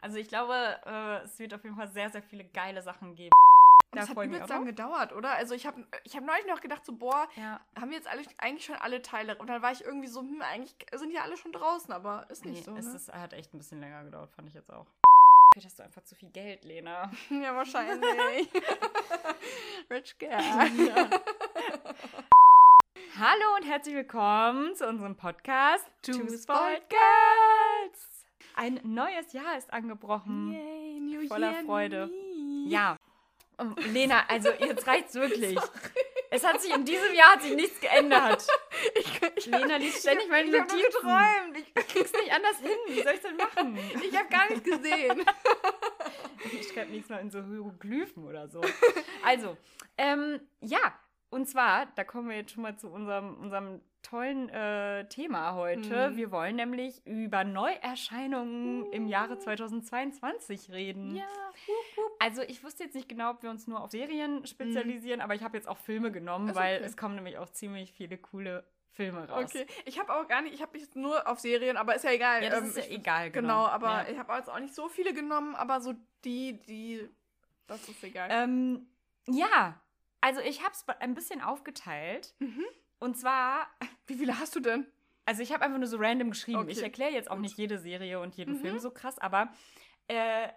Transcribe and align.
Also 0.00 0.18
ich 0.18 0.28
glaube, 0.28 0.54
äh, 0.84 1.24
es 1.24 1.38
wird 1.38 1.54
auf 1.54 1.64
jeden 1.64 1.76
Fall 1.76 1.88
sehr, 1.88 2.10
sehr 2.10 2.22
viele 2.22 2.44
geile 2.44 2.82
Sachen 2.82 3.14
geben. 3.14 3.30
Und 3.92 4.00
das 4.00 4.08
hat 4.10 4.16
übelst 4.24 4.48
lang 4.50 4.66
gedauert, 4.66 5.12
oder? 5.12 5.32
Also 5.34 5.54
ich 5.54 5.66
habe 5.66 5.86
ich 6.04 6.16
hab 6.16 6.24
neulich 6.24 6.46
noch 6.46 6.60
gedacht, 6.60 6.84
so, 6.84 6.92
boah, 6.92 7.26
Ja. 7.36 7.60
haben 7.80 7.90
wir 7.90 7.96
jetzt 7.96 8.08
alle, 8.08 8.22
eigentlich 8.38 8.64
schon 8.66 8.76
alle 8.76 9.00
Teile. 9.00 9.36
Und 9.38 9.46
dann 9.48 9.62
war 9.62 9.72
ich 9.72 9.84
irgendwie 9.84 10.08
so, 10.08 10.20
hm, 10.20 10.42
eigentlich 10.42 10.74
sind 10.94 11.12
ja 11.12 11.22
alle 11.22 11.36
schon 11.36 11.52
draußen, 11.52 11.92
aber 11.92 12.26
ist 12.28 12.44
nicht 12.44 12.58
Nee, 12.58 12.62
so. 12.74 12.76
es 12.76 12.86
Ne? 12.86 12.94
ist, 12.96 13.12
hat 13.12 13.32
echt 13.32 13.54
ein 13.54 13.58
bisschen 13.58 13.80
länger 13.80 14.04
gedauert, 14.04 14.30
fand 14.32 14.48
ich 14.48 14.54
jetzt 14.54 14.70
auch. 14.70 14.86
Vielleicht 15.54 15.66
hast 15.68 15.78
du 15.78 15.82
einfach 15.84 16.02
zu 16.04 16.14
viel 16.14 16.28
Geld, 16.30 16.64
Lena. 16.64 17.10
ja, 17.30 17.56
wahrscheinlich. 17.56 18.50
Rich 19.90 20.18
Girl. 20.18 20.40
Hallo 23.18 23.54
und 23.56 23.64
herzlich 23.64 23.94
willkommen 23.94 24.74
zu 24.74 24.86
unserem 24.86 25.16
Podcast 25.16 25.86
Two 26.02 26.12
Spoiled 26.36 26.86
Girls. 26.90 27.55
Ein 28.56 28.80
neues 28.82 29.32
Jahr 29.32 29.56
ist 29.58 29.72
angebrochen. 29.72 30.52
Yay, 30.52 31.00
New 31.00 31.28
Voller 31.28 31.52
Year, 31.52 31.64
Freude. 31.64 32.06
me. 32.06 32.68
Ja. 32.70 32.96
Und 33.58 33.92
Lena, 33.92 34.24
also 34.28 34.50
jetzt 34.50 34.86
reicht's 34.86 35.14
wirklich. 35.14 35.58
Es 36.30 36.44
hat 36.44 36.60
sich 36.60 36.74
in 36.74 36.84
diesem 36.84 37.14
Jahr 37.14 37.32
hat 37.34 37.42
sich 37.42 37.54
nichts 37.54 37.80
geändert. 37.80 38.46
Ich, 38.94 39.20
ich, 39.36 39.46
Lena 39.46 39.76
liest 39.76 40.00
ständig 40.00 40.28
meine 40.28 40.48
ich 40.48 40.54
habe 40.58 40.68
Notizen. 40.70 40.90
geträumt. 41.02 41.56
Ich, 41.58 41.74
Krieg's 41.88 42.12
nicht 42.12 42.32
anders 42.32 42.58
hin. 42.58 42.76
Wie 42.88 43.02
soll 43.02 43.12
ich 43.14 43.20
denn 43.20 43.36
machen? 43.36 43.78
ich 44.02 44.16
habe 44.16 44.28
gar 44.28 44.50
nicht 44.50 44.64
gesehen. 44.64 45.24
Ich 46.52 46.68
schreibe 46.68 46.92
nächstes 46.92 47.10
Mal 47.10 47.20
in 47.22 47.30
so 47.30 47.42
Hieroglyphen 47.42 48.24
oder 48.24 48.48
so. 48.48 48.60
Also, 49.24 49.56
ähm, 49.98 50.40
ja, 50.60 50.78
und 51.30 51.48
zwar, 51.48 51.86
da 51.96 52.04
kommen 52.04 52.28
wir 52.28 52.36
jetzt 52.36 52.52
schon 52.52 52.62
mal 52.62 52.76
zu 52.78 52.88
unserem, 52.88 53.36
unserem 53.38 53.80
tollen 54.06 54.48
äh, 54.48 55.08
Thema 55.08 55.54
heute. 55.54 56.10
Mhm. 56.10 56.16
Wir 56.16 56.30
wollen 56.30 56.56
nämlich 56.56 57.04
über 57.06 57.44
Neuerscheinungen 57.44 58.92
im 58.92 59.06
Jahre 59.08 59.38
2022 59.38 60.70
reden. 60.70 61.14
wup, 61.14 61.96
wup. 61.96 62.12
Also 62.20 62.42
ich 62.42 62.62
wusste 62.62 62.84
jetzt 62.84 62.94
nicht 62.94 63.08
genau, 63.08 63.30
ob 63.30 63.42
wir 63.42 63.50
uns 63.50 63.66
nur 63.66 63.80
auf 63.80 63.90
Serien 63.90 64.46
spezialisieren, 64.46 65.20
aber 65.20 65.34
ich 65.34 65.42
habe 65.42 65.56
jetzt 65.56 65.68
auch 65.68 65.78
Filme 65.78 66.12
genommen, 66.12 66.48
Ist 66.48 66.54
weil 66.54 66.76
okay. 66.76 66.86
es 66.86 66.96
kommen 66.96 67.16
nämlich 67.16 67.38
auch 67.38 67.50
ziemlich 67.50 67.92
viele 67.92 68.16
coole 68.18 68.64
Filme 68.92 69.28
raus. 69.28 69.44
Okay, 69.44 69.66
ich 69.84 69.98
habe 69.98 70.14
auch 70.14 70.26
gar 70.26 70.40
nicht, 70.42 70.54
ich 70.54 70.62
habe 70.62 70.78
mich 70.78 70.94
nur 70.94 71.26
auf 71.28 71.38
Serien, 71.40 71.76
aber 71.76 71.94
ist 71.96 72.04
ja 72.04 72.12
egal. 72.12 72.42
Ja, 72.42 72.50
das 72.50 72.60
Ähm, 72.60 72.66
ist 72.68 72.76
ja 72.78 72.82
ich, 72.84 72.92
egal, 72.92 73.30
genau. 73.30 73.64
Genau, 73.64 73.66
aber 73.66 73.88
Ja. 74.04 74.08
ich 74.08 74.18
habe 74.18 74.32
jetzt 74.34 74.48
auch 74.48 74.60
nicht 74.60 74.74
so 74.74 74.88
viele 74.88 75.12
genommen, 75.12 75.54
aber 75.54 75.80
so 75.80 75.94
die, 76.24 76.62
die, 76.62 77.08
das 77.66 77.88
ist 77.88 78.02
egal. 78.04 78.28
Ähm, 78.30 78.86
ja, 79.28 79.80
also 80.20 80.40
ich 80.40 80.62
habe 80.62 80.72
es 80.72 80.86
ein 81.00 81.14
bisschen 81.14 81.42
aufgeteilt. 81.42 82.34
Mhm. 82.38 82.64
Und 82.98 83.16
zwar 83.16 83.66
Wie 84.06 84.14
viele 84.14 84.38
hast 84.38 84.54
du 84.54 84.60
denn? 84.60 84.86
Also 85.24 85.42
ich 85.42 85.52
habe 85.52 85.64
einfach 85.64 85.78
nur 85.78 85.88
so 85.88 85.96
random 85.98 86.30
geschrieben. 86.30 86.60
Okay. 86.60 86.70
Ich 86.70 86.82
erkläre 86.82 87.10
jetzt 87.12 87.30
auch 87.30 87.38
nicht 87.38 87.58
jede 87.58 87.78
Serie 87.78 88.20
und 88.20 88.36
jeden 88.36 88.54
Mhm. 88.54 88.60
Film 88.60 88.78
so 88.78 88.90
krass, 88.90 89.18
aber 89.18 89.52
äh, 90.08 90.48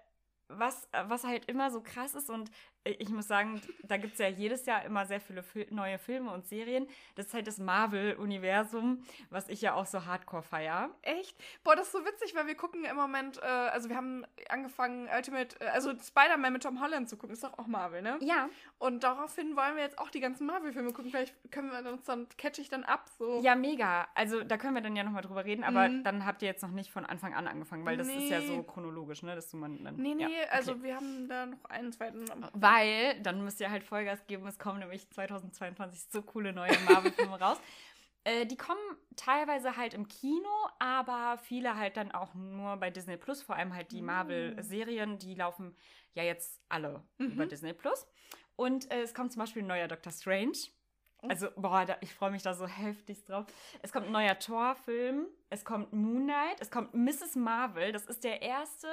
was, 0.47 0.87
was 0.91 1.23
halt 1.23 1.45
immer 1.45 1.71
so 1.71 1.81
krass 1.81 2.13
ist 2.13 2.29
und 2.29 2.51
ich 2.83 3.09
muss 3.09 3.27
sagen, 3.27 3.61
da 3.83 3.97
gibt 3.97 4.13
es 4.13 4.19
ja 4.19 4.27
jedes 4.27 4.65
Jahr 4.65 4.83
immer 4.85 5.05
sehr 5.05 5.19
viele 5.19 5.43
neue 5.69 5.97
Filme 5.99 6.31
und 6.31 6.47
Serien. 6.47 6.87
Das 7.15 7.27
ist 7.27 7.33
halt 7.33 7.47
das 7.47 7.57
Marvel-Universum, 7.57 9.03
was 9.29 9.49
ich 9.49 9.61
ja 9.61 9.73
auch 9.73 9.85
so 9.85 10.05
hardcore 10.05 10.43
feier. 10.43 10.89
Echt? 11.01 11.37
Boah, 11.63 11.75
das 11.75 11.87
ist 11.87 11.91
so 11.93 12.05
witzig, 12.05 12.35
weil 12.35 12.47
wir 12.47 12.55
gucken 12.55 12.85
im 12.85 12.95
Moment, 12.95 13.37
äh, 13.41 13.45
also 13.45 13.89
wir 13.89 13.95
haben 13.95 14.25
angefangen, 14.49 15.07
Ultimate, 15.15 15.59
äh, 15.59 15.67
also 15.69 15.91
Spider-Man 15.97 16.53
mit 16.53 16.63
Tom 16.63 16.81
Holland 16.81 17.09
zu 17.09 17.17
gucken, 17.17 17.33
ist 17.33 17.43
doch 17.43 17.57
auch 17.57 17.67
Marvel, 17.67 18.01
ne? 18.01 18.17
Ja. 18.21 18.49
Und 18.77 19.03
daraufhin 19.03 19.55
wollen 19.55 19.75
wir 19.75 19.83
jetzt 19.83 19.99
auch 19.99 20.09
die 20.09 20.19
ganzen 20.19 20.45
Marvel-Filme 20.47 20.91
gucken. 20.93 21.11
Vielleicht 21.11 21.35
können 21.51 21.71
wir 21.71 21.91
uns 21.91 22.05
dann, 22.05 22.27
catch 22.37 22.59
ich 22.59 22.69
dann 22.69 22.83
ab, 22.83 23.09
so. 23.17 23.41
Ja, 23.41 23.55
mega. 23.55 24.07
Also 24.15 24.43
da 24.43 24.57
können 24.57 24.75
wir 24.75 24.81
dann 24.81 24.95
ja 24.95 25.03
nochmal 25.03 25.21
drüber 25.21 25.45
reden, 25.45 25.63
aber 25.63 25.89
Mhm. 25.89 26.03
dann 26.03 26.25
habt 26.25 26.41
ihr 26.41 26.47
jetzt 26.47 26.61
noch 26.63 26.71
nicht 26.71 26.91
von 26.91 27.05
Anfang 27.05 27.33
an 27.33 27.47
angefangen, 27.47 27.85
weil 27.85 27.97
das 27.97 28.07
ist 28.07 28.29
ja 28.29 28.39
Nee. 28.39 28.47
so 28.47 28.63
chronologisch, 28.63 29.23
ne? 29.23 29.35
Dass 29.35 29.49
du 29.49 29.57
man 29.57 29.83
dann. 29.83 29.95
Nee, 29.95 30.15
nee, 30.15 30.23
ja, 30.23 30.27
okay. 30.29 30.47
also 30.51 30.83
wir 30.83 30.95
haben 30.95 31.27
da 31.27 31.45
noch 31.45 31.63
einen 31.65 31.91
zweiten. 31.91 32.25
Weil, 32.71 33.19
dann 33.21 33.43
müsst 33.43 33.59
ihr 33.59 33.69
halt 33.71 33.83
Vollgas 33.83 34.25
geben, 34.27 34.45
es 34.47 34.59
kommen 34.59 34.79
nämlich 34.79 35.09
2022 35.09 36.03
so 36.11 36.21
coole 36.21 36.53
neue 36.53 36.77
Marvel-Filme 36.87 37.39
raus. 37.41 37.57
Äh, 38.25 38.45
die 38.45 38.57
kommen 38.57 38.79
teilweise 39.15 39.77
halt 39.77 39.93
im 39.93 40.07
Kino, 40.07 40.49
aber 40.77 41.37
viele 41.41 41.75
halt 41.77 41.97
dann 41.97 42.11
auch 42.11 42.33
nur 42.35 42.75
bei 42.77 42.89
Disney 42.89 43.17
Plus, 43.17 43.41
vor 43.41 43.55
allem 43.55 43.73
halt 43.73 43.91
die 43.91 44.01
Mm. 44.01 44.05
Marvel-Serien, 44.05 45.17
die 45.17 45.35
laufen 45.35 45.75
ja 46.13 46.23
jetzt 46.23 46.61
alle 46.69 47.03
Mhm. 47.17 47.27
über 47.31 47.45
Disney 47.45 47.73
Plus. 47.73 48.05
Und 48.55 48.91
äh, 48.91 49.01
es 49.01 49.13
kommt 49.13 49.31
zum 49.31 49.39
Beispiel 49.39 49.63
ein 49.63 49.67
neuer 49.67 49.87
Doctor 49.87 50.11
Strange. 50.11 50.57
Also, 51.27 51.49
boah, 51.57 51.85
da, 51.85 51.97
ich 51.99 52.13
freue 52.13 52.31
mich 52.31 52.43
da 52.43 52.53
so 52.53 52.65
heftig 52.67 53.25
drauf. 53.25 53.45
Es 53.81 53.91
kommt 53.91 54.05
ein 54.07 54.11
neuer 54.13 54.37
Thor-Film, 54.39 55.27
es 55.49 55.65
kommt 55.65 55.91
Moon 55.91 56.23
Knight, 56.25 56.61
es 56.61 56.71
kommt 56.71 56.93
Mrs. 56.93 57.35
Marvel. 57.35 57.91
Das 57.91 58.05
ist 58.05 58.23
der 58.23 58.41
erste, 58.41 58.87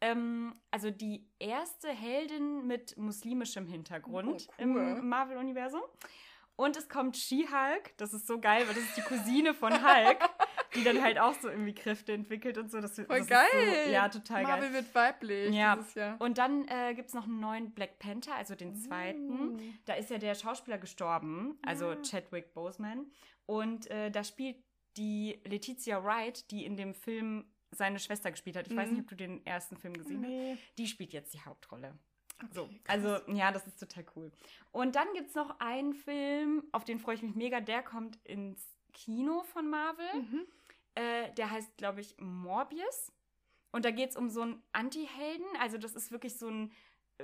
ähm, 0.00 0.54
also 0.70 0.90
die 0.90 1.28
erste 1.38 1.88
Heldin 1.90 2.66
mit 2.66 2.96
muslimischem 2.96 3.66
Hintergrund 3.66 4.28
Oh, 4.48 4.52
cool. 4.64 4.98
im 4.98 5.08
Marvel-Universum. 5.08 5.82
Und 6.56 6.76
es 6.76 6.90
kommt 6.90 7.16
She-Hulk, 7.16 7.96
das 7.96 8.12
ist 8.12 8.26
so 8.26 8.38
geil, 8.38 8.64
weil 8.68 8.74
das 8.74 8.84
ist 8.84 8.96
die 8.96 9.00
Cousine 9.00 9.54
von 9.54 9.72
Hulk, 9.72 10.18
die 10.74 10.84
dann 10.84 11.02
halt 11.02 11.18
auch 11.18 11.32
so 11.32 11.48
irgendwie 11.48 11.72
Kräfte 11.74 12.12
entwickelt 12.12 12.58
und 12.58 12.70
so. 12.70 12.82
Das, 12.82 12.96
Voll 12.96 13.06
das 13.20 13.28
geil. 13.28 13.84
So, 13.86 13.90
ja, 13.90 14.10
total 14.10 14.42
geil. 14.44 14.52
Marvel 14.52 14.72
wird 14.74 14.94
weiblich 14.94 15.54
Ja. 15.54 15.76
dieses 15.76 15.94
Jahr. 15.94 16.20
Und 16.20 16.36
dann 16.36 16.68
äh, 16.68 16.92
gibt 16.94 17.08
es 17.08 17.14
noch 17.14 17.24
einen 17.24 17.40
neuen 17.40 17.72
Black 17.72 17.98
Panther, 17.98 18.34
also 18.34 18.54
den 18.54 18.74
zweiten. 18.74 19.54
Mm. 19.54 19.78
Da 19.86 19.94
ist 19.94 20.10
ja 20.10 20.18
der 20.18 20.34
Schauspieler 20.34 20.76
gestorben, 20.76 21.58
also 21.64 21.92
Ja. 21.92 22.02
Chadwick 22.02 22.52
Boseman. 22.52 23.10
Und 23.46 23.90
äh, 23.90 24.10
da 24.10 24.22
spielt 24.22 24.56
die 24.98 25.40
Letizia 25.46 26.04
Wright, 26.04 26.50
die 26.50 26.66
in 26.66 26.76
dem 26.76 26.92
Film 26.92 27.50
seine 27.72 27.98
Schwester 27.98 28.30
gespielt 28.30 28.56
hat. 28.56 28.66
Ich 28.68 28.76
weiß 28.76 28.88
Mhm. 28.88 28.94
nicht, 28.96 29.02
ob 29.04 29.08
du 29.08 29.16
den 29.16 29.44
ersten 29.46 29.76
Film 29.76 29.94
gesehen 29.94 30.22
hast. 30.22 30.28
Nee. 30.28 30.58
Die 30.78 30.86
spielt 30.86 31.12
jetzt 31.12 31.32
die 31.34 31.40
Hauptrolle. 31.42 31.96
So, 32.52 32.62
Okay, 32.62 32.80
krass. 32.84 33.04
also 33.04 33.32
ja, 33.32 33.52
das 33.52 33.66
ist 33.66 33.78
total 33.78 34.04
cool. 34.16 34.32
Und 34.72 34.96
dann 34.96 35.06
gibt 35.14 35.28
es 35.28 35.34
noch 35.34 35.60
einen 35.60 35.92
Film, 35.94 36.64
auf 36.72 36.84
den 36.84 36.98
freue 36.98 37.14
ich 37.16 37.22
mich 37.22 37.34
mega. 37.34 37.60
Der 37.60 37.82
kommt 37.82 38.16
ins 38.24 38.66
Kino 38.92 39.42
von 39.42 39.68
Marvel. 39.68 40.06
Mhm. 40.14 40.46
Äh, 40.94 41.32
der 41.34 41.50
heißt, 41.50 41.76
glaube 41.76 42.00
ich, 42.00 42.16
Morbius. 42.18 43.12
Und 43.72 43.84
da 43.84 43.90
geht 43.92 44.10
es 44.10 44.16
um 44.16 44.28
so 44.30 44.42
einen 44.42 44.62
Anti-Helden. 44.72 45.46
Also, 45.60 45.78
das 45.78 45.94
ist 45.94 46.10
wirklich 46.10 46.36
so 46.38 46.48
ein, 46.48 46.72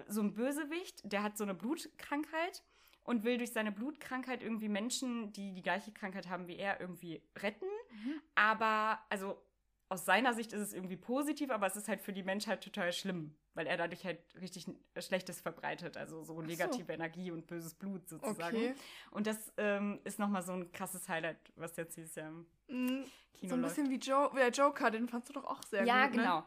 so 0.06 0.20
ein 0.20 0.34
Bösewicht, 0.34 1.00
der 1.10 1.22
hat 1.22 1.36
so 1.36 1.44
eine 1.44 1.54
Blutkrankheit 1.54 2.62
und 3.02 3.24
will 3.24 3.38
durch 3.38 3.52
seine 3.52 3.72
Blutkrankheit 3.72 4.42
irgendwie 4.42 4.68
Menschen, 4.68 5.32
die 5.32 5.52
die 5.54 5.62
gleiche 5.62 5.92
Krankheit 5.92 6.28
haben 6.28 6.46
wie 6.46 6.56
er, 6.56 6.80
irgendwie 6.80 7.22
retten. 7.38 7.66
Mhm. 8.04 8.20
Aber, 8.34 9.00
also, 9.08 9.42
aus 9.88 10.04
seiner 10.04 10.34
Sicht 10.34 10.52
ist 10.52 10.60
es 10.60 10.72
irgendwie 10.72 10.96
positiv, 10.96 11.50
aber 11.50 11.66
es 11.66 11.76
ist 11.76 11.86
halt 11.88 12.00
für 12.00 12.12
die 12.12 12.22
Menschheit 12.24 12.62
total 12.62 12.92
schlimm, 12.92 13.34
weil 13.54 13.66
er 13.66 13.76
dadurch 13.76 14.04
halt 14.04 14.18
richtig 14.40 14.66
Schlechtes 14.98 15.40
verbreitet. 15.40 15.96
Also, 15.96 16.24
so 16.24 16.42
negative 16.42 16.92
Energie 16.92 17.30
und 17.30 17.46
böses 17.46 17.74
Blut 17.74 18.08
sozusagen. 18.08 18.56
Okay. 18.56 18.74
Und 19.12 19.26
das 19.26 19.52
ähm, 19.56 20.00
ist 20.04 20.18
nochmal 20.18 20.42
so 20.42 20.52
ein 20.52 20.72
krasses 20.72 21.08
Highlight, 21.08 21.38
was 21.54 21.76
jetzt 21.76 21.96
dieses 21.96 22.14
Jahr 22.16 22.28
im 22.28 22.46
Mm, 22.68 23.04
Kino 23.32 23.50
So 23.50 23.54
ein 23.54 23.62
läuft. 23.62 23.76
bisschen 23.76 23.90
wie, 23.90 24.00
wie 24.00 24.38
der 24.38 24.50
Joker, 24.50 24.90
den 24.90 25.08
fandst 25.08 25.28
du 25.28 25.34
doch 25.34 25.44
auch 25.44 25.62
sehr 25.62 25.84
ja, 25.84 26.06
gut. 26.06 26.16
Ne? 26.16 26.22
genau. 26.22 26.44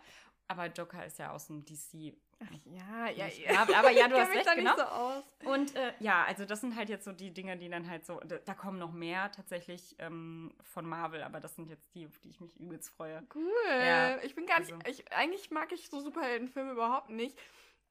Aber 0.50 0.66
Joker 0.66 1.06
ist 1.06 1.18
ja 1.20 1.32
aus 1.32 1.48
dem 1.48 1.64
DC. 1.64 2.14
Ach, 2.42 2.48
ja, 2.66 3.08
ja, 3.10 3.28
ja. 3.28 3.62
Aber- 3.62 3.78
aber 3.78 3.92
ja, 3.92 4.08
du 4.10 4.16
Ich 4.16 4.22
hast 4.22 4.36
recht, 4.36 4.56
genau. 4.56 4.76
so 4.76 4.82
aus. 4.84 5.24
Und 5.46 5.76
äh, 5.76 5.94
ja, 6.00 6.24
also 6.24 6.44
das 6.46 6.62
sind 6.62 6.76
halt 6.76 6.90
jetzt 6.90 7.06
so 7.06 7.12
die 7.12 7.32
Dinge, 7.34 7.56
die 7.58 7.70
dann 7.70 7.88
halt 7.90 8.06
so, 8.06 8.20
da, 8.22 8.38
da 8.38 8.54
kommen 8.56 8.80
noch 8.80 8.92
mehr 8.92 9.32
tatsächlich 9.32 9.96
ähm, 10.00 10.54
von 10.64 10.86
Marvel, 10.86 11.22
aber 11.24 11.40
das 11.40 11.56
sind 11.56 11.70
jetzt 11.70 11.94
die, 11.94 12.08
auf 12.08 12.18
die 12.20 12.30
ich 12.32 12.42
mich 12.42 12.56
übelst 12.60 12.90
freue. 12.90 13.24
Cool. 13.36 13.44
Ja, 13.68 14.18
ich 14.24 14.36
bin 14.36 14.46
gar 14.46 14.60
nicht. 14.60 14.74
also- 14.74 14.84
Ich, 14.88 15.12
eigentlich 15.14 15.52
mag 15.52 15.72
ich 15.72 15.90
so 15.90 16.00
Superheldenfilme 16.00 16.72
überhaupt 16.72 17.10
nicht. 17.10 17.38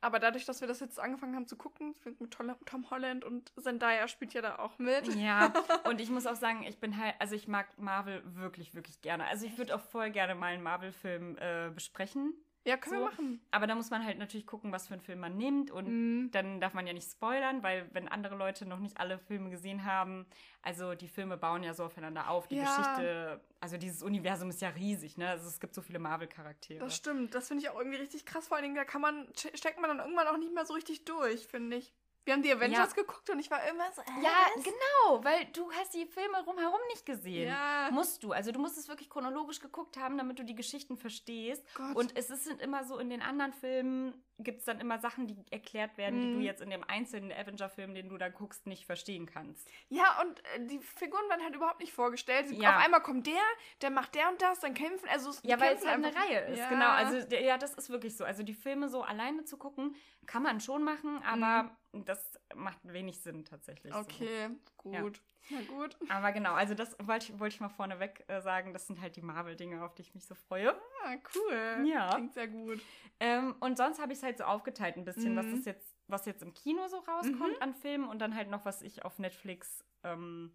Aber 0.01 0.21
dadurch, 0.21 0.45
dass 0.45 0.61
wir 0.61 0.69
das 0.69 0.79
jetzt 0.79 1.01
angefangen 1.01 1.35
haben 1.35 1.49
zu 1.49 1.57
gucken, 1.57 1.97
mit 2.21 2.31
Tom 2.31 2.55
Tom 2.67 2.89
Holland 2.89 3.25
und 3.25 3.51
Zendaya 3.61 4.07
spielt 4.07 4.33
ja 4.33 4.41
da 4.43 4.61
auch 4.61 4.79
mit. 4.79 5.13
Ja, 5.17 5.53
und 5.89 6.01
ich 6.01 6.09
muss 6.09 6.25
auch 6.27 6.37
sagen, 6.37 6.63
ich 6.63 6.79
bin 6.79 6.97
halt, 6.97 7.17
also 7.19 7.35
ich 7.35 7.49
mag 7.49 7.77
Marvel 7.79 8.23
wirklich, 8.37 8.75
wirklich 8.77 9.01
gerne. 9.03 9.25
Also 9.27 9.45
ich 9.47 9.59
würde 9.59 9.75
auch 9.75 9.81
voll 9.81 10.11
gerne 10.13 10.37
mal 10.37 10.53
einen 10.53 10.63
Marvel-Film 10.63 11.37
äh, 11.39 11.71
besprechen. 11.75 12.33
Ja, 12.67 12.77
können 12.77 12.97
So. 12.97 13.01
wir 13.03 13.11
machen. 13.11 13.41
Aber 13.51 13.67
da 13.67 13.75
muss 13.75 13.89
man 13.91 14.05
halt 14.05 14.19
natürlich 14.19 14.47
gucken, 14.47 14.73
was 14.73 14.89
für 14.89 14.95
einen 14.95 15.03
Film 15.03 15.21
man 15.21 15.37
nimmt 15.37 15.71
und 15.71 15.87
Mhm. 15.89 16.31
dann 16.33 16.61
darf 16.61 16.75
man 16.75 16.87
ja 16.87 16.93
nicht 16.93 17.11
spoilern, 17.11 17.63
weil 17.63 17.89
wenn 17.93 18.09
andere 18.09 18.37
Leute 18.37 18.67
noch 18.67 18.79
nicht 18.79 18.99
alle 19.01 19.19
Filme 19.19 19.49
gesehen 19.49 19.85
haben, 19.85 20.27
also 20.63 20.95
die 20.95 21.09
Filme 21.09 21.37
bauen 21.39 21.63
ja 21.63 21.73
so 21.73 21.85
aufeinander 21.85 22.29
auf. 22.29 22.47
Die 22.49 22.57
Ja. 22.57 22.65
Geschichte, 22.65 23.41
also 23.61 23.77
dieses 23.79 24.03
Universum 24.03 24.51
ist 24.51 24.61
ja 24.61 24.69
riesig, 24.71 25.17
ne? 25.17 25.29
Also 25.31 25.49
es 25.49 25.61
gibt 25.61 25.75
so 25.75 25.81
viele 25.83 25.99
Marvel-Charaktere. 25.99 26.81
Das 26.81 26.95
stimmt. 26.97 27.35
Das 27.35 27.49
finde 27.49 27.63
ich 27.65 27.71
auch 27.71 27.79
irgendwie 27.79 27.99
richtig 27.99 28.27
krass. 28.27 28.49
Vor 28.49 28.57
allen 28.57 28.65
Dingen, 28.65 28.77
da 28.77 28.85
kann 28.85 29.01
man, 29.01 29.29
ste- 29.35 29.57
steckt 29.57 29.81
man 29.81 29.89
dann 29.89 30.01
irgendwann 30.01 30.27
auch 30.29 30.37
nicht 30.39 30.53
mehr 30.53 30.67
so 30.67 30.75
richtig 30.75 31.05
durch, 31.07 31.47
finde 31.47 31.77
ich. 31.79 31.95
Wir 32.29 32.35
haben 32.35 32.43
die 32.43 32.53
Avengers 32.53 32.91
Ja. 32.95 33.03
geguckt 33.03 33.31
und 33.31 33.39
ich 33.39 33.51
war 33.51 33.67
immer 33.69 33.91
so, 33.91 34.03
äh, 34.03 34.23
Ja, 34.23 34.31
was? 34.55 34.63
genau, 34.63 35.25
weil 35.25 35.47
du 35.47 35.73
hast 35.73 35.95
die 35.95 36.05
Filme 36.05 36.45
rumherum 36.45 36.79
nicht 36.91 37.07
gesehen. 37.07 37.49
Ja. 37.49 37.89
Musst 37.91 38.23
du. 38.23 38.33
Also 38.33 38.53
du 38.53 38.59
musst 38.61 38.77
es 38.77 38.87
wirklich 38.87 39.09
chronologisch 39.09 39.61
geguckt 39.61 39.97
haben, 39.97 40.19
damit 40.19 40.39
du 40.39 40.45
die 40.45 40.55
Geschichten 40.55 40.99
verstehst. 40.99 41.65
Gott. 41.75 41.97
Und 41.97 42.15
es 42.19 42.29
ist- 42.29 42.45
sind 42.45 42.61
immer 42.61 42.85
so, 42.85 42.99
in 42.99 43.09
den 43.09 43.23
anderen 43.23 43.55
Filmen 43.55 44.23
gibt 44.41 44.59
es 44.61 44.67
dann 44.67 44.79
immer 44.79 44.99
Sachen, 44.99 45.27
die 45.27 45.37
erklärt 45.51 45.97
werden, 45.97 46.21
die 46.21 46.27
Mhm. 46.29 46.35
du 46.35 46.41
jetzt 46.45 46.61
in 46.61 46.69
dem 46.71 46.85
einzelnen 46.85 47.33
Avenger-Film, 47.33 47.95
den 47.95 48.11
du 48.11 48.19
da 48.19 48.29
guckst, 48.29 48.67
nicht 48.67 48.85
verstehen 48.85 49.25
kannst. 49.27 49.67
Ja, 49.89 50.21
und 50.21 50.39
äh, 50.55 50.67
die 50.67 50.79
Figuren 50.81 51.29
werden 51.31 51.43
halt 51.43 51.57
überhaupt 51.57 51.81
nicht 51.81 51.95
vorgestellt. 51.95 52.51
Ja. 52.53 52.77
Auf 52.77 52.85
einmal 52.85 53.01
kommt 53.03 53.27
der, 53.27 53.41
der 53.81 53.89
macht 53.91 54.15
der 54.15 54.29
und 54.29 54.41
das, 54.43 54.61
dann 54.61 54.75
kämpfen. 54.75 55.09
Also 55.09 55.33
die 55.43 55.49
Ja, 55.49 55.59
weil 55.59 55.75
es 55.77 55.85
halt 55.87 56.05
eine 56.05 56.15
Reihe 56.15 56.41
ist, 56.53 56.59
Ja. 56.59 56.69
genau. 56.69 56.91
Also 56.91 57.17
ja, 57.35 57.57
das 57.57 57.73
ist 57.75 57.89
wirklich 57.89 58.17
so. 58.19 58.25
Also 58.27 58.43
die 58.43 58.53
Filme 58.55 58.91
so 58.91 59.03
alleine 59.03 59.45
zu 59.45 59.57
gucken, 59.57 59.97
kann 60.27 60.43
man 60.43 60.61
schon 60.61 60.85
machen, 60.85 61.23
aber 61.25 61.75
das 62.05 62.39
macht 62.55 62.79
wenig 62.83 63.21
Sinn 63.21 63.45
tatsächlich. 63.45 63.93
So. 63.93 64.01
Mhm. 64.01 64.05
Okay, 64.07 64.51
gut. 64.77 65.23
Na 65.51 65.61
gut. 65.63 65.97
Aber 66.11 66.33
genau, 66.33 66.53
also 66.53 66.75
das 66.75 66.95
wollte 67.03 67.33
ich, 67.33 67.39
wollte 67.41 67.55
ich 67.55 67.61
mal 67.61 67.69
vorneweg 67.71 68.23
äh, 68.29 68.41
sagen, 68.43 68.73
das 68.75 68.87
sind 68.87 69.01
halt 69.01 69.17
die 69.17 69.23
Marvel-Dinge, 69.23 69.83
auf 69.83 69.95
die 69.95 70.03
ich 70.03 70.15
mich 70.15 70.27
so 70.27 70.35
freue. 70.35 70.75
Ah, 71.05 71.15
cool. 71.35 71.87
Ja. 71.87 72.11
Klingt 72.11 72.35
sehr 72.35 72.49
gut. 72.49 72.81
Ähm, 73.19 73.57
und 73.61 73.79
sonst 73.79 73.99
habe 74.01 74.13
ich 74.13 74.19
es 74.19 74.23
halt 74.23 74.37
so 74.39 74.45
aufgeteilt 74.45 74.97
ein 74.97 75.05
bisschen, 75.07 75.35
was 75.37 75.47
Mhm. 75.47 75.55
ist 75.55 75.65
jetzt, 75.67 75.97
was 76.07 76.27
jetzt 76.27 76.43
im 76.43 76.53
Kino 76.53 76.87
so 76.89 76.99
rauskommt 76.99 77.63
an 77.63 77.75
Filmen 77.75 78.09
und 78.09 78.19
dann 78.19 78.35
halt 78.35 78.51
noch, 78.51 78.65
was 78.67 78.83
ich 78.83 79.05
auf 79.07 79.19
Netflix 79.19 79.83
ähm, 80.05 80.55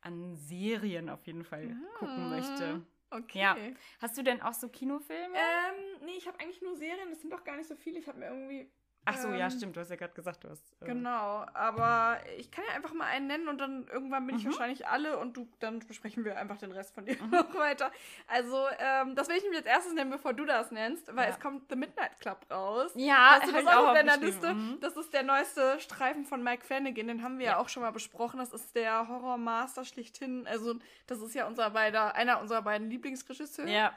an 0.00 0.36
Serien 0.36 1.08
auf 1.08 1.24
jeden 1.26 1.44
Fall 1.44 1.68
gucken 1.98 2.24
Ah. 2.24 2.28
möchte. 2.30 2.86
Okay. 3.10 3.38
Ja. 3.40 3.56
Hast 4.00 4.16
du 4.18 4.22
denn 4.22 4.40
auch 4.42 4.54
so 4.54 4.68
Kinofilme? 4.70 5.36
Ähm, 5.36 6.04
nee, 6.06 6.16
ich 6.16 6.26
habe 6.26 6.40
eigentlich 6.40 6.62
nur 6.62 6.74
Serien. 6.76 7.10
Das 7.10 7.20
sind 7.20 7.30
doch 7.32 7.44
gar 7.44 7.56
nicht 7.58 7.68
so 7.68 7.76
viele. 7.76 7.98
Ich 7.98 8.08
habe 8.08 8.18
mir 8.18 8.26
irgendwie. 8.28 8.72
Ach 9.04 9.16
so, 9.16 9.28
ja, 9.30 9.46
ähm, 9.46 9.50
stimmt, 9.50 9.74
du 9.76 9.80
hast 9.80 9.90
ja 9.90 9.96
gerade 9.96 10.12
gesagt, 10.14 10.44
du 10.44 10.48
hast. 10.50 10.62
äh, 10.80 10.84
Genau, 10.86 11.44
aber 11.54 12.18
ich 12.38 12.50
kann 12.52 12.62
ja 12.68 12.74
einfach 12.76 12.92
mal 12.94 13.06
einen 13.06 13.26
nennen 13.26 13.48
und 13.48 13.58
dann 13.58 13.88
irgendwann 13.92 14.26
bin 14.26 14.36
ich 14.36 14.44
Mhm. 14.44 14.50
wahrscheinlich 14.50 14.86
alle 14.86 15.18
und 15.18 15.36
du, 15.36 15.48
dann 15.58 15.80
besprechen 15.80 16.24
wir 16.24 16.36
einfach 16.38 16.56
den 16.58 16.70
Rest 16.70 16.94
von 16.94 17.04
dir 17.04 17.16
noch 17.30 17.52
weiter. 17.56 17.90
Also, 18.28 18.64
ähm, 18.78 19.16
das 19.16 19.28
will 19.28 19.36
ich 19.36 19.42
nämlich 19.42 19.58
als 19.60 19.66
erstes 19.66 19.92
nennen, 19.94 20.10
bevor 20.10 20.32
du 20.34 20.44
das 20.44 20.70
nennst, 20.70 21.08
weil 21.16 21.24
Ja. 21.28 21.30
es 21.34 21.40
kommt 21.40 21.68
The 21.68 21.74
Midnight 21.76 22.20
Club 22.20 22.38
raus. 22.50 22.92
Ja, 22.94 23.40
das 23.40 23.48
ich 23.50 23.56
auch 23.68 23.88
auf 23.88 23.94
deiner 23.94 24.12
aufgeschrieben. 24.14 24.20
Liste? 24.20 24.54
Mhm. 24.54 24.78
Das 24.80 24.96
ist 24.96 25.12
der 25.12 25.24
neueste 25.24 25.80
Streifen 25.80 26.24
von 26.24 26.42
Mike 26.44 26.64
Flanagan, 26.64 27.08
den 27.08 27.22
haben 27.24 27.38
wir 27.38 27.46
ja, 27.46 27.52
Ja. 27.52 27.58
auch 27.58 27.68
schon 27.68 27.82
mal 27.82 27.90
besprochen. 27.90 28.38
Das 28.38 28.52
ist 28.52 28.76
der 28.76 29.08
Horrormaster 29.08 29.84
schlichthin. 29.84 30.46
Also, 30.46 30.74
das 31.08 31.20
ist 31.20 31.34
ja 31.34 31.46
unser 31.48 31.70
beider, 31.70 32.14
einer 32.14 32.40
unserer 32.40 32.62
beiden 32.62 32.88
Lieblingsregisseure. 32.88 33.68
Ja, 33.68 33.92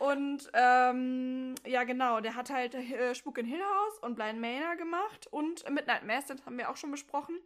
Und 0.00 0.50
ähm, 0.52 1.54
ja, 1.66 1.84
genau, 1.84 2.20
der 2.20 2.34
hat 2.34 2.50
halt 2.50 2.74
äh, 2.74 3.14
Spuk 3.14 3.38
in 3.38 3.46
Hill 3.46 3.60
House 3.62 3.98
und 4.00 4.14
Blind 4.16 4.33
Manor 4.40 4.76
gemacht 4.76 5.26
und 5.30 5.68
Midnight 5.70 6.04
Mass, 6.04 6.26
das 6.26 6.44
haben 6.46 6.58
wir 6.58 6.70
auch 6.70 6.76
schon 6.76 6.90
besprochen. 6.90 7.38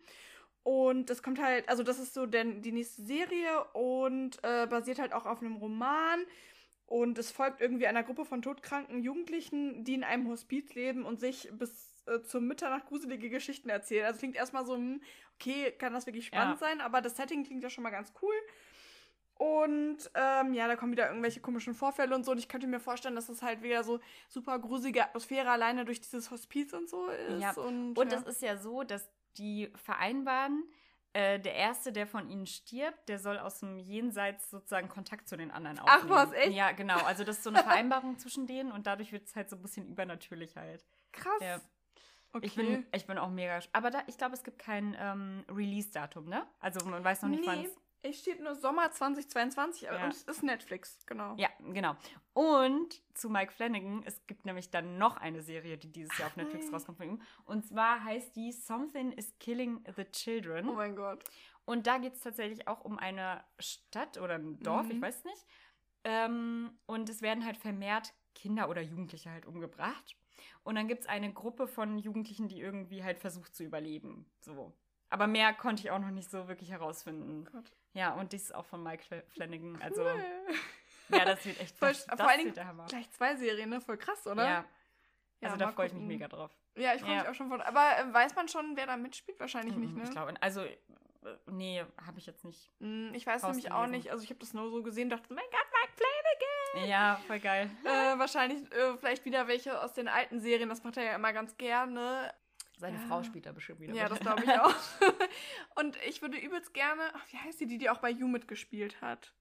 Und 0.62 1.08
das 1.08 1.22
kommt 1.22 1.40
halt, 1.40 1.68
also 1.68 1.82
das 1.82 1.98
ist 1.98 2.14
so 2.14 2.26
denn 2.26 2.60
die 2.62 2.72
nächste 2.72 3.02
Serie 3.02 3.64
und 3.72 4.38
äh, 4.42 4.66
basiert 4.66 4.98
halt 4.98 5.12
auch 5.12 5.24
auf 5.26 5.40
einem 5.40 5.56
Roman. 5.56 6.20
Und 6.86 7.18
es 7.18 7.30
folgt 7.30 7.60
irgendwie 7.60 7.86
einer 7.86 8.02
Gruppe 8.02 8.24
von 8.24 8.42
todkranken 8.42 9.02
Jugendlichen, 9.02 9.84
die 9.84 9.94
in 9.94 10.04
einem 10.04 10.28
Hospiz 10.28 10.74
leben 10.74 11.04
und 11.04 11.20
sich 11.20 11.48
bis 11.52 12.02
äh, 12.06 12.22
zur 12.22 12.40
Mitternacht 12.40 12.86
gruselige 12.86 13.28
Geschichten 13.28 13.68
erzählen. 13.68 14.06
Also 14.06 14.18
klingt 14.18 14.36
erstmal 14.36 14.64
so, 14.64 14.74
hm, 14.74 15.02
okay, 15.34 15.72
kann 15.72 15.92
das 15.92 16.06
wirklich 16.06 16.26
spannend 16.26 16.60
Ja. 16.60 16.66
sein, 16.66 16.80
aber 16.80 17.00
das 17.00 17.16
Setting 17.16 17.44
klingt 17.44 17.62
ja 17.62 17.70
schon 17.70 17.84
mal 17.84 17.90
ganz 17.90 18.12
cool. 18.22 18.34
Und 19.38 19.98
ähm, 20.14 20.52
ja, 20.52 20.66
da 20.66 20.74
kommen 20.74 20.90
wieder 20.90 21.06
irgendwelche 21.06 21.40
komischen 21.40 21.72
Vorfälle 21.72 22.14
und 22.14 22.24
so. 22.24 22.32
Und 22.32 22.38
ich 22.38 22.48
könnte 22.48 22.66
mir 22.66 22.80
vorstellen, 22.80 23.14
dass 23.14 23.28
das 23.28 23.40
halt 23.40 23.62
wieder 23.62 23.84
so 23.84 24.00
super 24.28 24.58
gruselige 24.58 25.04
Atmosphäre 25.04 25.48
alleine 25.48 25.84
durch 25.84 26.00
dieses 26.00 26.32
Hospiz 26.32 26.72
und 26.72 26.88
so 26.88 27.06
ist. 27.08 27.40
Ja. 27.40 27.52
Und, 27.52 27.96
und 27.96 28.12
ja. 28.12 28.18
es 28.18 28.24
ist 28.24 28.42
ja 28.42 28.56
so, 28.56 28.82
dass 28.82 29.08
die 29.36 29.70
vereinbaren, 29.76 30.64
äh, 31.12 31.38
der 31.38 31.54
Erste, 31.54 31.92
der 31.92 32.08
von 32.08 32.28
ihnen 32.28 32.46
stirbt, 32.46 33.08
der 33.08 33.20
soll 33.20 33.38
aus 33.38 33.60
dem 33.60 33.78
Jenseits 33.78 34.50
sozusagen 34.50 34.88
Kontakt 34.88 35.28
zu 35.28 35.36
den 35.36 35.52
anderen 35.52 35.78
Ach, 35.84 35.98
aufnehmen. 35.98 36.10
was, 36.16 36.32
echt? 36.32 36.52
Ja, 36.52 36.72
genau. 36.72 36.98
Also 37.04 37.22
das 37.22 37.36
ist 37.36 37.44
so 37.44 37.50
eine 37.50 37.58
Vereinbarung 37.62 38.18
zwischen 38.18 38.48
denen 38.48 38.72
und 38.72 38.88
dadurch 38.88 39.12
wird 39.12 39.24
es 39.26 39.36
halt 39.36 39.48
so 39.48 39.54
ein 39.56 39.62
bisschen 39.62 39.86
übernatürlich 39.86 40.56
halt. 40.56 40.84
krass. 41.12 41.40
Ja. 41.40 41.60
Okay. 42.32 42.46
Ich, 42.46 42.54
bin, 42.56 42.86
ich 42.92 43.06
bin 43.06 43.16
auch 43.16 43.30
mega. 43.30 43.58
Aber 43.72 43.90
da, 43.90 44.02
ich 44.06 44.18
glaube, 44.18 44.34
es 44.34 44.44
gibt 44.44 44.58
kein 44.58 44.94
ähm, 45.00 45.44
Release-Datum, 45.48 46.28
ne? 46.28 46.46
Also 46.60 46.84
man 46.86 47.02
weiß 47.02 47.22
noch 47.22 47.30
nicht, 47.30 47.46
wann 47.46 47.62
nee, 47.62 47.66
es. 47.66 47.76
Es 48.02 48.18
steht 48.20 48.40
nur 48.40 48.54
Sommer 48.54 48.90
2022, 48.90 49.88
aber 49.88 49.98
Ja. 49.98 50.04
und 50.06 50.12
es 50.12 50.22
ist 50.22 50.42
Netflix, 50.42 51.04
genau. 51.06 51.34
Ja, 51.36 51.48
genau. 51.58 51.96
Und 52.32 53.02
zu 53.14 53.28
Mike 53.28 53.52
Flanagan, 53.52 54.02
es 54.04 54.24
gibt 54.26 54.44
nämlich 54.46 54.70
dann 54.70 54.98
noch 54.98 55.16
eine 55.16 55.42
Serie, 55.42 55.76
die 55.78 55.90
dieses 55.90 56.16
Jahr 56.18 56.28
auf 56.28 56.36
Netflix 56.36 56.66
nein. 56.66 56.74
rauskommt 56.74 56.98
von 56.98 57.08
ihm. 57.08 57.22
Und 57.44 57.66
zwar 57.66 58.02
heißt 58.04 58.34
die 58.36 58.52
Something 58.52 59.12
is 59.12 59.32
Killing 59.40 59.84
the 59.96 60.04
Children. 60.04 60.68
Oh 60.68 60.74
mein 60.74 60.94
Gott. 60.96 61.24
Und 61.64 61.86
da 61.86 61.98
geht 61.98 62.14
es 62.14 62.20
tatsächlich 62.20 62.66
auch 62.68 62.82
um 62.84 62.98
eine 62.98 63.44
Stadt 63.58 64.16
oder 64.18 64.34
ein 64.36 64.58
Dorf, 64.60 64.86
Mhm. 64.86 64.92
ich 64.92 65.00
weiß 65.02 65.24
nicht. 65.24 65.44
Ähm, 66.04 66.70
und 66.86 67.08
es 67.10 67.20
werden 67.22 67.44
halt 67.44 67.56
vermehrt 67.56 68.14
Kinder 68.34 68.68
oder 68.70 68.80
Jugendliche 68.80 69.30
halt 69.30 69.46
umgebracht. 69.46 70.16
Und 70.62 70.76
dann 70.76 70.86
gibt 70.86 71.00
es 71.02 71.08
eine 71.08 71.32
Gruppe 71.32 71.66
von 71.66 71.98
Jugendlichen, 71.98 72.48
die 72.48 72.60
irgendwie 72.60 73.02
halt 73.02 73.18
versucht 73.18 73.54
zu 73.54 73.64
überleben. 73.64 74.30
So. 74.40 74.72
Aber 75.10 75.26
mehr 75.26 75.52
konnte 75.54 75.82
ich 75.82 75.90
auch 75.90 75.98
noch 75.98 76.10
nicht 76.10 76.30
so 76.30 76.48
wirklich 76.48 76.70
herausfinden. 76.70 77.46
Gott. 77.50 77.72
Ja, 77.94 78.12
und 78.14 78.32
dies 78.32 78.44
ist 78.44 78.54
auch 78.54 78.66
von 78.66 78.82
Mike 78.82 79.02
Fla- 79.04 79.22
Flanagan. 79.30 79.80
Also, 79.82 80.02
Cool. 80.02 80.24
ja, 81.18 81.24
das 81.24 81.44
wird 81.46 81.58
echt 81.60 81.78
Voll, 81.78 81.88
das, 81.88 82.06
das 82.06 82.20
vor 82.20 82.28
allen 82.28 82.40
Dingen 82.40 82.54
der 82.54 82.66
Hammer. 82.66 82.84
gleich 82.86 83.10
zwei 83.12 83.34
Serien, 83.36 83.70
ne? 83.70 83.80
Voll 83.80 83.96
krass, 83.96 84.26
oder? 84.26 84.44
Ja, 84.44 84.64
also 85.42 85.56
da 85.56 85.70
freue 85.70 85.86
ich 85.86 85.92
mich 85.94 86.02
mega 86.04 86.28
drauf. 86.28 86.50
Ja, 86.76 86.94
ich 86.94 87.00
freue 87.00 87.12
Ja. 87.14 87.20
mich 87.20 87.28
auch 87.30 87.34
schon 87.34 87.48
von. 87.48 87.60
Aber 87.62 87.98
äh, 87.98 88.12
weiß 88.12 88.34
man 88.36 88.48
schon, 88.48 88.76
wer 88.76 88.86
da 88.86 88.96
mitspielt? 88.96 89.40
Wahrscheinlich 89.40 89.76
nicht, 89.76 89.92
Mhm, 89.92 89.98
ne? 89.98 90.04
Ich 90.04 90.10
glaube, 90.10 90.34
also, 90.40 90.62
äh, 90.62 90.76
nee, 91.46 91.84
habe 92.06 92.18
ich 92.18 92.26
jetzt 92.26 92.44
nicht. 92.44 92.70
Mm, 92.80 93.14
Ich 93.14 93.26
weiß 93.26 93.42
nämlich 93.44 93.72
auch 93.72 93.86
nicht. 93.86 94.10
Also 94.10 94.22
ich 94.24 94.30
habe 94.30 94.40
das 94.40 94.52
nur 94.52 94.70
so 94.70 94.82
gesehen, 94.82 95.08
dachte, 95.10 95.32
mein 95.32 95.44
Gott, 95.50 95.66
Mike 95.72 95.92
Flanagan! 95.96 96.88
Ja, 96.90 97.20
voll 97.26 97.40
geil. 97.40 97.70
Äh, 97.84 98.18
wahrscheinlich 98.18 98.70
äh, 98.72 98.96
vielleicht 98.98 99.24
wieder 99.24 99.48
welche 99.48 99.80
aus 99.80 99.94
den 99.94 100.06
alten 100.06 100.38
Serien. 100.40 100.68
Das 100.68 100.84
macht 100.84 100.96
er 100.98 101.04
ja 101.04 101.14
immer 101.14 101.32
ganz 101.32 101.56
gerne. 101.56 102.32
Seine 102.78 102.96
Ja. 102.96 103.02
Frau 103.08 103.22
spielt 103.22 103.44
da 103.46 103.52
bestimmt 103.52 103.80
wieder. 103.80 103.92
Ja, 103.94 104.04
mit. 104.04 104.12
das 104.12 104.20
glaube 104.20 104.42
ich 104.44 104.50
auch. 104.60 104.74
Und 105.76 105.96
ich 106.06 106.22
würde 106.22 106.38
übelst 106.38 106.72
gerne. 106.74 107.02
Ach, 107.14 107.24
wie 107.30 107.36
heißt 107.36 107.60
die, 107.60 107.66
die, 107.66 107.78
die 107.78 107.90
auch 107.90 107.98
bei 107.98 108.10
You 108.10 108.28
mitgespielt 108.28 109.00
hat? 109.00 109.34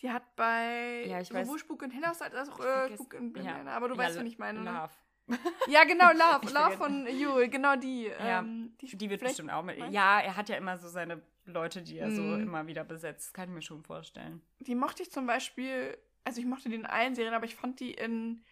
Die 0.00 0.10
hat 0.10 0.34
bei 0.36 1.04
Ja, 1.06 1.20
ich 1.20 1.32
weiß. 1.32 1.46
sowohl 1.46 1.58
Spuk 1.58 1.82
in 1.82 1.90
Hill 1.92 2.04
House 2.06 2.20
als 2.20 2.48
auch 2.50 2.60
äh, 2.60 2.92
Spuk 2.94 3.14
in 3.14 3.32
Blind 3.32 3.46
ja. 3.48 3.64
Aber 3.68 3.88
du 3.88 3.94
Ja, 3.94 4.00
weißt, 4.02 4.18
wen 4.18 4.26
ich 4.26 4.38
meine. 4.38 4.60
Ne? 4.60 4.70
Love. 4.72 4.92
Ja, 5.68 5.84
genau, 5.84 6.10
Love. 6.12 6.52
Love 6.52 6.76
von 6.76 7.06
You. 7.06 7.48
Genau 7.48 7.76
die. 7.76 8.06
Ja, 8.08 8.40
ähm, 8.40 8.76
die, 8.80 8.96
Die 8.96 9.08
wird 9.08 9.20
bestimmt 9.22 9.50
auch 9.52 9.62
mit. 9.62 9.78
Ja, 9.90 10.20
er 10.20 10.36
hat 10.36 10.48
ja 10.48 10.56
immer 10.56 10.76
so 10.76 10.88
seine 10.88 11.22
Leute, 11.46 11.80
die 11.82 11.98
er 11.98 12.10
so 12.10 12.20
Mhm. 12.22 12.42
immer 12.42 12.66
wieder 12.66 12.84
besetzt. 12.84 13.32
Kann 13.34 13.48
ich 13.48 13.54
mir 13.54 13.62
schon 13.62 13.82
vorstellen. 13.82 14.42
Die 14.58 14.74
mochte 14.74 15.02
ich 15.02 15.10
zum 15.12 15.26
Beispiel. 15.26 15.96
Also 16.24 16.40
ich 16.40 16.46
mochte 16.46 16.68
die 16.68 16.74
in 16.74 16.86
allen 16.86 17.14
Serien, 17.14 17.34
aber 17.34 17.44
ich 17.46 17.54
fand 17.54 17.80
die 17.80 17.92
in 17.92 18.42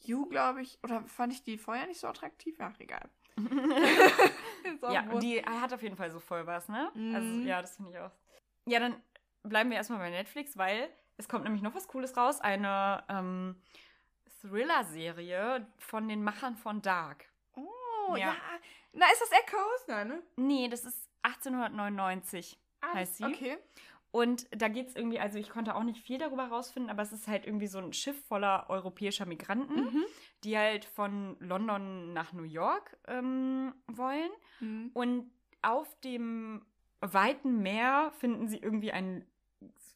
You, 0.00 0.26
glaube 0.26 0.60
ich. 0.62 0.78
Oder 0.82 1.02
fand 1.04 1.32
ich 1.32 1.42
die 1.44 1.56
vorher 1.58 1.86
nicht 1.86 2.00
so 2.00 2.08
attraktiv? 2.08 2.58
Ja, 2.58 2.72
egal. 2.78 3.08
Ja, 4.90 5.02
und 5.10 5.22
die 5.22 5.38
er 5.38 5.60
hat 5.60 5.72
auf 5.72 5.82
jeden 5.82 5.96
Fall 5.96 6.10
so 6.10 6.20
voll 6.20 6.46
was, 6.46 6.68
ne? 6.68 6.90
Mhm. 6.94 7.14
Also, 7.14 7.28
ja, 7.48 7.60
das 7.60 7.76
finde 7.76 7.90
ich 7.92 7.98
auch. 7.98 8.10
Ja, 8.66 8.78
dann 8.78 9.02
bleiben 9.42 9.70
wir 9.70 9.76
erstmal 9.76 9.98
bei 9.98 10.10
Netflix, 10.10 10.56
weil 10.56 10.88
es 11.16 11.28
kommt 11.28 11.44
nämlich 11.44 11.62
noch 11.62 11.74
was 11.74 11.88
Cooles 11.88 12.16
raus. 12.16 12.40
Eine 12.40 13.02
ähm, 13.08 13.60
Thriller-Serie 14.40 15.66
von 15.78 16.08
den 16.08 16.22
Machern 16.22 16.56
von 16.56 16.82
Dark. 16.82 17.26
Oh, 17.56 18.10
ja. 18.10 18.18
Ja. 18.18 18.36
Na, 18.92 19.06
ist 19.12 19.20
das 19.20 19.30
Echoes? 19.32 19.86
Nein, 19.86 20.08
ne? 20.08 20.22
Nee, 20.36 20.68
das 20.68 20.84
ist 20.84 21.08
1899. 21.22 22.58
Ah, 22.80 22.94
Heißt 22.94 23.16
sie? 23.16 23.24
Okay. 23.24 23.58
Und 24.12 24.48
da 24.50 24.68
geht 24.68 24.88
es 24.88 24.96
irgendwie, 24.96 25.20
also 25.20 25.38
ich 25.38 25.50
konnte 25.50 25.74
auch 25.76 25.84
nicht 25.84 26.02
viel 26.04 26.18
darüber 26.18 26.48
rausfinden, 26.48 26.90
aber 26.90 27.02
es 27.02 27.12
ist 27.12 27.28
halt 27.28 27.46
irgendwie 27.46 27.68
so 27.68 27.78
ein 27.78 27.92
Schiff 27.92 28.20
voller 28.26 28.66
europäischer 28.68 29.24
Migranten, 29.24 29.84
Mhm. 29.84 30.04
die 30.42 30.58
halt 30.58 30.84
von 30.84 31.36
London 31.38 32.12
nach 32.12 32.32
New 32.32 32.42
York 32.42 32.96
ähm, 33.06 33.72
wollen. 33.86 34.30
Mhm. 34.58 34.90
Und 34.94 35.30
auf 35.62 35.94
dem 36.00 36.64
weiten 37.00 37.62
Meer 37.62 38.12
finden 38.18 38.48
sie 38.48 38.58
irgendwie 38.58 38.90
ein, 38.92 39.24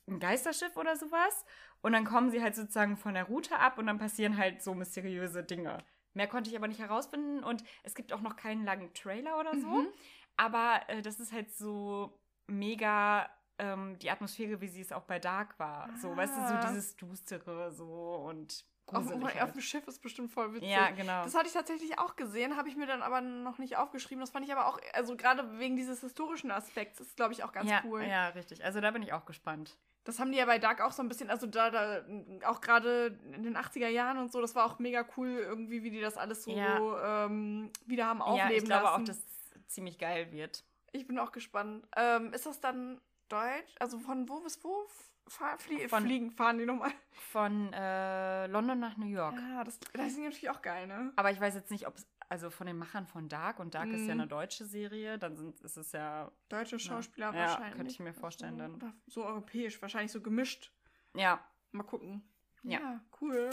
ein 0.07 0.21
Geisterschiff 0.21 0.77
oder 0.77 0.95
sowas. 0.97 1.45
Und 1.83 1.93
dann 1.93 2.05
kommen 2.05 2.31
sie 2.31 2.41
halt 2.43 2.55
sozusagen 2.55 2.97
von 2.97 3.15
der 3.15 3.25
Route 3.25 3.59
ab 3.59 3.79
und 3.79 3.87
dann 3.87 3.99
passieren 3.99 4.37
halt 4.39 4.63
so 4.63 4.75
mysteriöse 4.75 5.43
Dinge. 5.43 5.79
Mehr 6.15 6.29
konnte 6.29 6.49
ich 6.51 6.57
aber 6.57 6.69
nicht 6.69 6.79
herausfinden 6.81 7.43
und 7.43 7.65
es 7.83 7.95
gibt 7.97 8.13
auch 8.13 8.21
noch 8.21 8.37
keinen 8.37 8.65
langen 8.65 8.95
Trailer 8.95 9.41
oder 9.41 9.57
so. 9.59 9.67
Mhm. 9.67 9.89
Aber 10.37 10.81
äh, 10.87 11.03
das 11.03 11.19
ist 11.19 11.33
halt 11.33 11.51
so 11.53 12.17
mega 12.47 13.29
ähm, 13.59 13.99
die 14.01 14.11
Atmosphäre, 14.11 14.61
wie 14.61 14.69
sie 14.69 14.81
es 14.81 14.93
auch 14.93 15.05
bei 15.05 15.19
Dark 15.19 15.59
war. 15.59 15.89
So, 16.01 16.17
weißt 16.17 16.37
du, 16.37 16.41
so 16.49 16.55
Ah. 16.55 16.67
dieses 16.69 16.97
Düstere 16.97 17.73
so 17.73 17.87
und 18.29 18.65
Auf, 18.87 19.05
gruselig 19.07 19.25
auf 19.35 19.41
halt. 19.41 19.55
dem 19.55 19.61
Schiff 19.63 19.87
ist 19.89 20.03
bestimmt 20.03 20.31
voll 20.33 20.53
witzig. 20.55 20.71
Ja, 20.71 20.91
genau. 20.91 21.23
Das 21.25 21.35
hatte 21.35 21.47
ich 21.47 21.53
tatsächlich 21.53 21.99
auch 21.99 22.17
gesehen, 22.17 22.57
habe 22.57 22.69
ich 22.69 22.77
mir 22.77 22.87
dann 22.87 23.01
aber 23.03 23.21
noch 23.21 23.59
nicht 23.59 23.77
aufgeschrieben. 23.77 24.21
Das 24.21 24.31
fand 24.31 24.45
ich 24.45 24.53
aber 24.53 24.67
auch, 24.67 24.79
also 24.93 25.17
gerade 25.17 25.59
wegen 25.59 25.77
dieses 25.77 26.01
historischen 26.01 26.51
Aspekts, 26.51 27.01
ist 27.01 27.17
glaube 27.17 27.33
ich 27.33 27.45
auch 27.45 27.53
ganz 27.53 27.71
ja, 27.71 27.81
cool. 27.85 28.03
ja, 28.03 28.29
richtig. 28.29 28.65
Also 28.65 28.81
da 28.81 28.91
bin 28.91 29.03
ich 29.03 29.13
auch 29.13 29.25
gespannt. 29.25 29.79
Das 30.07 30.19
haben 30.19 30.33
die 30.33 30.39
ja 30.39 30.45
bei 30.45 30.59
Dark 30.59 30.83
auch 30.83 30.93
so 30.93 31.03
ein 31.03 31.09
bisschen, 31.09 31.31
also 31.31 31.47
da, 31.47 31.71
da 31.71 32.05
auch 32.47 32.61
gerade 32.61 33.19
in 33.33 33.43
den 33.43 33.57
80er 33.57 33.89
Jahren 33.89 34.19
und 34.19 34.31
so, 34.31 34.43
das 34.43 34.55
war 34.55 34.67
auch 34.67 34.79
mega 34.79 35.07
cool 35.17 35.29
irgendwie, 35.31 35.83
wie 35.83 35.91
die 35.91 36.01
das 36.03 36.19
alles 36.19 36.45
so 36.45 36.51
Ja. 36.51 37.25
ähm, 37.25 37.71
wieder 37.87 38.07
haben 38.07 38.19
Ja, 38.19 38.25
aufleben 38.27 38.53
ich 38.57 38.65
glaube 38.65 38.85
lassen. 38.85 39.03
auch, 39.03 39.07
dass 39.07 39.23
ziemlich 39.69 39.97
geil 39.99 40.31
wird. 40.31 40.63
Ich 40.93 41.07
bin 41.07 41.19
auch 41.19 41.33
gespannt. 41.33 41.87
Ähm, 41.97 42.35
ist 42.35 42.45
das 42.45 42.61
dann 42.61 43.01
Deutsch? 43.35 43.75
Also 43.81 43.99
von 43.99 44.29
wo 44.29 44.41
bis 44.41 44.63
wo 44.63 44.87
fahr, 45.29 45.59
flie 45.59 45.89
Von- 45.89 46.05
fliegen, 46.05 46.31
fahren 46.31 46.59
die 46.59 46.67
nochmal? 46.67 46.93
Von 47.33 47.73
äh, 47.73 48.47
London 48.47 48.79
nach 48.79 48.97
New 48.97 49.07
York. 49.07 49.35
Ja, 49.37 49.65
das, 49.65 49.79
das 49.93 50.07
ist 50.13 50.19
natürlich 50.19 50.51
auch 50.51 50.63
geil, 50.63 50.87
ne? 50.87 51.13
Aber 51.17 51.31
ich 51.31 51.41
weiß 51.41 51.55
jetzt 51.55 51.71
nicht, 51.71 51.87
ob 51.87 51.97
es, 51.97 52.07
also 52.29 52.51
von 52.51 52.67
den 52.67 52.77
Machern 52.79 53.07
von 53.07 53.29
Dark, 53.29 53.59
und 53.59 53.75
Dark 53.75 53.89
ist 53.91 54.07
ja 54.07 54.15
Mhm. 54.15 54.21
eine 54.21 54.29
deutsche 54.29 54.65
Serie, 54.67 55.19
dann 55.19 55.37
sind, 55.37 55.61
ist 55.63 55.77
es 55.77 55.93
ja, 55.93 56.31
Deutsche 56.49 56.79
Schauspieler 56.79 57.33
Ja, 57.33 57.39
wahrscheinlich. 57.41 57.75
könnte 57.77 57.91
ich 57.93 58.01
mir 58.01 58.15
vorstellen 58.15 58.55
so, 58.57 58.77
dann. 58.79 59.01
So 59.07 59.25
europäisch, 59.25 59.81
wahrscheinlich 59.83 60.13
so 60.13 60.21
gemischt. 60.21 60.73
ja, 61.15 61.41
Mal 61.73 61.83
gucken. 61.85 62.23
Ja. 62.63 63.01
cool. 63.21 63.51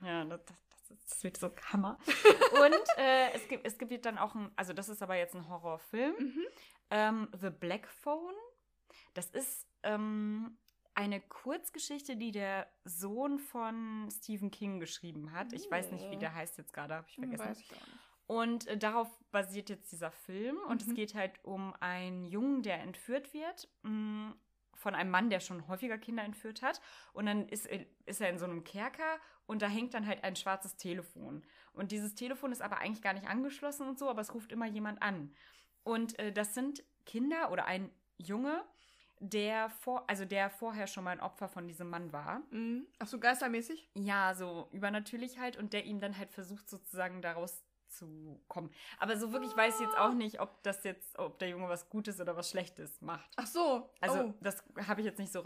ja, 0.00 0.24
das, 0.24 0.40
das, 0.46 0.56
das, 0.88 1.04
das 1.06 1.22
wird 1.24 1.36
so 1.36 1.50
Hammer. 1.72 1.98
und 2.64 2.98
äh, 2.98 3.30
es, 3.34 3.46
gibt, 3.46 3.66
es 3.66 3.76
gibt 3.76 4.06
dann 4.06 4.16
auch 4.18 4.34
ein, 4.34 4.50
also 4.56 4.72
das 4.72 4.88
ist 4.88 5.02
aber 5.02 5.16
jetzt 5.16 5.34
ein 5.34 5.48
Horrorfilm, 5.48 6.14
Mhm. 6.18 6.44
ähm, 6.90 7.28
The 7.38 7.50
Black 7.50 7.86
Phone. 7.88 8.34
Das 9.14 9.30
ist 9.30 9.66
ähm, 9.82 10.56
eine 10.94 11.20
Kurzgeschichte, 11.20 12.16
die 12.16 12.32
der 12.32 12.66
Sohn 12.84 13.38
von 13.38 14.08
Stephen 14.10 14.50
King 14.50 14.80
geschrieben 14.80 15.32
hat. 15.32 15.52
Ich 15.52 15.70
weiß 15.70 15.92
nicht, 15.92 16.10
wie 16.10 16.16
der 16.16 16.34
heißt 16.34 16.58
jetzt 16.58 16.72
gerade, 16.72 16.94
habe 16.94 17.06
ich 17.08 17.16
Hm, 17.16 17.24
vergessen. 17.28 17.38
Weiß 17.38 17.60
ich. 17.60 17.70
Und 18.26 18.66
äh, 18.66 18.76
darauf 18.76 19.08
basiert 19.30 19.70
jetzt 19.70 19.90
dieser 19.92 20.10
Film. 20.10 20.56
Und 20.68 20.84
Mhm. 20.84 20.88
es 20.90 20.94
geht 20.94 21.14
halt 21.14 21.42
um 21.44 21.74
einen 21.80 22.24
Jungen, 22.24 22.62
der 22.62 22.80
entführt 22.80 23.32
wird. 23.32 23.68
mh, 23.82 24.34
von 24.74 24.94
einem 24.94 25.10
Mann, 25.10 25.28
der 25.28 25.40
schon 25.40 25.66
häufiger 25.66 25.98
Kinder 25.98 26.22
entführt 26.22 26.62
hat. 26.62 26.80
Und 27.12 27.26
dann 27.26 27.48
ist, 27.48 27.66
er- 27.66 27.84
ist 28.06 28.20
er 28.20 28.30
in 28.30 28.38
so 28.38 28.44
einem 28.44 28.62
Kerker 28.62 29.18
und 29.46 29.60
da 29.60 29.66
hängt 29.66 29.92
dann 29.92 30.06
halt 30.06 30.22
ein 30.22 30.36
schwarzes 30.36 30.76
Telefon. 30.76 31.42
Und 31.72 31.90
dieses 31.90 32.14
Telefon 32.14 32.52
ist 32.52 32.62
aber 32.62 32.78
eigentlich 32.78 33.02
gar 33.02 33.12
nicht 33.12 33.26
angeschlossen 33.26 33.88
und 33.88 33.98
so, 33.98 34.08
aber 34.08 34.20
es 34.20 34.32
ruft 34.34 34.52
immer 34.52 34.66
jemand 34.66 35.02
an. 35.02 35.34
Und 35.82 36.16
äh, 36.20 36.32
das 36.32 36.54
sind 36.54 36.84
Kinder 37.06 37.50
oder 37.50 37.64
ein 37.64 37.90
Junge, 38.18 38.64
der 39.20 39.70
vor, 39.70 40.08
also 40.08 40.24
der 40.24 40.50
vorher 40.50 40.86
schon 40.86 41.04
mal 41.04 41.10
ein 41.10 41.20
Opfer 41.20 41.48
von 41.48 41.66
diesem 41.66 41.90
Mann 41.90 42.12
war. 42.12 42.42
Mhm. 42.50 42.86
Ach 42.98 43.06
so, 43.06 43.18
geistermäßig? 43.18 43.88
Ja, 43.94 44.34
so 44.34 44.68
übernatürlich 44.72 45.38
halt 45.38 45.56
und 45.56 45.72
der 45.72 45.84
ihm 45.84 46.00
dann 46.00 46.16
halt 46.16 46.30
versucht 46.30 46.68
sozusagen 46.68 47.22
daraus 47.22 47.64
zu 47.88 48.40
kommen. 48.48 48.70
Aber 48.98 49.16
so 49.16 49.32
wirklich 49.32 49.56
weiß 49.56 49.74
ich 49.76 49.86
jetzt 49.86 49.96
auch 49.96 50.12
nicht, 50.12 50.40
ob 50.40 50.62
das 50.62 50.84
jetzt, 50.84 51.18
ob 51.18 51.38
der 51.38 51.48
Junge 51.48 51.68
was 51.68 51.88
Gutes 51.88 52.20
oder 52.20 52.36
was 52.36 52.50
Schlechtes 52.50 53.00
macht. 53.00 53.30
Ach 53.36 53.46
so. 53.46 53.90
Also 54.00 54.20
oh. 54.20 54.34
das 54.40 54.62
habe 54.86 55.00
ich 55.00 55.06
jetzt 55.06 55.18
nicht 55.18 55.32
so 55.32 55.40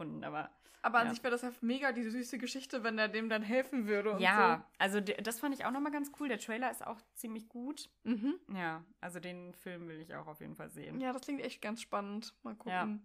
rausgefunden, 0.00 0.24
aber 0.24 0.50
Aber 0.82 0.98
an 1.00 1.06
ja. 1.08 1.12
sich 1.14 1.22
wäre 1.22 1.32
das 1.32 1.42
ja 1.42 1.52
mega 1.60 1.92
die 1.92 2.02
süße 2.08 2.38
Geschichte, 2.38 2.82
wenn 2.82 2.98
er 2.98 3.08
dem 3.08 3.28
dann 3.28 3.42
helfen 3.42 3.86
würde 3.86 4.16
ja, 4.18 4.64
also 4.78 5.00
de- 5.00 5.20
das 5.22 5.38
fand 5.40 5.54
ich 5.54 5.64
auch 5.66 5.70
nochmal 5.70 5.92
ganz 5.92 6.10
cool. 6.18 6.28
Der 6.28 6.38
Trailer 6.38 6.70
ist 6.70 6.86
auch 6.86 6.98
ziemlich 7.14 7.48
gut. 7.48 7.90
so. 8.04 8.10
Mhm. 8.10 8.34
Ja, 8.54 8.82
also 9.00 9.20
den 9.20 9.52
Film 9.54 9.88
will 9.88 10.00
ich 10.00 10.14
auch 10.14 10.26
auf 10.26 10.40
jeden 10.40 10.56
Fall 10.56 10.70
sehen. 10.70 11.00
Ja, 11.00 11.12
das 11.12 11.22
klingt 11.22 11.42
echt 11.42 11.60
ganz 11.60 11.82
spannend. 11.82 12.34
Mal 12.42 12.54
gucken. 12.54 12.72
Ja. 12.72 12.98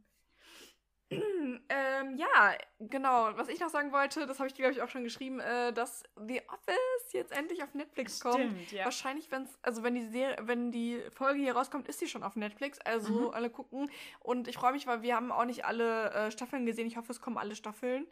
ähm, 1.11 2.17
ja, 2.17 2.55
genau. 2.79 3.29
Was 3.37 3.47
ich 3.47 3.59
noch 3.59 3.69
sagen 3.69 3.91
wollte, 3.91 4.25
das 4.25 4.39
habe 4.39 4.47
ich 4.47 4.53
dir, 4.53 4.63
glaube 4.63 4.73
ich, 4.73 4.81
auch 4.81 4.89
schon 4.89 5.03
geschrieben, 5.03 5.39
äh, 5.39 5.71
dass 5.71 6.03
The 6.15 6.41
Office 6.47 7.13
jetzt 7.13 7.31
endlich 7.31 7.61
auf 7.63 7.73
Netflix 7.73 8.19
kommt. 8.19 8.35
Stimmt, 8.35 8.71
ja. 8.71 8.85
Wahrscheinlich, 8.85 9.29
wenn's, 9.31 9.57
also 9.61 9.83
wenn 9.83 9.93
die 9.95 10.07
Serie, 10.07 10.35
wenn 10.41 10.71
die 10.71 11.01
Folge 11.11 11.39
hier 11.39 11.55
rauskommt, 11.55 11.87
ist 11.87 11.99
sie 11.99 12.07
schon 12.07 12.23
auf 12.23 12.35
Netflix. 12.35 12.79
Also 12.79 13.13
Mhm. 13.13 13.29
alle 13.33 13.49
gucken. 13.49 13.91
Und 14.21 14.47
ich 14.47 14.55
freue 14.57 14.73
mich, 14.73 14.87
weil 14.87 15.01
wir 15.03 15.15
haben 15.15 15.31
auch 15.31 15.45
nicht 15.45 15.65
alle 15.65 16.11
äh, 16.11 16.31
Staffeln 16.31 16.65
gesehen. 16.65 16.87
Ich 16.87 16.97
hoffe, 16.97 17.11
es 17.11 17.21
kommen 17.21 17.37
alle 17.37 17.55
Staffeln. 17.55 18.07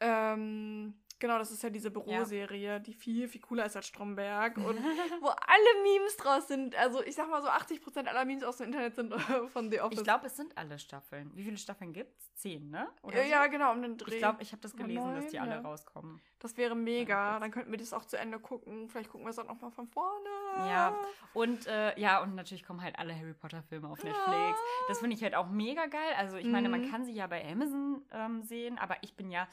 Ähm, 0.00 0.94
genau, 1.18 1.38
das 1.38 1.50
ist 1.50 1.62
ja 1.62 1.70
diese 1.70 1.90
Büroserie, 1.90 2.80
die 2.80 2.92
viel, 2.94 3.28
viel 3.28 3.40
cooler 3.40 3.66
ist 3.66 3.76
als 3.76 3.86
Stromberg. 3.86 4.56
Und 4.56 4.78
wo 5.20 5.28
alle 5.28 5.82
Memes 5.82 6.16
draus 6.16 6.48
sind. 6.48 6.74
Also 6.76 7.02
ich 7.02 7.14
sag 7.14 7.28
mal 7.30 7.42
so, 7.42 7.48
80% 7.48 8.06
aller 8.06 8.24
Memes 8.24 8.44
aus 8.44 8.58
dem 8.58 8.66
Internet 8.66 8.94
sind 8.94 9.12
äh, 9.12 9.46
von 9.48 9.70
The 9.70 9.80
Office. 9.80 9.98
Ich 9.98 10.04
glaube, 10.04 10.26
es 10.26 10.36
sind 10.36 10.56
alle 10.56 10.78
Staffeln. 10.78 11.30
Wie 11.34 11.44
viele 11.44 11.56
Staffeln 11.56 11.92
gibt's? 11.92 12.32
Zehn, 12.34 12.70
ne? 12.70 12.88
ja, 13.04 13.10
so? 13.22 13.28
ja, 13.30 13.46
genau, 13.48 13.72
um 13.72 13.82
den 13.82 13.96
Dreh. 13.96 14.14
Ich 14.14 14.18
glaube, 14.18 14.42
ich 14.42 14.52
habe 14.52 14.62
das 14.62 14.74
Oder 14.74 14.84
gelesen, 14.84 15.14
dass 15.14 15.26
die 15.26 15.38
alle 15.40 15.56
ja. 15.56 15.60
rauskommen. 15.60 16.20
das 16.38 16.56
wäre 16.56 16.76
mega. 16.76 17.32
Ja, 17.34 17.40
Dann 17.40 17.50
könnten 17.50 17.70
wir 17.70 17.78
das 17.78 17.92
auch 17.92 18.04
zu 18.04 18.16
Ende 18.16 18.38
gucken. 18.38 18.88
Vielleicht 18.88 19.10
gucken 19.10 19.26
wir 19.26 19.30
es 19.30 19.36
dann 19.36 19.46
nochmal 19.48 19.70
von 19.72 19.88
vorne. 19.88 20.28
Ja, 20.58 20.96
und 21.34 21.66
äh, 21.66 21.98
ja, 21.98 22.22
und 22.22 22.34
natürlich 22.34 22.64
kommen 22.64 22.80
halt 22.82 22.98
alle 22.98 23.14
Harry 23.14 23.34
Potter-Filme 23.34 23.88
auf 23.88 24.02
Netflix. 24.02 24.58
Das 24.88 24.98
finde 25.00 25.14
ich 25.16 25.22
halt 25.22 25.34
auch 25.34 25.48
mega 25.48 25.86
geil. 25.86 26.14
Also 26.16 26.36
ich 26.36 26.46
meine, 26.46 26.68
man 26.68 26.82
Mhm. 26.82 26.90
kann 26.90 27.04
sie 27.04 27.12
ja 27.12 27.26
bei 27.26 27.44
Amazon 27.44 28.02
ähm, 28.12 28.42
sehen, 28.42 28.78
aber 28.78 28.96
ich 29.02 29.14
bin 29.16 29.30
ja 29.30 29.48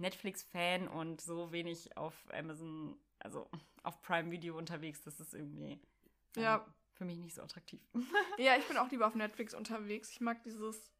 Netflix-Fan 0.00 0.88
und 0.88 1.20
so 1.20 1.52
wenig 1.52 1.96
auf 1.96 2.14
Amazon, 2.32 2.96
also 3.18 3.48
auf 3.82 4.00
Prime 4.02 4.30
Video 4.30 4.56
unterwegs, 4.58 5.02
das 5.02 5.20
ist 5.20 5.34
irgendwie 5.34 5.80
ähm, 6.36 6.42
Ja. 6.42 6.66
für 6.94 7.04
mich 7.04 7.18
nicht 7.18 7.34
so 7.34 7.42
attraktiv. 7.42 7.80
Ja, 8.38 8.56
ich 8.56 8.66
bin 8.66 8.76
auch 8.76 8.90
lieber 8.90 9.06
auf 9.06 9.14
Netflix 9.14 9.54
unterwegs. 9.54 10.10
Ich 10.10 10.20
mag 10.20 10.42
dieses. 10.42 10.90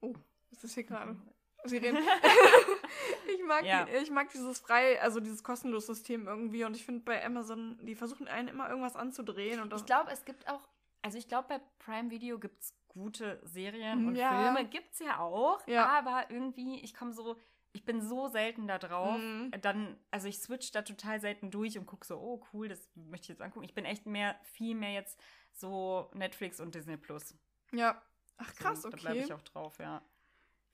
Oh, 0.00 0.14
was 0.50 0.64
ist 0.64 0.74
hier 0.74 0.84
gerade? 0.84 1.16
Sie 1.64 1.76
reden. 1.78 1.98
ich, 3.34 3.44
mag, 3.44 3.64
Ja. 3.64 3.86
ich 3.88 4.10
mag 4.10 4.30
dieses 4.30 4.60
frei, 4.60 5.00
also 5.02 5.20
dieses 5.20 5.42
kostenlose 5.42 5.86
System 5.94 6.26
irgendwie. 6.26 6.64
Und 6.64 6.76
ich 6.76 6.84
finde 6.84 7.04
bei 7.04 7.24
Amazon, 7.24 7.78
die 7.82 7.94
versuchen 7.94 8.28
einen 8.28 8.48
immer 8.48 8.68
irgendwas 8.68 8.96
anzudrehen. 8.96 9.60
Und 9.60 9.72
Ich 9.74 9.84
glaube, 9.84 10.10
es 10.10 10.24
gibt 10.24 10.48
auch, 10.48 10.60
also 11.02 11.18
ich 11.18 11.28
glaube, 11.28 11.48
bei 11.48 11.60
Prime 11.78 12.10
Video 12.10 12.38
gibt 12.38 12.62
es 12.62 12.72
gute 12.88 13.40
Serien 13.44 14.06
und 14.06 14.14
Ja. 14.16 14.30
Filme, 14.54 14.68
gibt 14.68 14.92
es 14.92 15.00
ja 15.00 15.18
auch, 15.18 15.66
Ja. 15.66 15.86
aber 15.86 16.30
irgendwie, 16.30 16.80
ich 16.80 16.94
komme 16.94 17.12
so, 17.12 17.36
ich 17.76 17.84
bin 17.84 18.00
so 18.00 18.28
selten 18.28 18.66
da 18.66 18.78
drauf, 18.78 19.18
Mhm. 19.18 19.50
dann, 19.60 19.98
also 20.10 20.26
ich 20.28 20.38
switch 20.38 20.70
da 20.72 20.80
total 20.82 21.20
selten 21.20 21.50
durch 21.50 21.78
und 21.78 21.84
gucke 21.86 22.06
so, 22.06 22.18
oh 22.18 22.42
cool, 22.52 22.68
das 22.68 22.90
möchte 22.94 23.24
ich 23.24 23.28
jetzt 23.28 23.42
angucken. 23.42 23.64
Ich 23.66 23.74
bin 23.74 23.84
echt 23.84 24.06
mehr, 24.06 24.34
viel 24.44 24.74
mehr 24.74 24.92
jetzt 24.92 25.20
so 25.52 26.10
Netflix 26.14 26.58
und 26.60 26.74
Disney 26.74 26.96
Plus. 26.96 27.34
ja. 27.72 28.02
Ach 28.38 28.54
krass, 28.54 28.82
So, 28.82 28.90
Da 28.90 28.96
bleibe 28.98 29.16
okay. 29.16 29.24
ich 29.26 29.32
auch 29.32 29.42
drauf, 29.42 29.78
ja. 29.78 30.02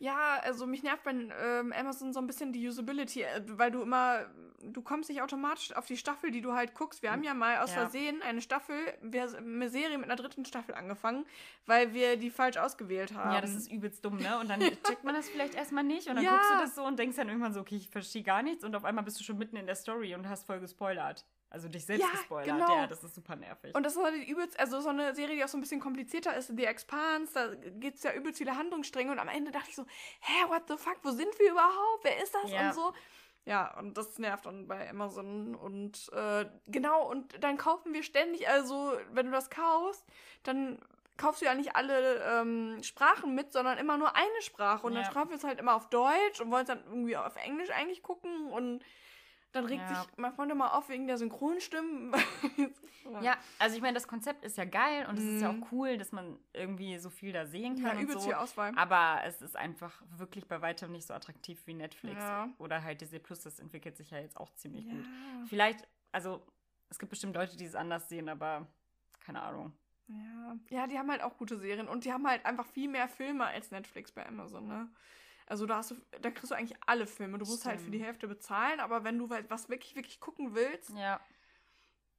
Ja, 0.03 0.41
also 0.43 0.67
mich 0.67 0.83
nervt 0.83 1.05
bei 1.05 1.13
ähm, 1.13 1.73
Amazon 1.73 2.13
so 2.13 2.19
ein 2.19 2.27
bisschen 2.27 2.53
die 2.53 2.67
Usability, 2.67 3.23
äh, 3.23 3.41
weil 3.47 3.71
du 3.71 3.83
immer, 3.83 4.27
du 4.61 4.83
kommst 4.83 5.09
nicht 5.09 5.23
automatisch 5.23 5.77
auf 5.77 5.87
die 5.87 5.97
Staffel, 5.97 6.33
die 6.33 6.41
du 6.41 6.55
halt 6.55 6.75
guckst. 6.75 7.05
Wir 7.05 7.13
haben 7.13 7.23
ja 7.23 7.35
mal 7.35 7.59
aus 7.59 7.71
Ja. 7.71 7.83
Versehen 7.83 8.21
eine 8.21 8.41
Staffel, 8.41 8.75
wir 9.01 9.23
haben 9.23 9.37
eine 9.55 9.69
Serie 9.71 9.97
mit 9.99 10.07
einer 10.11 10.17
dritten 10.17 10.45
Staffel 10.45 10.75
angefangen, 10.75 11.25
weil 11.67 11.95
wir 11.95 12.17
die 12.17 12.31
falsch 12.31 12.57
ausgewählt 12.57 13.15
haben. 13.15 13.33
Ja, 13.33 13.41
das 13.41 13.55
ist 13.55 13.71
übelst 13.71 14.05
dumm, 14.05 14.17
ne? 14.19 14.41
Und 14.41 14.49
dann 14.49 14.59
checkt 14.83 15.05
man 15.05 15.15
das 15.15 15.29
vielleicht 15.29 15.55
erstmal 15.55 15.85
nicht 15.85 16.09
und 16.09 16.17
dann 16.17 16.25
Ja. 16.25 16.33
guckst 16.33 16.51
du 16.51 16.57
das 16.59 16.75
so 16.75 16.85
und 16.85 16.99
denkst 16.99 17.17
dann 17.17 17.29
irgendwann 17.29 17.53
so, 17.53 17.61
okay, 17.61 17.77
ich 17.77 17.89
verstehe 17.89 18.25
gar 18.25 18.43
nichts 18.43 18.65
und 18.65 18.75
auf 18.75 18.85
einmal 18.85 19.05
bist 19.05 19.21
du 19.21 19.23
schon 19.25 19.39
mitten 19.39 19.55
in 19.55 19.67
der 19.67 19.77
Story 19.77 20.17
und 20.17 20.29
hast 20.29 20.49
voll 20.49 20.59
gespoilert. 20.59 21.25
Also 21.53 21.69
dich 21.69 21.85
selbst 21.85 22.03
Ja, 22.03 22.11
gespoilert. 22.11 22.47
genau. 22.57 22.75
Ja, 22.77 22.87
das 22.87 23.05
ist 23.05 23.15
super 23.15 23.37
nervig. 23.37 23.75
Und 23.75 23.85
das 23.85 23.95
ist 23.95 24.03
halt 24.03 24.27
übelst, 24.27 24.59
also 24.59 24.81
so 24.81 24.89
eine 24.89 25.15
Serie, 25.15 25.37
die 25.37 25.45
auch 25.45 25.49
so 25.49 25.59
ein 25.59 25.61
bisschen 25.61 25.81
komplizierter 25.81 26.35
ist, 26.35 26.51
The 26.57 26.65
Expanse, 26.65 27.35
da 27.35 27.55
gibt 27.79 27.99
es 27.99 28.03
ja 28.05 28.13
übelst 28.15 28.39
viele 28.39 28.57
Handlungsstränge 28.57 29.13
und 29.13 29.19
am 29.19 29.29
Ende 29.29 29.51
dachte 29.51 29.69
ich 29.69 29.77
so, 29.77 29.85
hä, 30.21 30.49
what 30.49 30.63
the 30.69 30.77
fuck, 30.79 30.97
wo 31.03 31.11
sind 31.11 31.39
wir 31.39 31.51
überhaupt? 31.51 32.05
Wer 32.05 32.23
ist 32.23 32.35
das? 32.35 32.51
Ja. 32.51 32.69
Und 32.69 32.75
so. 32.75 32.93
Ja, 33.45 33.77
und 33.79 33.99
das 33.99 34.19
nervt 34.19 34.47
dann 34.47 34.67
bei 34.67 34.89
Amazon 34.89 35.55
und 35.55 36.11
äh, 36.15 36.47
genau, 36.69 37.11
und 37.11 37.43
dann 37.43 37.59
kaufen 37.59 37.93
wir 37.93 38.03
ständig, 38.05 38.49
also 38.49 38.93
wenn 39.11 39.27
du 39.27 39.33
das 39.33 39.51
kaufst, 39.51 40.05
dann 40.45 40.79
kaufst 41.19 41.43
du 41.43 41.47
ja 41.47 41.55
nicht 41.55 41.77
alle 41.77 42.23
ähm, 42.25 42.83
Sprachen 42.83 43.35
mit, 43.35 43.53
sondern 43.53 43.77
immer 43.79 43.99
nur 43.99 44.15
eine 44.17 44.41
Sprache 44.43 44.87
und 44.87 44.95
Ja. 44.95 45.03
dann 45.03 45.13
kaufen 45.13 45.31
wir 45.31 45.37
es 45.37 45.45
halt 45.45 45.59
immer 45.59 45.75
auf 45.75 45.91
Deutsch 45.91 46.41
und 46.41 46.51
wollen 46.51 46.63
es 46.63 46.69
dann 46.69 46.83
irgendwie 46.85 47.17
auf 47.17 47.37
Englisch 47.37 47.71
eigentlich 47.71 48.03
gucken 48.03 48.47
und 48.53 48.83
dann 49.53 49.67
regt 49.67 49.83
Ja. 49.83 49.95
sich 50.03 50.09
mein 50.17 50.33
Freund 50.33 50.51
immer 50.51 50.75
auf 50.75 50.89
wegen 50.89 51.07
der 51.07 51.19
Synchronstimmen. 51.19 52.13
Ja, 53.21 53.37
also 53.59 53.75
ich 53.75 53.83
meine, 53.83 53.95
das 53.95 54.07
Konzept 54.07 54.45
ist 54.45 54.57
ja 54.57 54.65
geil 54.65 55.07
und 55.09 55.19
es 55.19 55.25
ist 55.25 55.43
ja 55.43 55.53
Mhm. 55.53 55.65
auch 55.65 55.73
cool, 55.73 55.99
dass 55.99 56.13
man 56.13 56.39
irgendwie 56.53 56.99
so 56.99 57.11
viel 57.11 57.33
da 57.33 57.45
sehen 57.47 57.77
Ja, 57.77 57.89
kann 57.89 57.97
und 57.97 58.05
übelst 58.05 58.21
so. 58.23 58.29
viel 58.29 58.35
Auswahl. 58.37 58.73
Aber 58.77 59.21
es 59.25 59.43
ist 59.43 59.57
einfach 59.57 60.01
wirklich 60.17 60.47
bei 60.47 60.63
weitem 60.63 60.93
nicht 60.93 61.07
so 61.09 61.13
attraktiv 61.13 61.61
wie 61.67 61.75
Netflix 61.75 62.17
Ja. 62.23 62.49
oder 62.59 62.83
halt 62.85 63.01
Disney 63.01 63.19
Plus. 63.19 63.41
Das 63.41 63.59
entwickelt 63.59 63.97
sich 63.97 64.11
ja 64.13 64.19
jetzt 64.19 64.37
auch 64.37 64.55
ziemlich 64.55 64.89
gut. 64.89 65.05
Ja. 65.05 65.45
Vielleicht, 65.49 65.87
also 66.13 66.47
es 66.91 66.99
gibt 67.01 67.11
bestimmt 67.11 67.35
Leute, 67.35 67.57
die 67.57 67.65
es 67.65 67.75
anders 67.75 68.09
sehen, 68.09 68.29
aber 68.29 68.69
keine 69.21 69.43
Ahnung. 69.43 69.73
Ja. 70.07 70.57
ja, 70.71 70.87
die 70.87 70.97
haben 70.99 71.11
halt 71.11 71.23
auch 71.23 71.37
gute 71.37 71.59
Serien 71.59 71.89
und 71.89 72.05
die 72.05 72.13
haben 72.13 72.27
halt 72.27 72.47
einfach 72.47 72.67
viel 72.67 72.89
mehr 72.89 73.09
Filme 73.09 73.47
als 73.47 73.73
Netflix 73.73 74.13
bei 74.13 74.25
Amazon, 74.27 74.69
ne? 74.69 74.89
Also 75.53 75.67
da 75.67 75.77
hast 75.77 75.91
du, 75.91 75.97
da 76.23 76.31
kriegst 76.31 76.51
du 76.51 76.55
eigentlich 76.55 76.79
alle 76.87 77.07
Filme. 77.07 77.37
Du 77.37 77.45
musst 77.45 77.67
halt 77.67 77.79
für 77.79 77.91
die 77.91 77.99
Stimmt. 77.99 78.07
Hälfte 78.07 78.27
bezahlen, 78.27 78.81
aber 78.81 79.05
wenn 79.05 79.19
du 79.19 79.29
halt 79.29 79.51
was 79.51 79.69
wirklich, 79.69 79.95
wirklich 79.95 80.19
gucken 80.19 80.55
willst, 80.55 80.89
Ja. 80.97 81.21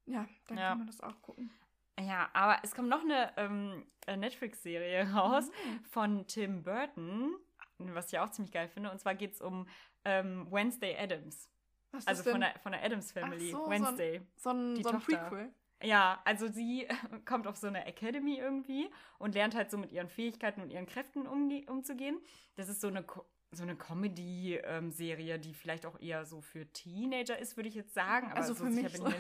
ja, 0.06 0.28
dann 0.48 0.58
Ja. 0.60 0.70
kann 0.70 0.78
man 0.78 0.86
das 0.88 1.02
auch 1.02 1.20
gucken. 1.24 1.52
Ja, 2.00 2.30
aber 2.34 2.60
es 2.62 2.75
kommt 2.75 2.90
noch 2.90 3.02
eine 3.02 3.34
ähm, 3.38 3.88
äh, 4.06 4.18
Netflix-Serie 4.18 5.12
raus 5.13 5.50
Mhm. 5.50 5.84
von 5.86 6.28
Tim 6.28 6.62
Burton, 6.62 7.36
was 7.80 8.13
ich 8.13 8.20
auch 8.20 8.30
ziemlich 8.30 8.52
geil 8.52 8.68
finde. 8.68 8.92
Und 8.92 9.00
zwar 9.00 9.16
geht 9.16 9.34
es 9.34 9.42
um 9.42 9.68
ähm, 10.06 10.46
Wednesday 10.52 10.96
Adams. 10.96 11.50
Was 11.92 12.06
Also 12.06 12.20
ist 12.20 12.25
denn 12.25 12.34
von 12.34 12.42
der, 12.42 12.60
von 12.60 12.72
der 12.74 12.84
Adams 12.84 13.12
Family. 13.13 13.50
so, 13.50 13.58
so 13.58 13.66
ein- 13.66 13.72
Wednesday. 13.72 14.22
so 14.36 14.50
ein, 14.52 14.84
so 14.84 14.90
ein. 14.90 15.00
Prequel? 15.00 15.52
Ja, 15.84 16.22
also 16.25 16.48
sie 16.48 16.88
kommt 17.25 17.48
auf 17.48 17.58
so 17.58 17.68
eine 17.68 17.86
Academy 17.86 18.38
irgendwie 18.38 18.90
und 19.20 19.36
lernt 19.36 19.56
halt 19.56 19.70
so 19.70 19.78
mit 19.78 19.92
ihren 19.92 20.08
Fähigkeiten 20.10 20.62
und 20.62 20.70
ihren 20.70 20.86
Kräften 20.86 21.28
umge 21.28 21.63
umzugehen. 21.70 22.20
Das 22.56 22.70
ist 22.70 22.82
so 22.82 22.88
eine, 22.88 23.04
Co 23.04 23.25
so 23.52 23.62
eine 23.62 23.75
Comedy-Serie, 23.75 25.38
die 25.38 25.54
vielleicht 25.54 25.86
auch 25.86 26.00
eher 26.00 26.25
so 26.25 26.42
für 26.42 26.66
Teenager 26.74 27.38
ist, 27.38 27.56
würde 27.56 27.70
ich 27.70 27.75
jetzt 27.75 27.94
sagen. 27.94 28.28
Aber 28.32 28.38
Also 28.38 28.54
so 28.54 28.63
für 28.66 28.72
mich 28.72 28.92
bin 28.92 29.02
so. 29.02 29.08
nicht. 29.08 29.18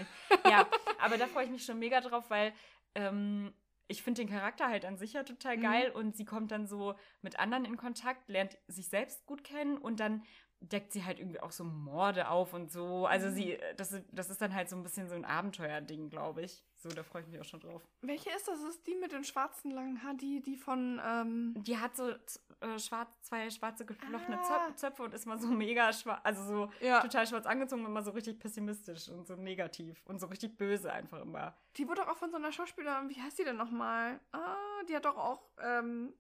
Ja, 0.49 0.67
aber 0.99 1.17
da 1.17 1.27
freue 1.27 1.45
ich 1.45 1.51
mich 1.51 1.63
schon 1.65 1.77
mega 1.77 2.01
drauf, 2.01 2.29
weil 2.31 2.51
ähm, 2.95 3.53
ich 3.87 4.01
finde 4.01 4.21
den 4.23 4.29
Charakter 4.29 4.69
halt 4.69 4.85
an 4.85 4.97
sich 4.97 5.13
ja 5.13 5.23
total 5.23 5.57
geil 5.59 5.91
und 5.91 6.15
sie 6.15 6.25
kommt 6.25 6.51
dann 6.51 6.65
so 6.65 6.95
mit 7.21 7.37
anderen 7.39 7.65
in 7.65 7.77
Kontakt, 7.77 8.27
lernt 8.27 8.57
sich 8.67 8.87
selbst 8.87 9.25
gut 9.27 9.43
kennen 9.43 9.77
und 9.77 9.99
dann 9.99 10.23
deckt 10.71 10.93
sie 10.93 11.03
halt 11.03 11.19
irgendwie 11.19 11.39
auch 11.41 11.51
so 11.51 11.63
Morde 11.63 12.29
auf 12.29 12.53
und 12.53 12.71
so. 12.71 13.05
Also 13.05 13.27
Mhm. 13.27 13.33
sie, 13.33 13.57
das, 13.77 13.91
ist- 13.91 14.05
das 14.11 14.29
ist 14.29 14.41
dann 14.41 14.53
halt 14.55 14.69
so 14.69 14.75
ein 14.75 14.83
bisschen 14.83 15.07
so 15.09 15.15
ein 15.15 15.25
Abenteuerding, 15.25 16.09
glaube 16.09 16.41
ich. 16.43 16.63
So, 16.75 16.89
da 16.89 17.01
freue 17.03 17.21
ich 17.21 17.27
mich 17.29 17.39
auch 17.39 17.45
schon 17.45 17.61
drauf. 17.61 17.81
Welche 18.01 18.29
ist 18.31 18.47
das? 18.47 18.61
Ist 18.63 18.85
die 18.87 18.95
mit 18.95 19.11
den 19.13 19.23
schwarzen 19.23 19.71
langen 19.71 20.03
Haaren, 20.03 20.17
die, 20.17 20.41
die 20.41 20.57
von, 20.57 20.99
ähm, 21.05 21.53
Die 21.57 21.77
hat 21.77 21.95
so 21.95 22.09
äh, 22.09 22.77
schwarz, 22.79 23.09
zwei 23.21 23.49
schwarze 23.49 23.85
geflochtene 23.85 24.37
Ah. 24.39 24.43
Zöp- 24.69 24.75
Zöpfe 24.75 25.03
und 25.03 25.13
ist 25.13 25.25
mal 25.25 25.37
so 25.39 25.47
mega 25.47 25.93
schwarz, 25.93 26.19
also 26.23 26.43
so 26.43 26.71
Ja. 26.85 26.99
total 27.01 27.25
schwarz 27.27 27.45
angezogen 27.45 27.81
und 27.83 27.87
immer 27.91 28.01
so 28.03 28.11
richtig 28.11 28.39
pessimistisch 28.39 29.07
und 29.09 29.25
so 29.27 29.35
negativ 29.35 30.01
und 30.05 30.19
so 30.19 30.27
richtig 30.27 30.57
böse 30.57 30.91
einfach 30.91 31.21
immer. 31.21 31.55
die 31.77 31.87
wurde 31.87 32.01
doch 32.01 32.09
auch 32.09 32.17
von 32.17 32.29
so 32.31 32.37
einer 32.37 32.51
Schauspielerin, 32.51 33.09
wie 33.09 33.19
heißt 33.21 33.39
die 33.39 33.43
denn 33.45 33.57
nochmal? 33.57 34.19
Ah, 34.31 34.55
die 34.87 34.95
hat 34.95 35.05
doch 35.05 35.17
auch, 35.17 35.41
ähm, 35.61 36.13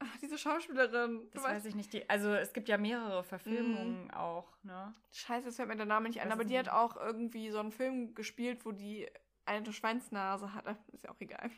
ach, 0.00 0.16
diese 0.20 0.38
Schauspielerin. 0.38 1.28
Das 1.32 1.42
weiß 1.42 1.64
ich 1.64 1.74
nicht. 1.74 1.92
Die, 1.92 2.08
also 2.08 2.32
es 2.32 2.52
gibt 2.52 2.68
ja 2.68 2.78
mehrere 2.78 3.24
Verfilmungen 3.24 4.10
auch, 4.10 4.56
ne? 4.62 4.94
Scheiße, 5.12 5.46
jetzt 5.46 5.56
fällt 5.56 5.68
mir 5.68 5.76
der 5.76 5.86
Name 5.86 6.08
nicht 6.08 6.20
ein, 6.20 6.32
aber 6.32 6.44
die 6.44 6.54
denn 6.54 6.66
hat 6.66 6.72
auch 6.72 6.96
irgendwie 6.96 7.50
so 7.50 7.58
einen 7.58 7.72
Film 7.72 8.14
gespielt, 8.14 8.64
wo 8.64 8.72
die 8.72 9.08
eine 9.44 9.72
Schweinsnase 9.72 10.52
hat. 10.54 10.64
Ist 10.92 11.04
ja 11.04 11.10
auch 11.10 11.20
egal. 11.20 11.50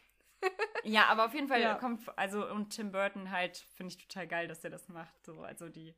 Ja, 0.84 1.08
aber 1.08 1.26
auf 1.26 1.34
jeden 1.34 1.48
Fall 1.48 1.60
Ja. 1.60 1.74
kommt, 1.74 2.00
also 2.18 2.48
und 2.50 2.70
Tim 2.70 2.92
Burton 2.92 3.30
halt, 3.30 3.58
finde 3.74 3.92
ich 3.92 3.98
total 4.08 4.26
geil, 4.26 4.48
dass 4.48 4.60
der 4.60 4.70
das 4.70 4.88
macht. 4.88 5.22
So, 5.26 5.42
also 5.42 5.68
die, 5.68 5.94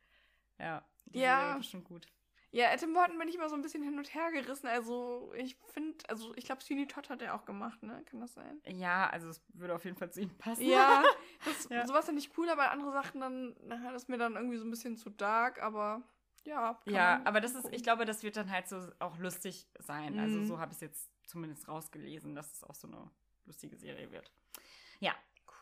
ja, 0.58 0.84
die 1.04 1.20
Ja. 1.20 1.52
Ist 1.52 1.58
bestimmt 1.58 1.84
gut. 1.84 2.08
Ja, 2.54 2.76
Tim 2.76 2.92
Burton 2.92 3.18
bin 3.18 3.28
ich 3.28 3.34
immer 3.34 3.48
so 3.48 3.54
ein 3.54 3.62
bisschen 3.62 3.82
hin 3.82 3.96
und 3.98 4.14
her 4.14 4.30
gerissen. 4.30 4.66
Also, 4.66 5.32
ich 5.34 5.56
finde, 5.72 5.96
also 6.08 6.34
ich 6.36 6.44
glaube, 6.44 6.62
Sweeney 6.62 6.86
Todd 6.86 7.08
hat 7.08 7.22
er 7.22 7.34
auch 7.34 7.46
gemacht, 7.46 7.82
ne? 7.82 8.02
Kann 8.04 8.20
das 8.20 8.34
sein? 8.34 8.60
Ja, 8.66 9.08
also 9.08 9.30
es 9.30 9.42
würde 9.54 9.74
auf 9.74 9.84
jeden 9.86 9.96
Fall 9.96 10.10
zu 10.12 10.20
ihm 10.20 10.36
passen. 10.36 10.62
Ja, 10.68 11.02
das, 11.46 11.68
Ja. 11.70 11.86
sowas 11.86 12.04
finde 12.04 12.20
ich 12.20 12.36
cool, 12.36 12.50
aber 12.50 12.70
andere 12.70 12.92
Sachen 12.92 13.20
dann, 13.22 13.56
na, 13.62 13.90
das 13.90 14.02
ist 14.02 14.08
mir 14.10 14.18
dann 14.18 14.36
irgendwie 14.36 14.58
so 14.58 14.64
ein 14.66 14.70
bisschen 14.70 14.98
zu 14.98 15.08
dark, 15.08 15.62
aber 15.62 16.02
ja. 16.44 16.78
Ja, 16.84 17.22
aber 17.24 17.40
das 17.40 17.52
ist, 17.54 17.62
gucken. 17.62 17.74
ich 17.74 17.82
glaube, 17.82 18.04
das 18.04 18.22
wird 18.22 18.36
dann 18.36 18.50
halt 18.50 18.68
so 18.68 18.86
auch 18.98 19.16
lustig 19.16 19.66
sein. 19.78 20.18
Also 20.18 20.40
Mhm. 20.40 20.44
so 20.44 20.58
habe 20.58 20.72
ich 20.72 20.76
es 20.76 20.80
jetzt 20.82 21.10
zumindest 21.26 21.68
rausgelesen, 21.68 22.34
dass 22.34 22.52
es 22.52 22.64
auch 22.64 22.74
so 22.74 22.86
eine 22.86 23.10
lustige 23.46 23.76
Serie 23.78 24.10
wird. 24.12 24.30
Ja, 25.00 25.14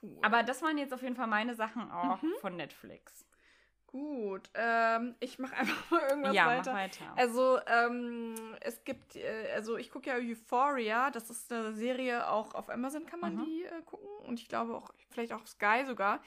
cool. 0.02 0.18
aber 0.22 0.42
das 0.42 0.60
waren 0.60 0.76
jetzt 0.76 0.92
auf 0.92 1.02
jeden 1.02 1.14
Fall 1.14 1.28
meine 1.28 1.54
Sachen 1.54 1.88
auch 1.92 2.20
Mhm. 2.20 2.32
von 2.40 2.56
Netflix. 2.56 3.24
Gut, 3.90 4.48
ähm, 4.54 5.16
ich 5.20 5.38
mache 5.38 5.56
einfach 5.56 5.90
mal 5.90 6.08
irgendwas 6.10 6.34
ja, 6.34 6.46
weiter. 6.46 6.72
mach 6.72 6.78
weiter. 6.80 7.04
Also, 7.16 7.58
ähm, 7.66 8.34
es 8.60 8.84
gibt, 8.84 9.16
äh, 9.16 9.50
also 9.54 9.76
ich 9.76 9.90
gucke 9.90 10.10
ja 10.10 10.16
Euphoria, 10.16 11.10
das 11.10 11.28
ist 11.30 11.52
eine 11.52 11.72
Serie, 11.72 12.28
auch 12.30 12.54
auf 12.54 12.70
Amazon 12.70 13.04
kann 13.06 13.20
man 13.20 13.34
Mhm. 13.36 13.44
die 13.44 13.64
äh, 13.64 13.82
gucken 13.84 14.08
und 14.26 14.38
ich 14.40 14.48
glaube 14.48 14.76
auch, 14.76 14.92
vielleicht 15.10 15.32
auch 15.32 15.46
Sky 15.46 15.84
sogar. 15.86 16.20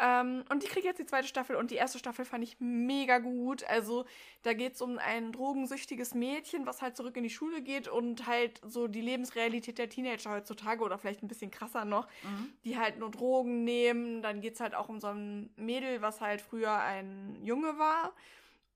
Ähm, 0.00 0.44
und 0.48 0.62
die 0.62 0.66
kriegt 0.66 0.86
jetzt 0.86 0.98
die 0.98 1.06
zweite 1.06 1.28
Staffel 1.28 1.56
und 1.56 1.70
die 1.70 1.74
erste 1.74 1.98
Staffel 1.98 2.24
fand 2.24 2.42
ich 2.42 2.56
mega 2.58 3.18
gut. 3.18 3.64
Also, 3.64 4.06
da 4.42 4.54
geht 4.54 4.74
es 4.74 4.82
um 4.82 4.98
ein 4.98 5.32
drogensüchtiges 5.32 6.14
Mädchen, 6.14 6.66
was 6.66 6.80
halt 6.80 6.96
zurück 6.96 7.16
in 7.16 7.22
die 7.22 7.30
Schule 7.30 7.60
geht 7.60 7.86
und 7.86 8.26
halt 8.26 8.60
so 8.64 8.88
die 8.88 9.02
Lebensrealität 9.02 9.78
der 9.78 9.90
Teenager 9.90 10.30
heutzutage 10.30 10.82
oder 10.82 10.98
vielleicht 10.98 11.22
ein 11.22 11.28
bisschen 11.28 11.50
krasser 11.50 11.84
noch, 11.84 12.06
mhm. 12.22 12.52
die 12.64 12.78
halt 12.78 12.98
nur 12.98 13.10
Drogen 13.10 13.64
nehmen. 13.64 14.22
Dann 14.22 14.40
geht 14.40 14.54
es 14.54 14.60
halt 14.60 14.74
auch 14.74 14.88
um 14.88 15.00
so 15.00 15.08
ein 15.08 15.50
Mädel, 15.56 16.00
was 16.00 16.20
halt 16.20 16.40
früher 16.40 16.74
ein 16.80 17.38
Junge 17.42 17.78
war 17.78 18.12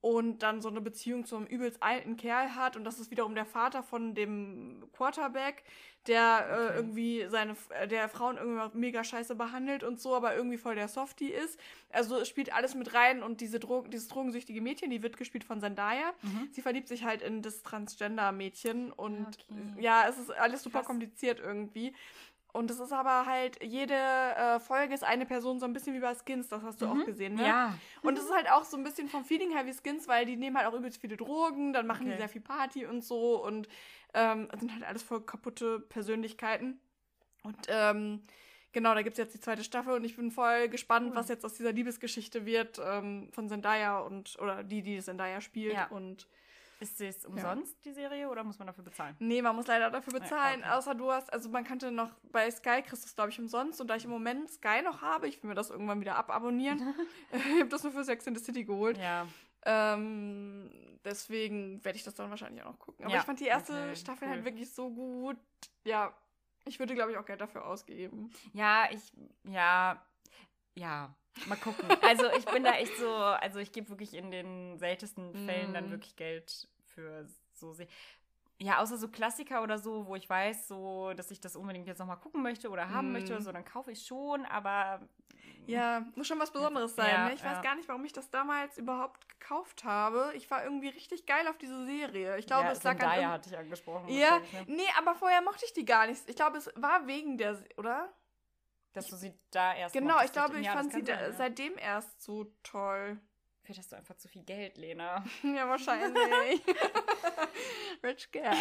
und 0.04 0.42
dann 0.42 0.60
so 0.60 0.68
eine 0.68 0.82
Beziehung 0.82 1.24
zu 1.24 1.34
einem 1.34 1.46
übelst 1.46 1.82
alten 1.82 2.18
Kerl 2.18 2.54
hat. 2.54 2.76
Und 2.76 2.84
das 2.84 2.98
ist 3.00 3.10
wiederum 3.10 3.34
der 3.34 3.46
Vater 3.46 3.82
von 3.82 4.14
dem 4.14 4.84
Quarterback, 4.92 5.64
der 6.06 6.46
äh, 6.46 6.52
Okay. 6.52 6.76
irgendwie 6.76 7.26
seine, 7.30 7.56
äh, 7.70 7.88
der 7.88 8.10
Frauen 8.10 8.36
irgendwie 8.36 8.78
mega 8.78 9.02
scheiße 9.02 9.34
behandelt 9.34 9.82
und 9.82 9.98
so, 9.98 10.14
aber 10.14 10.36
irgendwie 10.36 10.58
voll 10.58 10.74
der 10.74 10.88
Softie 10.88 11.30
ist. 11.30 11.58
Also 11.90 12.18
es 12.18 12.28
spielt 12.28 12.52
alles 12.52 12.74
mit 12.74 12.92
rein 12.92 13.22
und 13.22 13.40
diese 13.40 13.58
Dro 13.58 13.80
dieses 13.88 14.08
drogensüchtige 14.08 14.60
Mädchen, 14.60 14.90
die 14.90 15.02
wird 15.02 15.16
gespielt 15.16 15.44
von 15.44 15.60
Zendaya. 15.60 16.12
Mhm. 16.20 16.48
Sie 16.52 16.60
verliebt 16.60 16.88
sich 16.88 17.04
halt 17.04 17.22
in 17.22 17.40
das 17.40 17.62
Transgender-Mädchen 17.62 18.92
und 18.92 19.26
Okay. 19.26 19.80
ja, 19.82 20.04
es 20.06 20.18
ist 20.18 20.30
alles 20.32 20.62
super 20.62 20.80
Krass. 20.80 20.86
kompliziert 20.86 21.40
irgendwie. 21.40 21.94
Und 22.54 22.70
es 22.70 22.78
ist 22.78 22.92
aber 22.92 23.26
halt, 23.26 23.60
jede 23.64 23.94
äh, 23.94 24.60
Folge 24.60 24.94
ist 24.94 25.02
eine 25.02 25.26
Person 25.26 25.58
so 25.58 25.66
ein 25.66 25.72
bisschen 25.72 25.92
wie 25.92 25.98
bei 25.98 26.14
Skins, 26.14 26.48
das 26.48 26.62
hast 26.62 26.80
du 26.80 26.86
auch 26.86 27.04
gesehen, 27.04 27.34
ne? 27.34 27.42
Mhm. 27.42 27.48
Ja. 27.48 27.78
Und 28.02 28.16
es 28.16 28.24
ist 28.26 28.32
halt 28.32 28.48
auch 28.48 28.62
so 28.64 28.76
ein 28.76 28.84
bisschen 28.84 29.08
vom 29.08 29.24
Feeling 29.24 29.50
her 29.50 29.66
wie 29.66 29.72
Skins, 29.74 30.06
weil 30.06 30.24
die 30.24 30.36
nehmen 30.36 30.56
halt 30.56 30.68
auch 30.68 30.72
übelst 30.72 31.00
viele 31.00 31.16
Drogen, 31.16 31.72
dann 31.72 31.84
machen 31.88 32.06
die 32.06 32.12
Okay. 32.12 32.20
sehr 32.20 32.28
viel 32.28 32.40
Party 32.42 32.86
und 32.86 33.02
so 33.02 33.44
und 33.44 33.68
ähm, 34.14 34.48
sind 34.56 34.72
halt 34.72 34.84
alles 34.84 35.02
voll 35.02 35.20
kaputte 35.22 35.80
Persönlichkeiten. 35.80 36.78
Und 37.42 37.58
ähm, 37.66 38.22
genau, 38.70 38.94
da 38.94 39.02
gibt 39.02 39.14
es 39.14 39.18
jetzt 39.18 39.34
die 39.34 39.40
zweite 39.40 39.64
Staffel 39.64 39.94
und 39.94 40.04
ich 40.04 40.14
bin 40.14 40.30
voll 40.30 40.68
gespannt, 40.68 41.08
Cool. 41.10 41.16
was 41.16 41.28
jetzt 41.28 41.44
aus 41.44 41.54
dieser 41.54 41.72
Liebesgeschichte 41.72 42.46
wird 42.46 42.80
ähm, 42.82 43.30
von 43.32 43.48
Zendaya 43.48 43.98
und 43.98 44.38
oder 44.40 44.62
die, 44.62 44.82
die 44.82 45.00
Zendaya 45.00 45.40
spielt. 45.40 45.74
Ja. 45.74 45.88
Und 45.88 46.28
Ist 46.84 47.00
es 47.00 47.24
umsonst, 47.24 47.84
die 47.84 47.92
Serie, 47.92 48.28
oder 48.28 48.44
muss 48.44 48.58
man 48.58 48.66
dafür 48.66 48.84
bezahlen? 48.84 49.16
Nee, 49.18 49.40
man 49.42 49.56
muss 49.56 49.66
leider 49.66 49.90
dafür 49.90 50.12
bezahlen. 50.20 50.60
okay. 50.60 50.70
Außer 50.72 50.94
du 50.94 51.10
hast, 51.10 51.32
also 51.32 51.48
man 51.48 51.64
könnte 51.64 51.90
noch 51.90 52.10
bei 52.32 52.50
Sky 52.50 52.82
kriegst 52.82 53.04
du 53.04 53.06
es, 53.08 53.14
glaube 53.14 53.30
ich, 53.30 53.38
umsonst. 53.38 53.80
Und 53.80 53.88
da 53.88 53.96
ich 53.96 54.04
im 54.04 54.10
Moment 54.10 54.50
Sky 54.50 54.82
noch 54.82 55.00
habe, 55.02 55.28
ich 55.28 55.42
will 55.42 55.48
mir 55.48 55.54
das 55.54 55.70
irgendwann 55.70 56.00
wieder 56.00 56.16
ababonnieren. 56.16 56.94
ich 57.32 57.60
habe 57.60 57.68
das 57.68 57.82
nur 57.82 57.92
für 57.92 58.04
Sex 58.04 58.26
in 58.26 58.34
the 58.36 58.42
City 58.44 58.64
geholt. 58.64 58.98
Ja. 58.98 59.26
Ähm, 59.66 60.70
deswegen 61.04 61.82
werde 61.84 61.96
ich 61.96 62.04
das 62.04 62.14
dann 62.14 62.30
wahrscheinlich 62.30 62.62
auch 62.64 62.70
noch 62.72 62.78
gucken. 62.78 63.04
Aber 63.04 63.14
Ja, 63.14 63.20
ich 63.20 63.26
fand 63.26 63.40
die 63.40 63.46
erste 63.46 63.72
okay, 63.72 63.96
Staffel 63.96 64.28
cool. 64.28 64.34
halt 64.34 64.44
wirklich 64.44 64.70
so 64.72 64.90
gut. 64.90 65.36
Ja, 65.84 66.12
ich 66.66 66.78
würde, 66.78 66.94
glaube 66.94 67.12
ich, 67.12 67.18
auch 67.18 67.24
Geld 67.26 67.40
dafür 67.40 67.64
ausgeben. 67.66 68.30
Ja, 68.52 68.88
ich, 68.90 69.12
ja, 69.44 70.02
ja, 70.74 71.14
mal 71.46 71.56
gucken. 71.56 71.88
Also 72.02 72.26
ich 72.38 72.44
bin 72.46 72.64
da 72.64 72.72
echt 72.72 72.96
so, 72.96 73.08
also 73.14 73.58
ich 73.58 73.72
gebe 73.72 73.88
wirklich 73.90 74.14
in 74.14 74.30
den 74.30 74.78
seltensten 74.78 75.34
Fällen 75.46 75.72
dann 75.74 75.88
Mm. 75.88 75.90
wirklich 75.92 76.16
Geld 76.16 76.68
für 76.94 77.26
so 77.52 77.72
Se 77.72 77.86
ja, 78.58 78.80
außer 78.80 78.96
so 78.98 79.08
Klassiker 79.08 79.62
oder 79.62 79.78
so, 79.78 80.06
wo 80.06 80.14
ich 80.14 80.30
weiß, 80.30 80.68
so, 80.68 81.12
dass 81.14 81.30
ich 81.32 81.40
das 81.40 81.56
unbedingt 81.56 81.88
jetzt 81.88 81.98
nochmal 81.98 82.18
gucken 82.18 82.40
möchte 82.40 82.70
oder 82.70 82.88
haben 82.88 83.10
Mm. 83.10 83.12
möchte 83.12 83.32
oder 83.32 83.42
so, 83.42 83.50
dann 83.50 83.64
kaufe 83.64 83.90
ich 83.90 84.06
schon, 84.06 84.46
aber 84.46 85.00
Ja, 85.66 86.06
muss 86.14 86.28
schon 86.28 86.38
was 86.38 86.52
Besonderes 86.52 86.94
sein. 86.94 87.10
Ja, 87.10 87.24
ne? 87.24 87.34
Ich 87.34 87.42
weiß 87.42 87.56
ja. 87.56 87.62
gar 87.62 87.74
nicht, 87.74 87.88
warum 87.88 88.04
ich 88.04 88.12
das 88.12 88.30
damals 88.30 88.78
überhaupt 88.78 89.28
gekauft 89.28 89.82
habe. 89.84 90.32
Ich 90.36 90.50
war 90.50 90.62
irgendwie 90.62 90.88
richtig 90.88 91.26
geil 91.26 91.48
auf 91.48 91.58
diese 91.58 91.84
Serie. 91.86 92.38
Ich 92.38 92.46
glaube, 92.46 92.66
ja, 92.66 92.72
es 92.72 92.82
lag 92.82 93.00
an 93.00 93.28
hatte 93.28 93.50
ich 93.50 93.58
angesprochen. 93.58 94.08
Ja, 94.08 94.38
ne? 94.38 94.64
nee, 94.66 94.88
aber 94.98 95.14
vorher 95.14 95.42
mochte 95.42 95.64
ich 95.64 95.72
die 95.72 95.84
gar 95.84 96.06
nicht. 96.06 96.28
Ich 96.28 96.36
glaube, 96.36 96.58
es 96.58 96.70
war 96.76 97.06
wegen 97.06 97.38
der, 97.38 97.58
oder? 97.76 98.12
Dass 98.92 99.08
du 99.08 99.16
sie 99.16 99.34
da 99.50 99.74
erst 99.74 99.94
Genau, 99.94 100.22
ich 100.22 100.32
glaube, 100.32 100.60
ich 100.60 100.68
fand 100.68 100.92
sie 100.92 101.02
da, 101.02 101.16
sein, 101.16 101.24
ja. 101.24 101.32
seitdem 101.32 101.76
erst 101.78 102.22
so 102.22 102.44
toll. 102.62 103.18
Vielleicht 103.64 103.78
hast 103.80 103.92
du 103.92 103.96
einfach 103.96 104.16
zu 104.16 104.28
viel 104.28 104.42
Geld, 104.42 104.76
Lena. 104.76 105.24
Ja, 105.42 105.68
wahrscheinlich. 105.68 106.60
Rich 108.02 108.30
girl. 108.30 108.52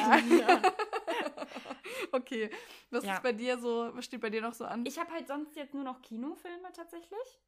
okay, 2.11 2.49
was 2.89 3.03
Ja. 3.03 3.15
ist 3.15 3.23
bei 3.23 3.33
dir 3.33 3.57
so, 3.59 3.89
was 3.93 4.05
steht 4.05 4.21
bei 4.21 4.29
dir 4.29 4.41
noch 4.41 4.53
so 4.53 4.65
an? 4.65 4.85
Ich 4.85 4.97
habe 4.97 5.11
halt 5.11 5.27
sonst 5.27 5.55
jetzt 5.55 5.73
nur 5.73 5.83
noch 5.83 6.01
Kinofilme 6.01 6.71
tatsächlich, 6.73 7.39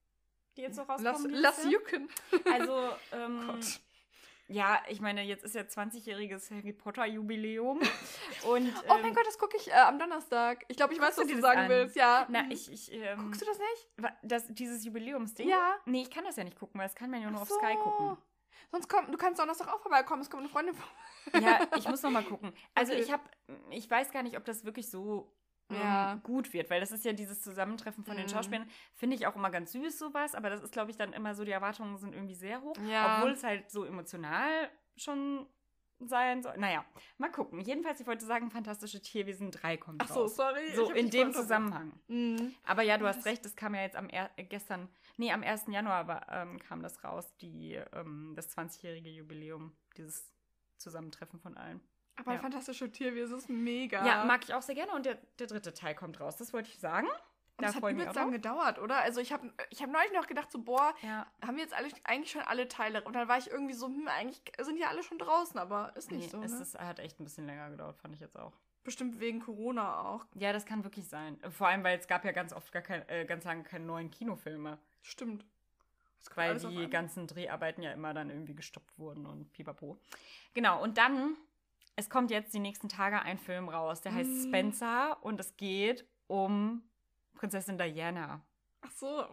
die 0.57 0.61
jetzt 0.61 0.75
so 0.75 0.81
rauskommen. 0.83 1.31
lass, 1.31 1.57
lass 1.63 1.71
jucken. 1.71 2.09
Also, 2.51 2.89
ähm, 3.13 3.47
Gott. 3.47 3.79
Ja, 4.47 4.81
ich 4.89 5.01
meine, 5.01 5.23
jetzt 5.23 5.43
ist 5.43 5.55
ja 5.55 5.61
20-jähriges 5.61 6.51
Harry 6.51 6.73
Potter-Jubiläum. 6.73 7.79
Und, 8.47 8.73
Oh 8.87 8.93
mein 8.93 9.05
ähm, 9.05 9.13
Gott, 9.15 9.25
das 9.25 9.37
gucke 9.37 9.57
ich 9.57 9.69
äh, 9.69 9.73
am 9.73 9.97
Donnerstag. 9.97 10.63
Ich 10.67 10.77
glaube, 10.77 10.93
ich 10.93 10.99
weiß, 11.01 11.15
du 11.15 11.21
was 11.23 11.27
du 11.27 11.41
sagen 11.41 11.61
an? 11.61 11.69
willst. 11.69 11.95
Ja. 11.95 12.25
Na, 12.29 12.43
ich, 12.49 12.71
ich, 12.71 12.91
ähm, 12.93 13.23
Guckst 13.25 13.41
du 13.41 13.45
das 13.45 13.57
nicht? 13.59 14.11
das, 14.23 14.45
dieses 14.49 14.85
Jubiläumsding? 14.85 15.47
Ja. 15.49 15.75
Nee, 15.85 16.03
ich 16.03 16.11
kann 16.11 16.23
das 16.25 16.35
ja 16.35 16.43
nicht 16.43 16.57
gucken, 16.59 16.79
weil 16.79 16.87
das 16.87 16.95
kann 16.95 17.09
man 17.09 17.21
ja 17.21 17.29
nur 17.29 17.39
Ach 17.39 17.43
auf 17.43 17.49
Sky 17.49 17.75
gucken. 17.75 18.17
Sonst 18.71 18.87
kommt, 18.89 19.13
du 19.13 19.17
kannst 19.17 19.39
Donnerstag 19.39 19.67
auch 19.73 19.79
vorbeikommen. 19.79 20.21
Es 20.21 20.29
kommt 20.29 20.43
eine 20.43 20.49
Freundin 20.49 20.75
vorbei. 20.75 21.45
Ja, 21.45 21.59
ich 21.77 21.87
muss 21.87 22.01
noch 22.03 22.11
mal 22.11 22.23
gucken. 22.23 22.53
Also 22.73 22.93
Okay. 22.93 23.01
ich 23.01 23.11
habe, 23.11 23.23
ich 23.71 23.89
weiß 23.89 24.11
gar 24.11 24.23
nicht, 24.23 24.37
ob 24.37 24.45
das 24.45 24.63
wirklich 24.65 24.89
so 24.89 25.31
Ja. 25.71 26.15
gut 26.23 26.53
wird, 26.53 26.69
weil 26.69 26.79
das 26.79 26.91
ist 26.91 27.05
ja 27.05 27.13
dieses 27.13 27.41
Zusammentreffen 27.41 28.03
von 28.03 28.15
den 28.15 28.25
Mhm. 28.25 28.29
Schauspielern. 28.29 28.69
Finde 28.93 29.15
ich 29.15 29.25
auch 29.25 29.35
immer 29.35 29.49
ganz 29.49 29.71
süß, 29.71 29.97
sowas, 29.97 30.35
aber 30.35 30.49
das 30.49 30.61
ist, 30.61 30.71
glaube 30.73 30.91
ich, 30.91 30.97
dann 30.97 31.11
immer 31.13 31.33
so, 31.35 31.43
die 31.43 31.51
Erwartungen 31.51 31.97
sind 31.97 32.13
irgendwie 32.13 32.35
sehr 32.35 32.61
hoch. 32.61 32.75
Ja. 32.87 33.17
Obwohl 33.17 33.31
es 33.31 33.43
halt 33.43 33.69
so 33.71 33.83
emotional 33.83 34.69
schon 34.95 35.47
sein 35.99 36.43
soll. 36.43 36.57
Naja, 36.57 36.83
mal 37.17 37.31
gucken. 37.31 37.61
Jedenfalls, 37.61 37.99
ich 38.01 38.05
wollte 38.05 38.25
sagen, 38.25 38.51
Fantastische 38.51 39.01
Tierwesen 39.01 39.49
3 39.49 39.77
kommt 39.77 40.01
Ach 40.03 40.09
so, 40.09 40.21
raus. 40.23 40.35
sorry. 40.35 40.75
So 40.75 40.91
in 40.91 41.09
dem 41.09 41.31
Zusammenhang. 41.31 41.93
Mhm. 42.07 42.53
Aber 42.63 42.83
ja, 42.83 42.97
du 42.97 43.07
hast 43.07 43.25
recht, 43.25 43.45
es 43.45 43.55
kam 43.55 43.73
ja 43.75 43.81
jetzt 43.81 43.95
am 43.95 44.09
er 44.09 44.29
gestern, 44.43 44.89
nee, 45.17 45.31
am 45.31 45.41
1. 45.41 45.71
Januar 45.71 45.95
aber, 45.95 46.27
ähm, 46.29 46.59
kam 46.59 46.83
das 46.83 47.01
raus, 47.03 47.33
die, 47.37 47.75
ähm, 47.93 48.33
das 48.35 48.49
20-jährige 48.55 49.09
Jubiläum, 49.09 49.71
dieses 49.97 50.31
Zusammentreffen 50.77 51.39
von 51.39 51.55
allen. 51.55 51.79
Aber 52.17 52.33
Ja. 52.33 52.39
fantastische 52.39 52.91
Tierwesen 52.91 53.37
ist 53.37 53.49
mega. 53.49 54.05
Ja, 54.05 54.25
mag 54.25 54.43
ich 54.43 54.53
auch 54.53 54.61
sehr 54.61 54.75
gerne 54.75 54.93
und 54.93 55.05
der, 55.05 55.15
der 55.39 55.47
dritte 55.47 55.73
Teil 55.73 55.95
kommt 55.95 56.19
raus, 56.19 56.37
das 56.37 56.53
wollte 56.53 56.69
ich 56.69 56.79
sagen. 56.79 57.07
Und 57.57 57.61
Da 57.63 57.67
das 57.67 57.75
hat 57.75 57.89
übelst 57.89 58.15
lang 58.15 58.31
gedauert, 58.31 58.79
oder? 58.79 58.97
Also 58.97 59.21
ich 59.21 59.31
habe 59.31 59.53
ich 59.69 59.81
hab 59.81 59.89
neulich 59.89 60.11
noch 60.11 60.27
gedacht, 60.27 60.51
so, 60.51 60.59
boah, 60.59 60.93
Ja. 61.01 61.25
haben 61.41 61.55
wir 61.55 61.63
jetzt 61.63 61.73
alle, 61.73 61.87
eigentlich 62.03 62.31
schon 62.31 62.41
alle 62.41 62.67
Teile? 62.67 63.01
Und 63.03 63.13
dann 63.13 63.27
war 63.29 63.37
ich 63.37 63.49
irgendwie 63.49 63.73
so, 63.73 63.87
hm, 63.87 64.07
eigentlich 64.09 64.41
sind 64.59 64.77
ja 64.77 64.89
alle 64.89 65.03
schon 65.03 65.17
draußen, 65.19 65.57
aber 65.57 65.95
ist 65.95 66.11
nicht 66.11 66.25
Nee, 66.25 66.29
so, 66.29 66.43
es 66.43 66.51
ne? 66.51 66.61
ist, 66.61 66.77
hat 66.77 66.99
echt 66.99 67.19
ein 67.19 67.23
bisschen 67.23 67.45
länger 67.45 67.69
gedauert, 67.69 67.97
fand 67.97 68.13
ich 68.13 68.19
jetzt 68.19 68.37
auch. 68.37 68.51
Bestimmt 68.83 69.19
wegen 69.21 69.39
Corona 69.39 70.01
auch. 70.01 70.25
Ja, 70.35 70.51
das 70.53 70.65
kann 70.65 70.83
wirklich 70.83 71.07
sein. 71.07 71.39
Vor 71.49 71.67
allem, 71.67 71.83
weil 71.83 71.97
es 71.97 72.07
gab 72.07 72.23
ja 72.25 72.31
ganz 72.33 72.51
oft 72.53 72.71
gar 72.73 72.81
kein, 72.81 73.07
äh, 73.09 73.25
ganz 73.25 73.45
lange 73.45 73.63
keine 73.63 73.85
neuen 73.85 74.11
Kinofilme. 74.11 74.77
Stimmt. 75.01 75.45
Weil 76.33 76.57
die 76.59 76.89
ganzen 76.89 77.27
Dreharbeiten 77.27 77.83
ja 77.83 77.91
immer 77.91 78.13
dann 78.13 78.29
irgendwie 78.29 78.55
gestoppt 78.55 78.97
wurden 78.99 79.25
und 79.25 79.51
pipapo. 79.53 79.97
Genau, 80.55 80.81
und 80.81 80.97
dann, 80.97 81.37
es 81.95 82.09
kommt 82.09 82.31
jetzt 82.31 82.53
die 82.53 82.59
nächsten 82.59 82.89
Tage 82.89 83.21
ein 83.21 83.37
Film 83.37 83.69
raus, 83.69 84.01
der 84.01 84.13
heißt 84.13 84.29
Mm. 84.29 84.47
Spencer 84.47 85.17
und 85.23 85.39
es 85.39 85.55
geht 85.57 86.05
um 86.27 86.83
Prinzessin 87.35 87.77
Diana. 87.77 88.41
Ach 88.81 88.91
so. 88.91 89.25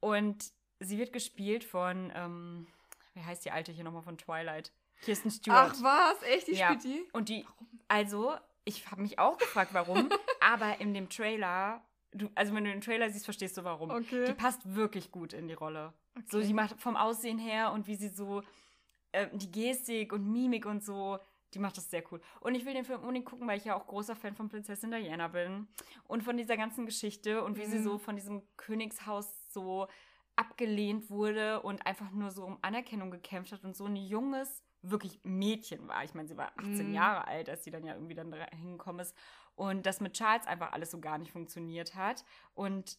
Und 0.00 0.52
sie 0.80 0.98
wird 0.98 1.12
gespielt 1.12 1.64
von, 1.64 2.12
ähm, 2.14 2.66
wie 3.14 3.22
heißt 3.24 3.44
die 3.44 3.50
alte 3.50 3.72
hier 3.72 3.84
nochmal 3.84 4.02
von 4.02 4.18
Twilight? 4.18 4.72
Kirsten 5.02 5.30
Stewart. 5.30 5.72
Ach 5.76 5.82
was, 5.82 6.22
echt? 6.22 6.48
Die 6.48 6.52
Ja. 6.54 6.68
spielt 6.68 6.84
die? 6.84 7.04
Und 7.12 7.28
die, 7.28 7.46
also, 7.88 8.34
ich 8.64 8.90
habe 8.90 9.02
mich 9.02 9.18
auch 9.18 9.38
gefragt, 9.38 9.74
warum, 9.74 10.08
aber 10.40 10.80
in 10.80 10.94
dem 10.94 11.08
Trailer, 11.08 11.82
du, 12.12 12.28
also 12.34 12.54
wenn 12.54 12.64
du 12.64 12.70
den 12.70 12.80
Trailer 12.80 13.10
siehst, 13.10 13.24
verstehst 13.24 13.56
du 13.56 13.64
warum. 13.64 13.90
Okay. 13.90 14.24
Die 14.26 14.32
passt 14.34 14.60
wirklich 14.74 15.10
gut 15.12 15.32
in 15.32 15.48
die 15.48 15.54
Rolle. 15.54 15.92
okay. 16.16 16.26
So, 16.30 16.40
die 16.40 16.54
macht 16.54 16.80
vom 16.80 16.96
Aussehen 16.96 17.38
her 17.38 17.72
und 17.72 17.86
wie 17.86 17.96
sie 17.96 18.08
so, 18.08 18.42
äh, 19.12 19.28
die 19.32 19.50
Gestik 19.50 20.12
und 20.12 20.30
Mimik 20.30 20.66
und 20.66 20.84
so, 20.84 21.18
die 21.54 21.58
macht 21.58 21.76
das 21.76 21.90
sehr 21.90 22.02
cool. 22.12 22.20
Und 22.40 22.54
ich 22.54 22.64
will 22.66 22.74
den 22.74 22.84
Film 22.84 23.00
unbedingt 23.00 23.24
gucken, 23.26 23.46
weil 23.48 23.58
ich 23.58 23.64
ja 23.64 23.76
auch 23.76 23.86
großer 23.86 24.16
Fan 24.16 24.34
von 24.34 24.48
Prinzessin 24.48 24.90
Diana 24.90 25.28
bin. 25.28 25.68
Und 26.08 26.22
von 26.22 26.36
dieser 26.36 26.56
ganzen 26.56 26.84
Geschichte 26.86 27.42
und 27.44 27.56
wie 27.56 27.64
sie 27.66 27.78
Mhm. 27.78 27.84
so 27.84 27.98
von 27.98 28.16
diesem 28.16 28.42
Königshaus 28.56 29.28
so 29.52 29.86
abgelehnt 30.34 31.08
wurde 31.08 31.62
und 31.62 31.86
einfach 31.86 32.10
nur 32.10 32.30
so 32.30 32.44
um 32.44 32.58
Anerkennung 32.62 33.10
gekämpft 33.10 33.52
hat 33.52 33.64
und 33.64 33.74
so 33.74 33.86
ein 33.86 33.96
junges, 33.96 34.62
wirklich 34.82 35.18
Mädchen 35.24 35.88
war. 35.88 36.04
Ich 36.04 36.12
meine, 36.14 36.28
sie 36.28 36.36
war 36.36 36.52
18 36.58 36.88
Mhm. 36.88 36.94
Jahre 36.94 37.26
alt, 37.26 37.48
als 37.48 37.64
sie 37.64 37.70
dann 37.70 37.84
ja 37.86 37.94
irgendwie 37.94 38.14
dann 38.14 38.30
da 38.30 38.44
hingekommen 38.50 39.00
ist. 39.00 39.16
Und 39.54 39.86
dass 39.86 40.00
mit 40.00 40.12
Charles 40.12 40.46
einfach 40.46 40.72
alles 40.72 40.90
so 40.90 41.00
gar 41.00 41.16
nicht 41.16 41.32
funktioniert 41.32 41.94
hat. 41.94 42.24
Und 42.54 42.98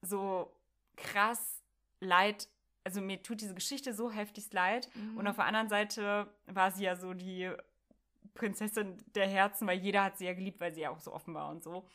so 0.00 0.56
krass 0.96 1.62
leid, 2.00 2.48
also 2.84 3.00
mir 3.00 3.22
tut 3.22 3.40
diese 3.40 3.54
Geschichte 3.54 3.92
so 3.94 4.10
heftig 4.10 4.52
leid. 4.52 4.88
Mhm. 4.94 5.16
Und 5.18 5.26
auf 5.26 5.36
der 5.36 5.46
anderen 5.46 5.68
Seite 5.68 6.28
war 6.46 6.70
sie 6.70 6.84
ja 6.84 6.96
so 6.96 7.14
die 7.14 7.50
Prinzessin 8.34 8.96
der 9.14 9.28
Herzen, 9.28 9.66
weil 9.66 9.78
jeder 9.78 10.04
hat 10.04 10.18
sie 10.18 10.26
ja 10.26 10.34
geliebt, 10.34 10.60
weil 10.60 10.74
sie 10.74 10.80
ja 10.82 10.90
auch 10.90 11.00
so 11.00 11.12
offen 11.12 11.34
war 11.34 11.50
und 11.50 11.62
so. 11.62 11.88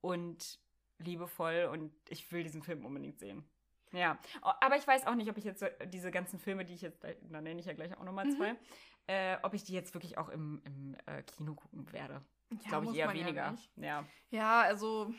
Und 0.00 0.58
liebevoll 0.98 1.68
und 1.72 1.92
ich 2.08 2.30
will 2.32 2.42
diesen 2.42 2.62
Film 2.62 2.84
unbedingt 2.84 3.18
sehen. 3.18 3.44
Ja, 3.92 4.18
O- 4.42 4.50
aber 4.60 4.76
ich 4.76 4.86
weiß 4.86 5.06
auch 5.06 5.14
nicht, 5.14 5.28
ob 5.30 5.36
ich 5.36 5.44
jetzt 5.44 5.60
so 5.60 5.66
diese 5.86 6.10
ganzen 6.10 6.38
Filme, 6.38 6.64
die 6.64 6.74
ich 6.74 6.82
jetzt, 6.82 7.04
da 7.04 7.40
nenne 7.40 7.60
ich 7.60 7.66
ja 7.66 7.72
gleich 7.74 7.96
auch 7.96 8.02
nochmal 8.04 8.26
Mhm. 8.26 8.36
zwei, 8.36 8.56
äh, 9.06 9.36
ob 9.42 9.54
ich 9.54 9.64
die 9.64 9.72
jetzt 9.72 9.94
wirklich 9.94 10.18
auch 10.18 10.28
im, 10.30 10.62
im 10.64 10.96
äh, 11.06 11.22
Kino 11.22 11.54
gucken 11.54 11.90
werde. 11.92 12.22
Ja, 12.62 12.68
Glaube 12.68 12.86
ich 12.86 12.94
eher 12.94 13.06
ja 13.06 13.12
weniger. 13.14 13.50
nicht. 13.52 13.70
Ja, 13.76 14.04
Ja, 14.30 14.60
also 14.62 15.12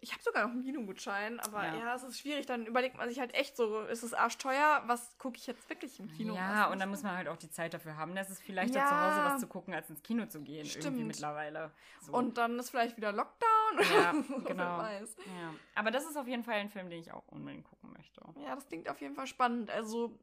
ich 0.00 0.12
habe 0.12 0.22
sogar 0.22 0.44
noch 0.46 0.52
einen 0.52 0.62
Kinogutschein, 0.62 1.40
aber 1.40 1.64
Ja. 1.64 1.74
ja. 1.76 1.94
es 1.94 2.02
ist 2.04 2.18
schwierig. 2.20 2.46
Dann 2.46 2.66
überlegt 2.66 2.96
man 2.96 3.08
sich 3.08 3.18
halt 3.18 3.34
echt 3.34 3.56
so, 3.56 3.80
ist 3.82 4.02
es 4.02 4.14
arschteuer? 4.14 4.82
Was 4.86 5.18
gucke 5.18 5.36
ich 5.36 5.46
jetzt 5.46 5.68
wirklich 5.68 5.98
im 5.98 6.08
Kino? 6.12 6.34
ja, 6.34 6.70
und 6.70 6.78
dann 6.80 6.88
muss 6.88 7.02
man 7.02 7.16
halt 7.16 7.28
auch 7.28 7.36
die 7.36 7.50
Zeit 7.50 7.74
dafür 7.74 7.96
haben. 7.96 8.14
Das 8.14 8.30
ist 8.30 8.40
vielleicht 8.42 8.72
zu 8.74 8.78
Ja. 8.78 9.10
Hause 9.10 9.24
was 9.34 9.40
zu 9.40 9.46
gucken, 9.48 9.74
als 9.74 9.90
ins 9.90 10.02
Kino 10.02 10.26
zu 10.26 10.40
gehen, 10.40 10.64
irgendwie 10.66 10.80
Stimmt. 10.80 11.06
mittlerweile. 11.06 11.72
So. 12.00 12.12
Und 12.12 12.38
dann 12.38 12.58
ist 12.58 12.70
vielleicht 12.70 12.96
wieder 12.96 13.12
Lockdown. 13.12 13.48
Ja, 13.92 14.12
genau. 14.46 14.78
weiß. 14.78 15.16
ja. 15.26 15.54
Aber 15.74 15.90
das 15.90 16.04
ist 16.06 16.16
auf 16.16 16.26
jeden 16.28 16.44
Fall 16.44 16.54
ein 16.54 16.70
Film, 16.70 16.88
den 16.90 17.00
ich 17.00 17.12
auch 17.12 17.26
unbedingt 17.28 17.64
gucken 17.64 17.92
möchte. 17.92 18.20
Ja, 18.42 18.54
das 18.54 18.66
klingt 18.66 18.88
auf 18.88 19.00
jeden 19.00 19.14
Fall 19.14 19.26
spannend. 19.26 19.70
Also, 19.70 20.18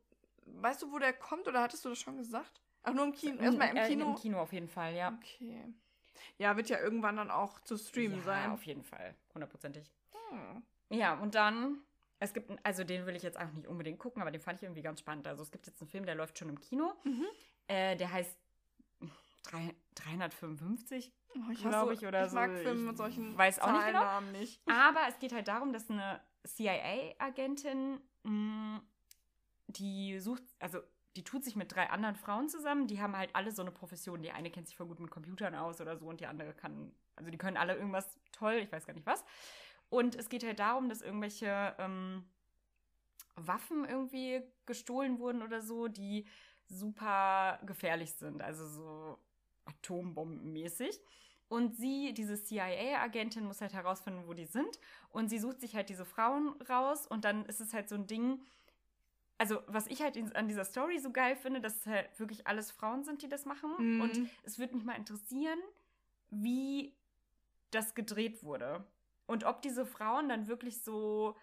weißt 0.46 0.82
du, 0.84 0.92
wo 0.92 1.00
der 1.00 1.14
kommt 1.14 1.48
oder 1.48 1.62
hattest 1.62 1.84
du 1.86 1.90
das 1.90 2.00
schon 2.00 2.18
gesagt? 2.18 2.62
Ach, 2.84 2.94
nur 2.94 3.04
im 3.06 3.12
Kino. 3.14 3.42
Erstmal 3.42 3.70
im 3.70 3.78
Äh, 3.78 3.88
Kino. 3.88 4.06
Im 4.10 4.16
Kino 4.16 4.40
auf 4.40 4.54
jeden 4.54 4.68
Fall, 4.68 4.94
ja. 4.96 5.10
Okay. 5.22 5.74
Ja, 6.38 6.56
wird 6.58 6.70
ja 6.70 6.80
irgendwann 6.80 7.18
dann 7.18 7.32
auch 7.32 7.60
zu 7.62 7.78
streamen 7.78 8.20
ja, 8.20 8.24
sein. 8.24 8.52
auf 8.52 8.64
jeden 8.64 8.84
Fall. 8.84 9.16
Hundertprozentig. 9.34 9.90
Hm. 10.30 10.64
Ja, 10.90 11.16
und 11.16 11.36
dann, 11.36 11.80
es 12.20 12.34
gibt, 12.34 12.50
einen- 12.50 12.60
also 12.64 12.84
den 12.84 13.06
will 13.06 13.16
ich 13.16 13.24
jetzt 13.24 13.40
auch 13.40 13.52
nicht 13.52 13.68
unbedingt 13.68 14.00
gucken, 14.00 14.22
aber 14.22 14.32
den 14.32 14.42
fand 14.42 14.58
ich 14.60 14.64
irgendwie 14.64 14.82
ganz 14.82 15.00
spannend. 15.00 15.28
Also 15.28 15.44
es 15.44 15.52
gibt 15.52 15.68
jetzt 15.68 15.82
einen 15.82 15.90
Film, 15.90 16.06
der 16.06 16.16
läuft 16.16 16.38
schon 16.40 16.50
im 16.50 16.60
Kino. 16.60 16.94
Mhm. 17.04 17.26
Äh, 17.68 17.96
der 17.96 18.12
heißt 18.12 18.38
drei- 19.44 19.76
355, 19.96 21.12
Oh, 21.38 21.52
ich 21.52 21.60
glaube 21.60 21.94
ich, 21.94 22.06
oder 22.06 22.26
ich 22.26 22.32
mag 22.32 22.50
so. 22.56 22.64
Filme 22.64 22.80
Ich 22.82 22.88
mit 22.88 22.98
solchen 22.98 23.38
weiß 23.38 23.60
auch 23.60 23.72
nicht 23.74 23.88
genau. 23.88 24.22
Nicht. 24.32 24.62
Aber 24.68 25.02
es 25.10 25.20
geht 25.20 25.34
halt 25.34 25.48
darum, 25.50 25.74
dass 25.74 25.90
eine 25.90 26.22
CIA-Agentin, 26.48 28.00
mh, 28.24 28.82
die 29.68 30.20
sucht, 30.20 30.44
also 30.60 30.80
die 31.16 31.24
tut 31.24 31.44
sich 31.44 31.56
mit 31.56 31.74
drei 31.74 31.90
anderen 31.90 32.16
Frauen 32.16 32.50
zusammen, 32.50 32.88
die 32.88 33.02
haben 33.02 33.16
halt 33.16 33.36
alle 33.36 33.52
so 33.52 33.62
eine 33.62 33.72
Profession. 33.72 34.22
Die 34.22 34.32
eine 34.32 34.52
kennt 34.52 34.68
sich 34.68 34.76
voll 34.76 34.88
gut 34.88 35.00
mit 35.00 35.12
Computern 35.12 35.56
aus 35.56 35.80
oder 35.80 35.98
so 35.98 36.08
und 36.08 36.20
die 36.20 36.28
andere 36.28 36.54
kann, 36.54 36.92
also 37.16 37.32
die 37.32 37.38
können 37.38 37.58
alle 37.58 37.76
irgendwas 37.76 38.20
toll, 38.32 38.56
ich 38.56 38.72
weiß 38.72 38.86
gar 38.86 38.94
nicht 38.94 39.06
was. 39.06 39.24
Und 39.90 40.16
es 40.16 40.30
geht 40.30 40.44
halt 40.44 40.60
darum, 40.60 40.90
dass 40.90 41.02
irgendwelche 41.02 41.76
ähm, 41.78 42.26
Waffen 43.36 43.86
irgendwie 43.86 44.42
gestohlen 44.66 45.20
wurden 45.20 45.42
oder 45.42 45.62
so, 45.62 45.88
die 45.88 46.28
super 46.68 47.60
gefährlich 47.66 48.14
sind, 48.14 48.42
also 48.42 48.68
so 48.68 49.20
atombombenmäßig. 49.66 51.00
Und 51.48 51.76
sie, 51.76 52.14
diese 52.14 52.42
CIA-Agentin, 52.42 53.46
muss 53.46 53.62
halt 53.62 53.74
herausfinden, 53.74 54.24
wo 54.26 54.34
die 54.34 54.46
sind. 54.46 54.80
Und 55.10 55.30
sie 55.30 55.38
sucht 55.38 55.62
sich 55.62 55.76
halt 55.76 55.90
diese 55.90 56.06
Frauen 56.06 56.60
raus. 56.64 57.06
Und 57.06 57.24
dann 57.24 57.46
ist 57.46 57.62
es 57.62 57.74
halt 57.74 57.88
so 57.88 57.96
ein 57.96 58.08
Ding. 58.08 58.42
Also, 59.38 59.62
was 59.68 59.88
ich 59.88 60.02
halt 60.02 60.36
an 60.36 60.48
dieser 60.48 60.64
Story 60.64 61.00
so 61.00 61.12
geil 61.12 61.36
finde, 61.36 61.60
dass 61.60 61.78
es 61.78 61.86
halt 61.88 62.20
wirklich 62.20 62.48
alles 62.48 62.72
Frauen 62.72 63.04
sind, 63.04 63.22
die 63.22 63.28
das 63.28 63.46
machen. 63.46 63.72
Mhm. 63.78 64.02
Und 64.02 64.30
es 64.44 64.60
würde 64.60 64.76
mich 64.76 64.86
mal 64.86 64.96
interessieren, 64.96 65.60
wie 66.30 66.96
das 67.72 67.96
gedreht 67.96 68.44
wurde. 68.44 68.86
Und 69.28 69.44
ob 69.44 69.62
diese 69.62 69.86
Frauen 69.86 70.30
dann 70.30 70.48
wirklich 70.48 70.82
so 70.82 71.36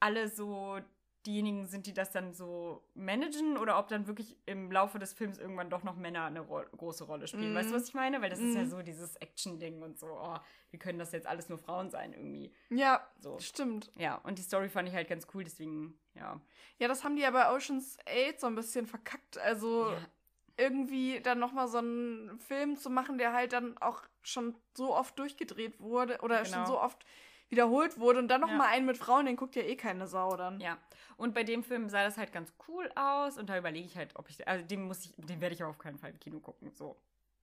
alle 0.00 0.28
so 0.28 0.80
diejenigen 1.26 1.66
sind, 1.66 1.86
die 1.86 1.94
das 1.94 2.10
dann 2.10 2.34
so 2.34 2.82
managen 2.94 3.56
oder 3.56 3.78
ob 3.78 3.88
dann 3.88 4.06
wirklich 4.06 4.36
im 4.46 4.70
Laufe 4.70 4.98
des 4.98 5.12
Films 5.12 5.38
irgendwann 5.38 5.70
doch 5.70 5.82
noch 5.82 5.96
Männer 5.96 6.24
eine 6.24 6.40
ro 6.40 6.62
große 6.76 7.04
Rolle 7.04 7.26
spielen. 7.26 7.52
Mhm. 7.52 7.56
Weißt 7.56 7.70
du, 7.70 7.74
was 7.74 7.88
ich 7.88 7.94
meine? 7.94 8.20
Weil 8.22 8.30
das 8.30 8.40
ist 8.40 8.54
ja 8.54 8.62
Mhm. 8.64 8.68
so 8.70 8.82
dieses 8.82 9.16
Action-Ding 9.16 9.82
und 9.82 9.98
so, 9.98 10.06
oh, 10.08 10.36
wie 10.70 10.78
können 10.78 10.98
das 10.98 11.12
jetzt 11.12 11.26
alles 11.26 11.48
nur 11.48 11.58
Frauen 11.58 11.90
sein 11.90 12.12
irgendwie? 12.12 12.52
Ja, 12.70 13.06
So. 13.20 13.38
stimmt. 13.38 13.90
Ja, 13.96 14.16
und 14.16 14.38
die 14.38 14.42
Story 14.42 14.68
fand 14.68 14.88
ich 14.88 14.94
halt 14.94 15.08
ganz 15.08 15.26
cool, 15.34 15.44
deswegen, 15.44 15.98
ja. 16.14 16.40
Ja, 16.78 16.88
das 16.88 17.04
haben 17.04 17.16
die 17.16 17.22
ja 17.22 17.30
bei 17.30 17.50
Ocean's 17.50 17.96
8 18.06 18.40
so 18.40 18.46
ein 18.46 18.54
bisschen 18.54 18.86
verkackt. 18.86 19.38
Also 19.38 19.90
ja. 19.90 19.98
irgendwie 20.56 21.20
dann 21.20 21.38
nochmal 21.38 21.68
so 21.68 21.78
einen 21.78 22.38
Film 22.38 22.76
zu 22.76 22.90
machen, 22.90 23.18
der 23.18 23.32
halt 23.32 23.52
dann 23.52 23.76
auch 23.78 24.02
schon 24.22 24.54
so 24.74 24.94
oft 24.94 25.18
durchgedreht 25.18 25.80
wurde 25.80 26.20
oder 26.20 26.42
Genau. 26.42 26.56
schon 26.56 26.66
so 26.66 26.80
oft 26.80 27.04
wiederholt 27.48 27.98
wurde 27.98 28.18
und 28.18 28.28
dann 28.28 28.40
Ja. 28.40 28.46
nochmal 28.48 28.68
einen 28.68 28.86
mit 28.86 28.96
Frauen, 28.98 29.26
den 29.26 29.36
guckt 29.36 29.54
ja 29.56 29.62
eh 29.62 29.76
keine 29.76 30.06
Sau 30.06 30.36
dann. 30.36 30.60
Ja, 30.60 30.78
und 31.16 31.34
bei 31.34 31.44
dem 31.44 31.62
Film 31.62 31.88
sah 31.88 32.02
das 32.04 32.16
halt 32.18 32.32
ganz 32.32 32.52
cool 32.68 32.90
aus 32.96 33.38
und 33.38 33.48
da 33.48 33.56
überlege 33.58 33.86
ich 33.86 33.96
halt, 33.96 34.16
ob 34.16 34.28
ich, 34.30 34.46
also 34.48 34.64
den 34.66 34.84
muss 34.84 35.04
ich, 35.04 35.14
den 35.16 35.40
werde 35.40 35.54
ich 35.54 35.62
aber 35.62 35.70
auf 35.70 35.78
keinen 35.78 35.98
Fall 35.98 36.10
im 36.10 36.18
Kino 36.20 36.40
gucken, 36.40 36.72
so. 36.72 36.96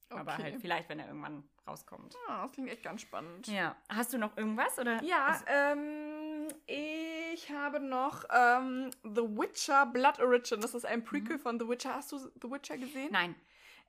Aber 0.10 0.34
Okay. 0.34 0.44
halt 0.44 0.56
vielleicht, 0.60 0.90
wenn 0.90 1.00
er 1.00 1.08
irgendwann 1.08 1.48
rauskommt. 1.66 2.14
Ah, 2.28 2.44
das 2.44 2.52
klingt 2.52 2.70
echt 2.70 2.84
ganz 2.84 3.02
spannend. 3.02 3.48
Ja, 3.48 3.78
hast 3.88 4.12
du 4.12 4.18
noch 4.18 4.36
irgendwas 4.36 4.78
oder? 4.78 5.02
Ja, 5.04 5.28
Also, 5.28 5.46
ähm, 5.48 6.48
ich 6.66 7.50
habe 7.50 7.80
noch 7.80 8.26
ähm, 8.30 8.90
The 9.04 9.22
Witcher 9.22 9.86
Blood 9.86 10.20
Origin. 10.20 10.60
Das 10.60 10.74
ist 10.74 10.86
ein 10.86 11.06
Prequel 11.06 11.40
von 11.40 11.58
The 11.62 11.68
Witcher. 11.70 11.96
Hast 11.96 12.12
du 12.12 12.18
The 12.18 12.52
Witcher 12.52 12.78
gesehen? 12.78 13.06
Mhm. 13.08 13.12
nein. 13.14 13.36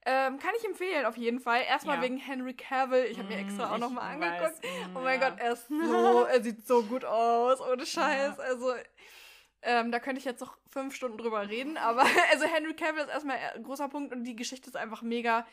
Ähm, 0.05 0.39
kann 0.39 0.51
ich 0.59 0.65
empfehlen, 0.65 1.07
auf 1.07 1.17
jeden 1.17 1.39
Fall. 1.39 1.63
Erstmal 1.69 1.97
Ja. 1.97 2.03
wegen 2.03 2.17
Henry 2.17 2.55
Cavill. 2.55 3.05
Ich 3.05 3.19
habe 3.19 3.29
mir 3.29 3.37
Mm, 3.37 3.41
extra 3.41 3.71
auch 3.73 3.75
ich 3.77 3.81
nochmal 3.81 4.19
weiß, 4.21 4.43
angeguckt. 4.43 4.65
mm, 4.65 4.97
Oh 4.97 5.01
mein 5.01 5.21
ja. 5.21 5.31
Gott, 5.31 5.39
er 5.41 5.53
ist 5.53 5.69
so, 5.69 6.25
er 6.29 6.43
sieht 6.43 6.67
so 6.67 6.83
gut 6.85 7.05
aus, 7.05 7.61
ohne 7.61 7.87
Scheiß. 7.87 8.39
Also, 8.41 8.73
ähm, 9.63 9.93
da 9.93 10.01
könnte 10.01 10.19
ich 10.19 10.25
jetzt 10.25 10.41
noch 10.41 10.57
fünf 10.69 10.95
Stunden 10.95 11.19
drüber 11.19 11.49
reden, 11.49 11.77
aber 11.77 12.03
also 12.33 12.47
Henry 12.47 12.75
Cavill 12.75 13.05
ist 13.05 13.11
erstmal 13.11 13.39
ein 13.55 13.63
großer 13.63 13.89
Punkt 13.89 14.13
und 14.13 14.25
die 14.25 14.35
Geschichte 14.35 14.69
ist 14.69 14.77
einfach 14.77 15.03
mega 15.03 15.47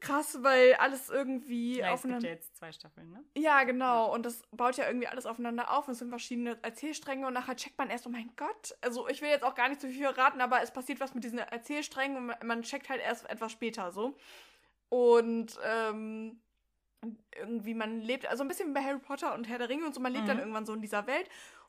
krass, 0.00 0.38
weil 0.42 0.74
alles 0.74 1.08
irgendwie 1.10 1.78
Ja, 1.78 1.92
es 1.94 2.02
gibt 2.02 2.22
ja 2.22 2.30
jetzt 2.30 2.56
zwei 2.56 2.72
Staffeln, 2.72 3.10
ne? 3.10 3.24
Ja, 3.36 3.64
genau. 3.64 4.12
Und 4.14 4.24
das 4.26 4.42
baut 4.50 4.76
ja 4.76 4.86
irgendwie 4.86 5.06
alles 5.08 5.26
aufeinander 5.26 5.70
auf. 5.72 5.86
Und 5.88 5.92
es 5.92 5.98
sind 5.98 6.08
verschiedene 6.08 6.58
Erzählstränge 6.62 7.26
und 7.26 7.34
nachher 7.34 7.56
checkt 7.56 7.78
man 7.78 7.90
erst, 7.90 8.06
oh 8.06 8.10
mein 8.10 8.32
Gott. 8.36 8.74
Also 8.80 9.08
ich 9.08 9.20
will 9.22 9.28
jetzt 9.28 9.44
auch 9.44 9.54
gar 9.54 9.68
nicht 9.68 9.80
zu 9.80 9.88
viel 9.88 10.04
verraten, 10.12 10.40
aber 10.40 10.62
es 10.62 10.72
passiert 10.72 11.00
was 11.00 11.14
mit 11.14 11.24
diesen 11.24 11.38
Erzählsträngen 11.38 12.16
und 12.16 12.26
man- 12.26 12.38
man 12.46 12.62
checkt 12.62 12.88
halt 12.88 13.00
erst 13.02 13.28
etwas 13.30 13.52
später 13.52 13.92
so. 13.92 14.16
Und 14.88 15.58
ähm, 15.64 16.40
irgendwie 17.36 17.74
man 17.74 18.00
lebt, 18.00 18.26
also 18.26 18.42
ein 18.42 18.48
bisschen 18.48 18.68
wie 18.70 18.74
bei 18.74 18.82
Harry 18.84 18.98
Potter 18.98 19.34
und 19.34 19.48
Herr 19.48 19.58
der 19.58 19.68
Ringe 19.68 19.86
und 19.86 19.94
so, 19.94 20.00
man 20.00 20.12
lebt 20.12 20.24
Mhm. 20.24 20.28
dann 20.28 20.38
irgendwann 20.38 20.66
so 20.66 20.74
in 20.74 20.82
dieser 20.82 21.06
Welt. 21.06 21.28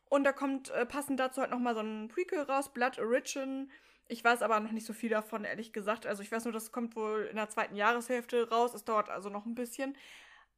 Und 0.10 0.24
da 0.26 0.34
kommt 0.34 0.70
äh, 0.72 0.86
passend 0.86 1.20
dazu 1.20 1.40
halt 1.42 1.52
nochmal 1.52 1.74
so 1.74 1.82
ein 1.82 2.10
Prequel 2.10 2.42
raus, 2.42 2.74
Blood 2.74 3.00
Origin. 3.00 3.72
Ich 4.08 4.24
weiß 4.24 4.42
aber 4.42 4.60
noch 4.60 4.72
nicht 4.72 4.86
so 4.86 4.94
viel 4.94 5.10
davon, 5.10 5.46
ehrlich 5.46 5.72
gesagt. 5.72 6.06
Also 6.06 6.22
ich 6.22 6.32
weiß 6.32 6.44
nur, 6.44 6.54
das 6.54 6.72
kommt 6.72 6.96
wohl 6.96 7.28
in 7.30 7.38
der 7.38 7.50
zweiten 7.50 7.76
Jahreshälfte 7.76 8.50
raus. 8.50 8.74
Es 8.74 8.84
dauert 8.84 9.10
also 9.10 9.30
noch 9.30 9.46
ein 9.46 9.56
bisschen. 9.56 9.96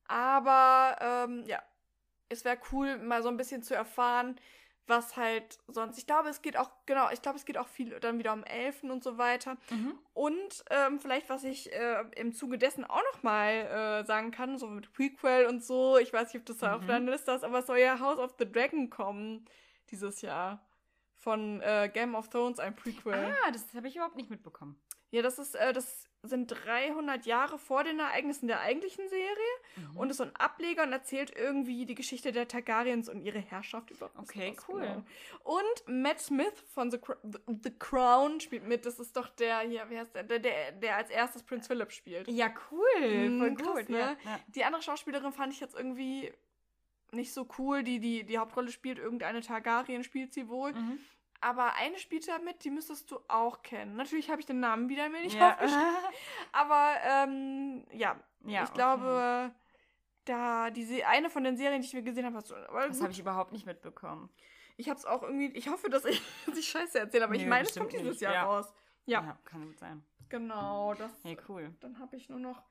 Aber 0.07 0.97
ähm, 0.99 1.43
ja, 1.45 1.61
es 2.29 2.45
wäre 2.45 2.57
cool, 2.71 2.97
mal 2.97 3.21
so 3.21 3.29
ein 3.29 3.37
bisschen 3.37 3.63
zu 3.63 3.75
erfahren, 3.75 4.35
was 4.87 5.15
halt 5.15 5.59
sonst. 5.67 5.97
Ich 5.97 6.05
glaube, 6.05 6.29
es 6.29 6.41
geht 6.41 6.57
auch, 6.57 6.69
genau, 6.85 7.09
ich 7.11 7.21
glaube, 7.21 7.37
es 7.37 7.45
geht 7.45 7.57
auch 7.57 7.67
viel 7.67 7.99
dann 8.01 8.19
wieder 8.19 8.33
um 8.33 8.43
Elfen 8.43 8.91
und 8.91 9.03
so 9.03 9.17
weiter. 9.17 9.55
Mhm. 9.69 9.97
Und 10.13 10.65
ähm, 10.71 10.99
vielleicht, 10.99 11.29
was 11.29 11.43
ich 11.43 11.71
äh, 11.71 12.03
im 12.15 12.33
Zuge 12.33 12.57
dessen 12.57 12.83
auch 12.83 13.01
noch 13.13 13.23
mal 13.23 13.49
äh, 14.01 14.05
sagen 14.05 14.31
kann, 14.31 14.57
so 14.57 14.67
mit 14.67 14.91
Prequel 14.91 15.45
und 15.45 15.63
so, 15.63 15.97
ich 15.97 16.11
weiß 16.11 16.33
nicht, 16.33 16.41
ob 16.41 16.45
das 16.47 16.57
da 16.57 16.75
auf 16.75 16.81
Mhm. 16.81 16.87
deiner 16.87 17.11
Liste 17.11 17.31
ist, 17.31 17.43
aber 17.43 17.59
es 17.59 17.67
soll 17.67 17.77
ja 17.79 17.99
House 17.99 18.19
of 18.19 18.35
the 18.37 18.51
Dragon 18.51 18.89
kommen 18.89 19.45
dieses 19.89 20.21
Jahr. 20.21 20.59
Von 21.23 21.61
äh, 21.61 21.89
Game 21.93 22.15
of 22.15 22.29
Thrones, 22.29 22.59
ein 22.59 22.75
Prequel. 22.75 23.13
Ah, 23.13 23.51
das 23.51 23.65
habe 23.73 23.87
ich 23.87 23.95
überhaupt 23.95 24.17
nicht 24.17 24.29
mitbekommen. 24.29 24.75
Ja, 25.11 25.21
das 25.21 25.39
ist, 25.39 25.55
äh, 25.55 25.71
das 25.71 26.09
sind 26.23 26.47
300 26.47 27.25
Jahre 27.25 27.57
vor 27.57 27.83
den 27.83 27.99
Ereignissen 27.99 28.47
der 28.47 28.59
eigentlichen 28.61 29.07
Serie 29.07 29.27
Mhm. 29.75 29.97
und 29.97 30.09
ist 30.09 30.17
so 30.17 30.23
ein 30.23 30.35
Ableger 30.35 30.83
und 30.83 30.91
erzählt 30.91 31.33
irgendwie 31.35 31.85
die 31.85 31.95
Geschichte 31.95 32.31
der 32.31 32.47
Targaryens 32.47 33.07
und 33.09 33.21
ihre 33.21 33.39
Herrschaft 33.39 33.91
über. 33.91 34.09
Okay, 34.17 34.55
cool. 34.67 34.81
genau. 34.81 35.03
Und 35.43 35.87
Matt 35.87 36.19
Smith 36.19 36.53
von 36.73 36.91
The, 36.91 36.99
The, 37.23 37.39
The 37.63 37.71
Crown 37.77 38.39
spielt 38.39 38.65
mit. 38.67 38.85
Das 38.85 38.99
ist 38.99 39.15
doch 39.15 39.29
der 39.29 39.59
hier, 39.61 39.89
wie 39.89 39.97
heißt 39.99 40.13
der, 40.15 40.23
der, 40.23 40.39
der, 40.39 40.71
der 40.73 40.97
als 40.97 41.09
erstes 41.09 41.43
Prinz 41.43 41.67
Philip 41.67 41.91
spielt. 41.91 42.27
Ja, 42.27 42.51
cool. 42.71 43.29
Mhm, 43.29 43.39
Voll 43.39 43.55
krass, 43.55 43.79
gut. 43.81 43.89
ne? 43.89 43.99
Ja. 43.99 44.17
Ja. 44.25 44.39
Die 44.47 44.63
andere 44.65 44.81
Schauspielerin 44.81 45.31
fand 45.31 45.53
ich 45.53 45.59
jetzt 45.59 45.75
irgendwie 45.75 46.33
nicht 47.11 47.33
so 47.33 47.47
cool. 47.59 47.83
Die, 47.83 47.99
die, 47.99 48.23
die 48.23 48.37
Hauptrolle 48.39 48.71
spielt 48.71 48.97
irgendeine 48.97 49.41
Targaryen, 49.41 50.03
spielt 50.03 50.33
sie 50.33 50.47
wohl. 50.49 50.73
Mhm. 50.73 50.99
Aber 51.43 51.73
eine 51.75 51.97
spielt 51.99 52.27
da 52.27 52.39
mit, 52.39 52.63
die 52.63 52.69
müsstest 52.71 53.11
du 53.11 53.19
auch 53.27 53.61
kennen. 53.63 53.95
Natürlich 53.95 54.29
habe 54.29 54.39
ich 54.39 54.45
den 54.45 54.59
Namen 54.59 54.87
wieder 54.89 55.09
mir 55.09 55.21
nicht 55.21 55.35
Ja. 55.35 55.51
aufgeschrieben. 55.51 55.95
Aber 56.53 56.93
ähm, 57.03 57.85
ja, 57.91 58.15
ja, 58.45 58.63
ich 58.63 58.69
okay. 58.69 58.73
glaube, 58.77 59.51
da 60.25 60.69
diese 60.71 61.05
eine 61.05 61.29
von 61.29 61.43
den 61.43 61.57
Serien, 61.57 61.81
die 61.81 61.87
ich 61.87 61.93
mir 61.93 62.03
gesehen 62.03 62.25
habe, 62.25 62.37
hast 62.37 62.49
du. 62.51 62.55
Das 62.55 63.01
habe 63.01 63.11
ich 63.11 63.19
überhaupt 63.19 63.51
nicht 63.51 63.65
mitbekommen. 63.65 64.29
ich 64.77 64.89
habe 64.89 64.97
es 64.97 65.05
auch 65.05 65.21
irgendwie. 65.23 65.47
Ich 65.57 65.67
hoffe, 65.69 65.89
dass 65.89 66.05
ich, 66.05 66.21
dass 66.45 66.57
ich 66.57 66.67
Scheiße 66.69 66.99
erzähle, 66.99 67.25
aber 67.25 67.35
ich 67.35 67.43
Nö, 67.43 67.49
meine, 67.49 67.67
es 67.67 67.75
kommt 67.75 67.91
dieses 67.91 68.07
nicht, 68.07 68.21
Jahr 68.21 68.33
ja. 68.33 68.43
raus. 68.45 68.73
Ja, 69.05 69.37
kann 69.43 69.65
gut 69.67 69.79
sein. 69.79 70.03
genau. 70.29 70.93
Das, 70.93 71.11
Hey, 71.23 71.37
cool. 71.49 71.75
Dann 71.81 71.99
habe 71.99 72.15
ich 72.15 72.29
nur 72.29 72.39
noch 72.39 72.63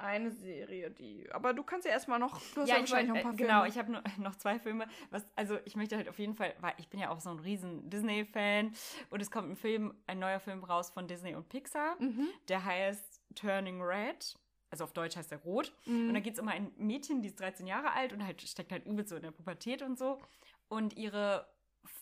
eine 0.00 0.30
Serie, 0.30 0.90
die. 0.90 1.30
Aber 1.32 1.52
du 1.54 1.62
kannst 1.62 1.86
ja 1.86 1.92
erstmal 1.92 2.18
noch. 2.18 2.40
Du 2.54 2.60
hast 2.62 2.68
Ja, 2.68 2.76
ja, 2.76 2.82
ich 2.84 2.90
wahrscheinlich 2.90 3.08
noch 3.08 3.14
ein 3.16 3.20
äh, 3.20 3.22
paar 3.24 3.32
genau, 3.34 3.52
Filme. 3.62 3.68
ich 3.68 3.78
habe 3.78 3.92
nur 3.92 4.02
noch 4.18 4.36
zwei 4.36 4.58
Filme. 4.58 4.86
Was, 5.10 5.24
also 5.36 5.58
ich 5.64 5.76
möchte 5.76 5.96
halt 5.96 6.08
auf 6.08 6.18
jeden 6.18 6.34
Fall, 6.34 6.54
weil 6.60 6.74
ich 6.78 6.88
bin 6.88 6.98
ja 7.00 7.10
auch 7.10 7.20
so 7.20 7.30
ein 7.30 7.38
riesen 7.38 7.88
Disney-Fan 7.90 8.72
und 9.10 9.20
es 9.20 9.30
kommt 9.30 9.50
ein 9.50 9.56
Film, 9.56 9.94
ein 10.06 10.18
neuer 10.18 10.40
Film 10.40 10.64
raus 10.64 10.90
von 10.90 11.06
Disney 11.08 11.34
und 11.34 11.48
Pixar, 11.48 11.96
Mhm. 12.00 12.28
der 12.48 12.64
heißt 12.64 13.20
Turning 13.34 13.80
Red. 13.82 14.34
Also 14.72 14.84
auf 14.84 14.92
Deutsch 14.92 15.16
heißt 15.16 15.32
er 15.32 15.38
Rot. 15.38 15.72
Und 15.86 16.08
da 16.14 16.18
Mhm. 16.20 16.22
geht 16.22 16.34
es 16.34 16.40
um 16.40 16.46
ein 16.48 16.72
Mädchen, 16.76 17.22
die 17.22 17.28
ist 17.28 17.40
13 17.40 17.66
Jahre 17.66 17.92
alt 17.92 18.12
und 18.12 18.24
halt 18.24 18.40
steckt 18.42 18.70
halt 18.72 18.86
übel 18.86 19.06
so 19.06 19.16
in 19.16 19.22
der 19.22 19.32
Pubertät 19.32 19.82
und 19.82 19.98
so. 19.98 20.20
Und 20.68 20.96
ihre 20.96 21.48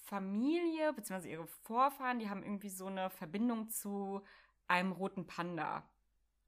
Familie, 0.04 0.92
beziehungsweise 0.92 1.30
ihre 1.30 1.46
Vorfahren, 1.46 2.18
die 2.18 2.28
haben 2.28 2.42
irgendwie 2.42 2.68
so 2.68 2.86
eine 2.86 3.10
Verbindung 3.10 3.68
zu 3.70 4.22
einem 4.66 4.92
roten 4.92 5.26
Panda. 5.26 5.82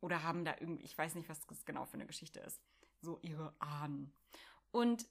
Oder 0.01 0.23
haben 0.23 0.45
da 0.45 0.55
irgendwie, 0.59 0.85
ich 0.85 0.97
weiß 0.97 1.15
nicht, 1.15 1.29
was 1.29 1.47
das 1.47 1.65
genau 1.65 1.85
für 1.85 1.95
eine 1.95 2.07
Geschichte 2.07 2.41
ist. 2.41 2.61
So 3.03 3.19
ihre 3.23 3.55
Ahnen. 3.59 4.13
Und 4.71 5.07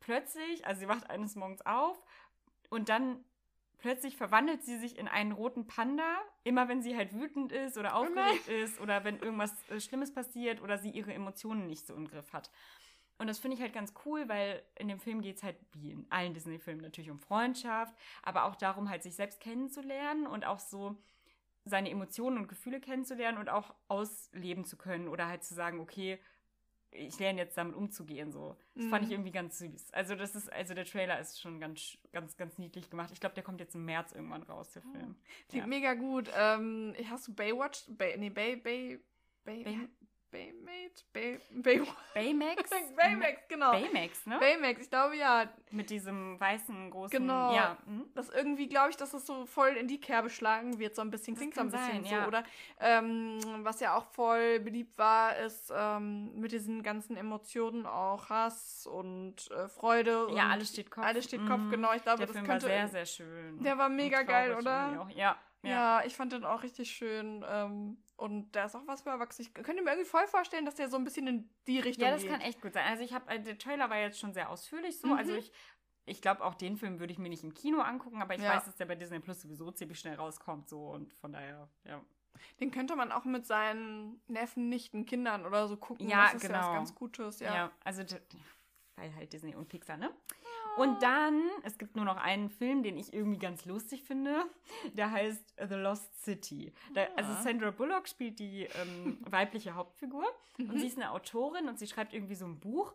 plötzlich, 0.00 0.66
also 0.66 0.80
sie 0.80 0.88
wacht 0.88 1.08
eines 1.08 1.36
Morgens 1.36 1.64
auf 1.64 2.00
und 2.68 2.88
dann 2.88 3.24
plötzlich 3.78 4.16
verwandelt 4.16 4.64
sie 4.64 4.78
sich 4.78 4.96
in 4.96 5.08
einen 5.08 5.32
roten 5.32 5.66
Panda, 5.66 6.16
immer 6.44 6.68
wenn 6.68 6.82
sie 6.82 6.96
halt 6.96 7.12
wütend 7.12 7.52
ist 7.52 7.76
oder 7.76 7.92
Oh 7.94 8.04
aufgeregt 8.04 8.48
ist 8.48 8.80
oder 8.80 9.04
wenn 9.04 9.18
irgendwas 9.18 9.52
äh, 9.68 9.80
Schlimmes 9.80 10.12
passiert 10.12 10.62
oder 10.62 10.78
sie 10.78 10.90
ihre 10.90 11.12
Emotionen 11.12 11.66
nicht 11.66 11.86
so 11.86 11.94
im 11.94 12.08
Griff 12.08 12.32
hat. 12.32 12.50
Und 13.18 13.26
das 13.26 13.38
finde 13.38 13.56
ich 13.56 13.62
halt 13.62 13.72
ganz 13.72 13.92
cool, 14.04 14.28
weil 14.28 14.62
in 14.76 14.88
dem 14.88 14.98
Film 14.98 15.20
geht 15.20 15.36
es 15.36 15.42
halt, 15.42 15.56
wie 15.74 15.92
in 15.92 16.06
allen 16.10 16.34
Disney-Filmen, 16.34 16.82
natürlich 16.82 17.10
um 17.10 17.20
Freundschaft, 17.20 17.94
aber 18.22 18.44
auch 18.44 18.56
darum, 18.56 18.88
halt 18.88 19.02
sich 19.02 19.14
selbst 19.14 19.40
kennenzulernen 19.40 20.26
und 20.26 20.44
auch 20.44 20.58
so 20.58 20.96
seine 21.64 21.90
Emotionen 21.90 22.38
und 22.38 22.48
Gefühle 22.48 22.80
kennenzulernen 22.80 23.38
und 23.38 23.48
auch 23.48 23.74
ausleben 23.88 24.64
zu 24.64 24.76
können 24.76 25.08
oder 25.08 25.28
halt 25.28 25.44
zu 25.44 25.54
sagen, 25.54 25.80
okay, 25.80 26.18
ich 26.94 27.18
lerne 27.18 27.40
jetzt 27.40 27.56
damit 27.56 27.74
umzugehen, 27.74 28.32
so. 28.32 28.54
Das 28.74 28.84
fand 28.86 29.04
ich 29.04 29.08
Mhm. 29.08 29.14
irgendwie 29.14 29.30
ganz 29.32 29.58
süß. 29.58 29.92
Also 29.92 30.14
das 30.14 30.34
ist, 30.34 30.52
also 30.52 30.74
der 30.74 30.84
Trailer 30.84 31.18
ist 31.20 31.40
schon 31.40 31.58
ganz, 31.58 31.96
ganz, 32.12 32.36
ganz 32.36 32.58
niedlich 32.58 32.90
gemacht. 32.90 33.10
Ich 33.12 33.20
glaube, 33.20 33.34
der 33.34 33.42
kommt 33.44 33.60
jetzt 33.60 33.74
im 33.74 33.84
März 33.86 34.12
irgendwann 34.12 34.42
raus, 34.42 34.72
der 34.72 34.82
Film. 34.82 35.16
Klingt 35.48 35.64
Ja. 35.64 35.66
mega 35.66 35.94
gut. 35.94 36.30
Ähm, 36.36 36.94
hast 37.08 37.28
du 37.28 37.34
Baywatch? 37.34 37.84
Bay, 37.88 38.18
nee, 38.18 38.28
Bay, 38.28 38.56
Bay, 38.56 39.00
Bay, 39.44 39.64
Bay- 39.64 39.88
Baymate? 40.32 41.04
Bay, 41.12 41.38
Baywatch. 41.50 41.88
Baymax? 42.14 42.70
Baymax, 42.96 43.40
genau. 43.48 43.70
Baymax, 43.72 44.26
ne? 44.26 44.38
Baymax, 44.38 44.80
ich 44.82 44.90
glaube 44.90 45.16
ja. 45.16 45.48
Mit 45.70 45.90
diesem 45.90 46.40
weißen, 46.40 46.90
großen, 46.90 47.10
Genau. 47.18 47.54
ja. 47.54 47.76
hm? 47.86 48.06
Das 48.14 48.28
irgendwie, 48.30 48.66
glaube 48.68 48.90
ich, 48.90 48.96
dass 48.96 49.12
es 49.14 49.26
so 49.26 49.44
voll 49.46 49.70
in 49.76 49.88
die 49.88 50.00
Kerbe 50.00 50.30
schlagen 50.30 50.78
wird, 50.78 50.96
so 50.96 51.02
ein 51.02 51.10
bisschen. 51.10 51.34
Das 51.34 51.40
Klingt 51.40 51.54
so 51.54 51.60
ein 51.60 51.70
kann 51.70 51.80
bisschen 51.80 52.04
sein, 52.04 52.10
so. 52.10 52.14
ja. 52.16 52.26
Oder 52.26 52.44
ähm, 52.80 53.38
was 53.64 53.80
ja 53.80 53.94
auch 53.94 54.06
voll 54.06 54.58
beliebt 54.60 54.96
war, 54.98 55.36
ist 55.36 55.70
ähm, 55.74 56.38
mit 56.40 56.52
diesen 56.52 56.82
ganzen 56.82 57.16
Emotionen 57.16 57.86
auch 57.86 58.28
Hass 58.30 58.86
und 58.86 59.50
äh, 59.50 59.68
Freude. 59.68 60.28
Ja, 60.34 60.46
und 60.46 60.50
alles 60.52 60.70
steht 60.70 60.90
Kopf. 60.90 61.04
Alles 61.04 61.24
steht 61.26 61.46
Kopf, 61.46 61.60
Mhm. 61.60 61.70
genau. 61.70 61.92
Ich 61.94 62.02
glaube, 62.02 62.18
Der 62.18 62.26
das 62.26 62.36
Film 62.36 62.48
war 62.48 62.54
könnte. 62.58 62.66
sehr, 62.66 62.88
sehr 62.88 63.06
schön. 63.06 63.62
Der 63.62 63.76
war 63.78 63.88
mega 63.90 64.22
geil, 64.22 64.54
oder? 64.54 65.00
auch. 65.02 65.10
Ja, 65.10 65.36
ja. 65.62 66.00
Ja, 66.00 66.04
ich 66.06 66.16
fand 66.16 66.32
den 66.32 66.44
auch 66.44 66.62
richtig 66.62 66.90
schön. 66.90 67.44
Ähm, 67.48 68.02
und 68.16 68.52
da 68.52 68.64
ist 68.66 68.74
auch 68.76 68.86
was 68.86 69.02
für 69.02 69.10
Erwachsene. 69.10 69.48
Ich 69.48 69.54
könnte 69.54 69.82
mir 69.82 69.90
irgendwie 69.90 70.08
voll 70.08 70.26
vorstellen, 70.26 70.64
dass 70.64 70.74
der 70.76 70.88
so 70.88 70.96
ein 70.96 71.04
bisschen 71.04 71.26
in 71.26 71.50
die 71.66 71.80
Richtung 71.80 72.04
Ja, 72.04 72.12
das 72.12 72.22
geht. 72.22 72.30
kann 72.30 72.40
echt 72.40 72.60
gut 72.60 72.74
sein. 72.74 72.84
Also 72.86 73.02
ich 73.02 73.12
habe, 73.12 73.30
äh, 73.30 73.40
der 73.40 73.58
Trailer 73.58 73.90
war 73.90 73.98
jetzt 73.98 74.18
schon 74.18 74.32
sehr 74.32 74.50
ausführlich 74.50 74.98
so. 75.00 75.08
Mhm. 75.08 75.14
Also 75.14 75.34
ich, 75.34 75.52
ich 76.04 76.20
glaube 76.20 76.44
auch 76.44 76.54
den 76.54 76.76
Film 76.76 76.98
würde 77.00 77.12
ich 77.12 77.18
mir 77.18 77.28
nicht 77.28 77.44
im 77.44 77.54
Kino 77.54 77.80
angucken, 77.80 78.20
aber 78.22 78.34
ich 78.34 78.42
Ja. 78.42 78.50
weiß, 78.56 78.64
dass 78.66 78.76
der 78.76 78.86
bei 78.86 78.94
Disney 78.96 79.20
Plus 79.20 79.42
sowieso 79.42 79.70
ziemlich 79.70 79.98
schnell 79.98 80.14
rauskommt 80.16 80.68
so 80.68 80.88
und 80.88 81.12
von 81.14 81.32
daher, 81.32 81.68
ja. 81.84 82.00
Den 82.60 82.70
könnte 82.70 82.96
man 82.96 83.12
auch 83.12 83.24
mit 83.24 83.46
seinen 83.46 84.20
Neffen, 84.26 84.68
Nichten, 84.68 85.04
Kindern 85.04 85.44
oder 85.46 85.68
so 85.68 85.76
gucken. 85.76 86.08
Ja, 86.08 86.24
das 86.32 86.34
ist 86.36 86.42
ja 86.44 86.48
was 86.50 86.64
genau. 86.66 86.72
ganz 86.72 86.94
Gutes, 86.94 87.40
Ja, 87.40 87.54
ja. 87.54 87.72
also 87.84 88.02
weil 88.96 89.14
halt 89.14 89.32
Disney 89.32 89.54
und 89.54 89.68
Pixar, 89.68 89.96
ne? 89.96 90.10
Und 90.78 91.02
dann, 91.02 91.42
es 91.64 91.76
gibt 91.78 91.96
nur 91.96 92.04
noch 92.04 92.16
einen 92.16 92.48
Film, 92.48 92.82
den 92.82 92.96
ich 92.96 93.12
irgendwie 93.12 93.38
ganz 93.38 93.64
lustig 93.66 94.04
finde. 94.04 94.44
Der 94.94 95.10
heißt 95.10 95.54
The 95.68 95.74
Lost 95.74 96.22
City. 96.24 96.72
Da, 96.94 97.06
also 97.16 97.32
Ah. 97.32 97.42
Sandra 97.42 97.70
Bullock 97.70 98.08
spielt 98.08 98.38
die 98.38 98.62
ähm, 98.80 99.18
weibliche 99.28 99.74
Hauptfigur 99.74 100.24
und 100.58 100.78
sie 100.78 100.86
ist 100.86 100.96
eine 100.96 101.10
Autorin 101.12 101.68
und 101.68 101.78
sie 101.78 101.86
schreibt 101.86 102.14
irgendwie 102.14 102.34
so 102.34 102.46
ein 102.46 102.58
Buch. 102.58 102.94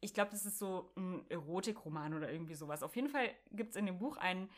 Ich 0.00 0.14
glaube, 0.14 0.30
das 0.30 0.44
ist 0.46 0.58
so 0.58 0.92
ein 0.96 1.24
Erotikroman 1.30 2.14
oder 2.14 2.30
irgendwie 2.32 2.54
sowas. 2.54 2.82
Auf 2.82 2.94
jeden 2.96 3.08
Fall 3.08 3.30
gibt 3.52 3.70
es 3.70 3.76
in 3.76 3.86
dem 3.86 3.98
Buch 3.98 4.16
einen 4.16 4.50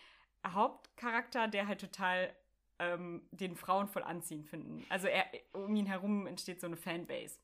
Hauptcharakter, 0.47 1.49
der 1.49 1.67
halt 1.67 1.81
total 1.81 2.35
ähm, 2.79 3.23
den 3.31 3.57
Frauen 3.57 3.89
voll 3.89 4.03
anziehend 4.03 4.47
finden. 4.47 4.85
Also 4.89 5.07
er, 5.09 5.25
um 5.53 5.75
ihn 5.75 5.87
herum 5.87 6.27
entsteht 6.27 6.61
so 6.61 6.67
eine 6.67 6.77
Fanbase. 6.77 7.39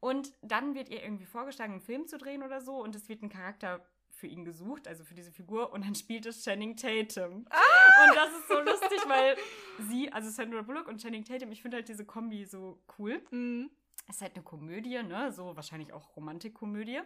Und 0.00 0.32
dann 0.42 0.74
wird 0.74 0.88
ihr 0.90 1.02
irgendwie 1.02 1.24
vorgeschlagen, 1.24 1.72
einen 1.72 1.80
Film 1.80 2.06
zu 2.06 2.18
drehen 2.18 2.42
oder 2.42 2.60
so 2.60 2.82
und 2.82 2.94
es 2.94 3.08
wird 3.08 3.22
ein 3.22 3.28
Charakter 3.30 3.84
für 4.14 4.26
ihn 4.26 4.44
gesucht, 4.44 4.88
also 4.88 5.04
für 5.04 5.14
diese 5.14 5.32
Figur, 5.32 5.72
und 5.72 5.84
dann 5.84 5.94
spielt 5.94 6.26
es 6.26 6.42
Channing 6.42 6.76
Tatum. 6.76 7.46
Ah! 7.50 8.08
Und 8.08 8.16
das 8.16 8.30
ist 8.38 8.48
so 8.48 8.60
lustig, 8.60 9.00
weil 9.08 9.36
sie, 9.88 10.10
also 10.12 10.30
Sandra 10.30 10.62
Bullock 10.62 10.88
und 10.88 11.00
Channing 11.00 11.24
Tatum, 11.24 11.52
ich 11.52 11.62
finde 11.62 11.76
halt 11.76 11.88
diese 11.88 12.04
Kombi 12.04 12.44
so 12.44 12.80
cool. 12.98 13.22
Mhm. 13.30 13.70
Es 14.08 14.16
ist 14.16 14.22
halt 14.22 14.34
eine 14.34 14.44
Komödie, 14.44 15.02
ne? 15.02 15.32
So 15.32 15.56
wahrscheinlich 15.56 15.92
auch 15.92 16.16
Romantikkomödie. 16.16 17.00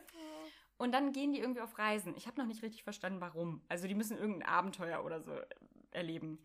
Und 0.79 0.92
dann 0.92 1.12
gehen 1.12 1.33
die 1.33 1.40
irgendwie 1.40 1.61
auf 1.61 1.79
Reisen. 1.79 2.14
Ich 2.16 2.27
habe 2.27 2.38
noch 2.40 2.47
nicht 2.47 2.62
richtig 2.62 2.85
verstanden, 2.85 3.21
warum. 3.21 3.62
Also 3.68 3.88
die 3.88 3.94
müssen 3.94 4.16
irgendein 4.16 4.49
Abenteuer 4.49 5.05
oder 5.05 5.21
so 5.21 5.33
erleben. 5.90 6.38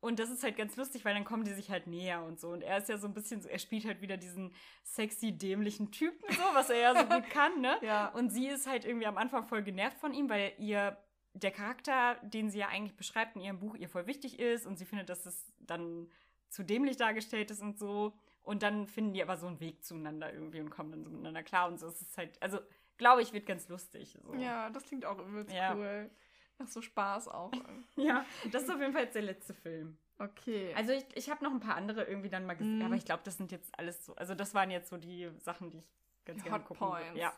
Und 0.00 0.20
das 0.20 0.30
ist 0.30 0.44
halt 0.44 0.56
ganz 0.56 0.76
lustig, 0.76 1.04
weil 1.04 1.14
dann 1.14 1.24
kommen 1.24 1.44
die 1.44 1.52
sich 1.52 1.70
halt 1.70 1.88
näher 1.88 2.22
und 2.22 2.38
so. 2.38 2.50
Und 2.50 2.62
er 2.62 2.78
ist 2.78 2.88
ja 2.88 2.98
so 2.98 3.08
ein 3.08 3.14
bisschen 3.14 3.40
so, 3.40 3.48
er 3.48 3.58
spielt 3.58 3.84
halt 3.84 4.00
wieder 4.00 4.16
diesen 4.16 4.54
sexy, 4.84 5.32
dämlichen 5.32 5.90
Typen, 5.90 6.24
so, 6.32 6.42
was 6.54 6.70
er 6.70 6.78
ja 6.78 6.94
so 6.94 7.04
gut 7.04 7.28
kann, 7.30 7.60
ne? 7.60 7.76
Ja. 7.82 8.08
Und 8.08 8.30
sie 8.30 8.46
ist 8.46 8.68
halt 8.68 8.84
irgendwie 8.84 9.06
am 9.06 9.18
Anfang 9.18 9.44
voll 9.44 9.62
genervt 9.62 9.98
von 9.98 10.14
ihm, 10.14 10.28
weil 10.28 10.52
ihr 10.58 10.96
der 11.34 11.50
Charakter, 11.50 12.16
den 12.22 12.48
sie 12.50 12.58
ja 12.58 12.68
eigentlich 12.68 12.96
beschreibt 12.96 13.36
in 13.36 13.42
ihrem 13.42 13.58
Buch, 13.58 13.74
ihr 13.74 13.88
voll 13.88 14.06
wichtig 14.06 14.38
ist 14.38 14.66
und 14.66 14.76
sie 14.78 14.84
findet, 14.84 15.08
dass 15.08 15.26
es 15.26 15.52
dann 15.58 16.08
zu 16.48 16.62
dämlich 16.62 16.96
dargestellt 16.96 17.50
ist 17.50 17.60
und 17.60 17.78
so. 17.78 18.14
Und 18.42 18.62
dann 18.62 18.86
finden 18.86 19.12
die 19.12 19.22
aber 19.22 19.36
so 19.36 19.46
einen 19.46 19.60
Weg 19.60 19.84
zueinander 19.84 20.32
irgendwie 20.32 20.60
und 20.60 20.70
kommen 20.70 20.90
dann 20.90 21.04
so 21.04 21.10
miteinander 21.10 21.42
klar 21.42 21.68
und 21.68 21.78
so. 21.78 21.86
Es 21.86 22.00
ist 22.00 22.16
halt, 22.16 22.40
also 22.42 22.58
glaube 22.96 23.20
ich, 23.22 23.32
wird 23.32 23.46
ganz 23.46 23.68
lustig. 23.68 24.16
So. 24.22 24.34
Ja, 24.34 24.70
das 24.70 24.84
klingt 24.84 25.04
auch 25.04 25.18
übelst 25.18 25.54
Ja. 25.54 25.74
cool. 25.74 26.10
Macht 26.58 26.72
so 26.72 26.82
Spaß 26.82 27.28
auch. 27.28 27.52
ja, 27.96 28.24
das 28.52 28.64
ist 28.64 28.70
auf 28.70 28.80
jeden 28.80 28.92
Fall 28.92 29.04
jetzt 29.04 29.14
der 29.14 29.22
letzte 29.22 29.54
Film. 29.54 29.96
Okay. 30.18 30.72
Also 30.76 30.92
ich, 30.92 31.04
ich 31.14 31.30
habe 31.30 31.44
noch 31.44 31.52
ein 31.52 31.60
paar 31.60 31.76
andere 31.76 32.04
irgendwie 32.04 32.28
dann 32.28 32.44
mal 32.44 32.54
gesehen, 32.54 32.78
Mhm. 32.78 32.84
aber 32.86 32.94
ich 32.96 33.04
glaube, 33.04 33.22
das 33.24 33.36
sind 33.36 33.52
jetzt 33.52 33.76
alles 33.78 34.04
so, 34.04 34.16
also 34.16 34.34
das 34.34 34.52
waren 34.54 34.70
jetzt 34.70 34.90
so 34.90 34.96
die 34.96 35.30
Sachen, 35.38 35.70
die 35.70 35.78
ich 35.78 36.24
ganz 36.24 36.38
Die 36.42 36.44
gerne 36.48 36.58
Hot 36.62 36.66
gucken. 36.68 36.88
Points. 36.88 37.18
Ja. 37.18 37.32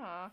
Ah. 0.00 0.30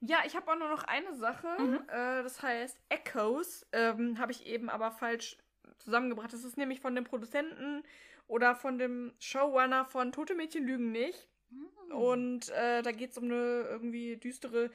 Ja, 0.00 0.18
ich 0.26 0.36
habe 0.36 0.50
auch 0.50 0.56
nur 0.58 0.68
noch 0.68 0.84
eine 0.84 1.14
Sache. 1.16 1.48
Mhm. 1.58 1.74
Äh, 1.88 2.22
das 2.22 2.42
heißt 2.42 2.78
Echoes. 2.88 3.66
Ähm, 3.72 4.18
habe 4.18 4.32
ich 4.32 4.46
eben 4.46 4.68
aber 4.70 4.90
falsch 4.90 5.36
zusammengebracht. 5.78 6.32
Das 6.32 6.44
ist 6.44 6.56
nämlich 6.56 6.80
von 6.80 6.94
dem 6.94 7.04
Produzenten 7.04 7.82
oder 8.26 8.54
von 8.54 8.78
dem 8.78 9.12
Showrunner 9.18 9.84
von 9.84 10.12
Tote 10.12 10.34
Mädchen 10.34 10.64
lügen 10.66 10.92
nicht. 10.92 11.28
Hm. 11.50 11.92
Und 11.96 12.48
äh, 12.50 12.82
da 12.82 12.92
geht 12.92 13.10
es 13.12 13.18
um 13.18 13.24
eine 13.24 13.62
irgendwie 13.68 14.16
düstere 14.16 14.70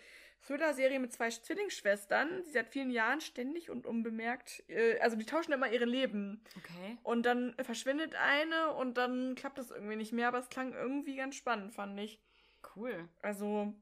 Thriller-Serie 0.48 1.00
mit 1.00 1.14
zwei 1.14 1.30
Zwillingsschwestern, 1.30 2.44
die 2.46 2.52
seit 2.52 2.68
vielen 2.70 2.90
Jahren 2.90 3.22
ständig 3.22 3.70
und 3.70 3.86
unbemerkt, 3.86 4.64
äh, 4.70 5.00
also 5.00 5.16
die 5.16 5.26
tauschen 5.26 5.52
immer 5.54 5.72
ihre 5.72 5.86
Leben. 5.86 6.44
Okay. 6.58 6.98
Und 7.04 7.24
dann 7.24 7.56
verschwindet 7.64 8.16
eine 8.16 8.74
und 8.74 8.96
dann 8.98 9.36
klappt 9.36 9.58
das 9.58 9.72
irgendwie 9.72 9.96
nicht 9.96 10.14
mehr, 10.14 10.28
aber 10.28 10.40
es 10.40 10.50
klang 10.50 10.74
irgendwie 10.74 11.16
ganz 11.16 11.36
spannend, 11.36 11.74
fand 11.74 12.00
ich. 12.00 12.20
Cool. 12.76 13.08
Also, 13.22 13.74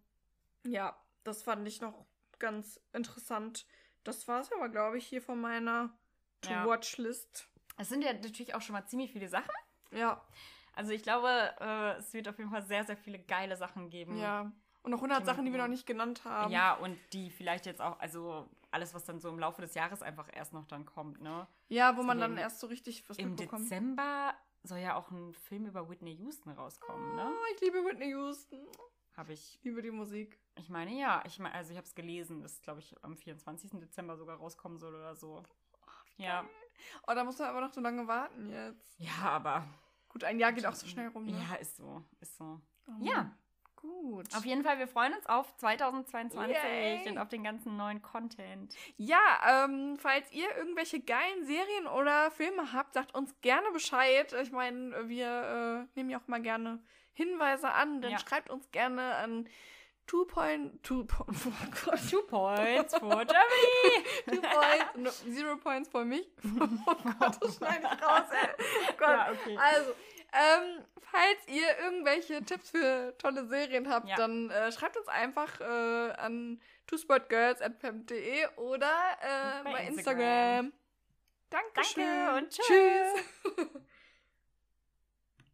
ja, 0.65 0.99
das 1.23 1.43
fand 1.43 1.67
ich 1.67 1.81
noch 1.81 2.05
ganz 2.39 2.79
interessant. 2.93 3.65
Das 4.03 4.27
war 4.27 4.41
es 4.41 4.51
aber, 4.51 4.69
glaube 4.69 4.97
ich, 4.97 5.05
hier 5.07 5.21
von 5.21 5.39
meiner 5.39 5.97
Ja. 6.45 6.63
To-Watch-List. 6.63 7.47
Es 7.77 7.89
sind 7.89 8.01
ja 8.03 8.11
natürlich 8.13 8.55
auch 8.55 8.61
schon 8.61 8.73
mal 8.73 8.85
ziemlich 8.85 9.11
viele 9.11 9.27
Sachen. 9.29 9.51
Ja, 9.91 10.25
Also 10.75 10.91
ich 10.91 11.03
glaube, 11.03 11.27
äh, 11.59 11.97
es 11.99 12.13
wird 12.13 12.27
auf 12.29 12.37
jeden 12.37 12.49
Fall 12.51 12.61
sehr, 12.63 12.83
sehr 12.85 12.95
viele 12.97 13.19
geile 13.19 13.57
Sachen 13.57 13.89
geben. 13.89 14.17
ja. 14.17 14.51
Und 14.89 14.91
noch 14.91 14.97
100 14.99 15.19
Thema 15.19 15.25
Sachen, 15.25 15.45
die 15.45 15.51
wir 15.51 15.59
noch 15.59 15.67
nicht 15.67 15.85
genannt 15.85 16.23
haben. 16.25 16.51
Ja, 16.51 16.73
und 16.73 16.97
die 17.13 17.29
vielleicht 17.29 17.65
jetzt 17.65 17.81
auch, 17.81 17.99
also 17.99 18.49
alles, 18.71 18.93
was 18.93 19.03
dann 19.05 19.19
so 19.19 19.29
im 19.29 19.39
Laufe 19.39 19.61
des 19.61 19.73
Jahres 19.73 20.01
einfach 20.01 20.29
erst 20.33 20.53
noch 20.53 20.65
dann 20.65 20.85
kommt, 20.85 21.21
ne? 21.21 21.47
Ja, 21.67 21.95
wo 21.97 22.03
man 22.03 22.17
Deswegen 22.17 22.35
dann 22.35 22.43
erst 22.43 22.59
so 22.59 22.67
richtig 22.67 23.07
was 23.09 23.17
Im 23.17 23.29
mitbekommt. 23.31 23.63
Dezember 23.65 24.33
soll 24.63 24.79
ja 24.79 24.95
auch 24.95 25.09
ein 25.11 25.33
Film 25.33 25.65
über 25.65 25.89
Whitney 25.89 26.15
Houston 26.17 26.51
rauskommen, 26.51 27.15
ne? 27.15 27.29
Oh, 27.31 27.53
ich 27.55 27.61
liebe 27.61 27.83
Whitney 27.85 28.09
Houston. 28.09 28.67
Habe 29.17 29.33
ich, 29.33 29.55
Ich 29.55 29.63
liebe 29.63 29.81
die 29.81 29.91
Musik. 29.91 30.39
ich 30.55 30.69
meine, 30.69 30.91
ja, 30.97 31.21
ich 31.25 31.39
meine, 31.39 31.55
also 31.55 31.71
ich 31.71 31.77
habe 31.77 31.85
es 31.87 31.93
gelesen, 31.95 32.41
dass, 32.41 32.61
glaube 32.61 32.79
ich, 32.79 32.95
am 33.03 33.17
24. 33.17 33.71
Dezember 33.79 34.15
sogar 34.17 34.37
rauskommen 34.37 34.79
soll 34.79 34.95
oder 34.95 35.15
so. 35.15 35.43
Ja, 36.17 36.45
Oh, 37.07 37.13
da 37.13 37.23
muss 37.25 37.37
man 37.39 37.49
aber 37.49 37.59
noch 37.61 37.73
so 37.73 37.81
lange 37.81 38.07
warten 38.07 38.49
jetzt. 38.49 38.97
ja, 38.99 39.11
aber. 39.23 39.67
Gut, 40.07 40.23
ein 40.23 40.39
Jahr 40.39 40.53
geht 40.53 40.65
auch 40.65 40.73
so 40.75 40.87
schnell 40.87 41.07
rum, 41.09 41.25
ne? 41.25 41.33
Ja, 41.49 41.55
ist 41.55 41.75
so, 41.75 42.01
ist 42.21 42.37
so. 42.37 42.61
Oh, 42.87 42.91
Ja. 43.01 43.31
Gut. 43.81 44.35
Auf 44.35 44.43
jeden 44.45 44.63
Fall, 44.63 44.77
wir 44.77 44.87
freuen 44.87 45.13
uns 45.13 45.25
auf 45.27 45.55
2022 45.57 46.49
Yay. 46.53 47.09
und 47.09 47.17
auf 47.17 47.29
den 47.29 47.43
ganzen 47.43 47.77
neuen 47.77 48.01
Content. 48.01 48.75
Ja, 48.97 49.65
ähm, 49.65 49.97
falls 49.97 50.29
ihr 50.33 50.53
irgendwelche 50.57 50.99
geilen 50.99 51.45
Serien 51.45 51.87
oder 51.87 52.29
Filme 52.31 52.73
habt, 52.73 52.93
sagt 52.93 53.15
uns 53.15 53.33
gerne 53.41 53.71
Bescheid. 53.71 54.33
Ich 54.41 54.51
meine, 54.51 55.07
wir 55.07 55.87
äh, 55.87 55.97
nehmen 55.97 56.09
ja 56.09 56.19
auch 56.19 56.27
mal 56.27 56.41
gerne 56.41 56.83
Hinweise 57.13 57.69
an, 57.71 58.01
dann 58.01 58.11
Ja. 58.11 58.19
schreibt 58.19 58.49
uns 58.49 58.69
gerne 58.71 59.15
an 59.15 59.47
two 60.07 60.25
point 60.25 60.81
two 60.83 61.05
point 61.05 61.29
oh 61.45 61.51
Gott, 61.85 61.99
Two 62.09 62.21
points 62.23 62.97
for 62.97 63.09
Germany. 63.25 64.03
two 64.29 64.41
points 64.41 64.95
no, 64.95 65.09
zero 65.33 65.55
points 65.57 65.87
für 65.89 66.03
mich. 66.03 66.27
Oh 66.59 66.95
Gott, 67.19 67.37
das 67.41 67.55
schneide 67.55 67.83
ich 67.83 68.03
raus, 68.03 68.23
ey. 68.31 68.49
Oh 68.57 68.93
Gott. 68.97 69.09
Ja, 69.09 69.31
okay. 69.31 69.57
Also, 69.57 69.91
ähm, 70.33 70.85
falls 70.99 71.47
ihr 71.47 71.77
irgendwelche 71.83 72.43
Tipps 72.43 72.71
für 72.71 73.15
tolle 73.17 73.45
Serien 73.47 73.89
habt, 73.89 74.07
Ja. 74.09 74.15
dann 74.15 74.49
äh, 74.49 74.71
schreibt 74.71 74.97
uns 74.97 75.07
einfach 75.07 75.59
äh, 75.61 75.63
an 76.11 76.61
twosportgirls.fem.de 76.87 78.47
oder 78.57 78.91
äh, 79.21 79.63
Bei 79.63 79.71
bei, 79.73 79.87
Instagram. 79.87 80.65
Instagram. 80.67 80.73
Dankeschön. 81.49 82.03
Danke 82.03 82.37
und 82.37 82.49
tschüss. 82.49 83.75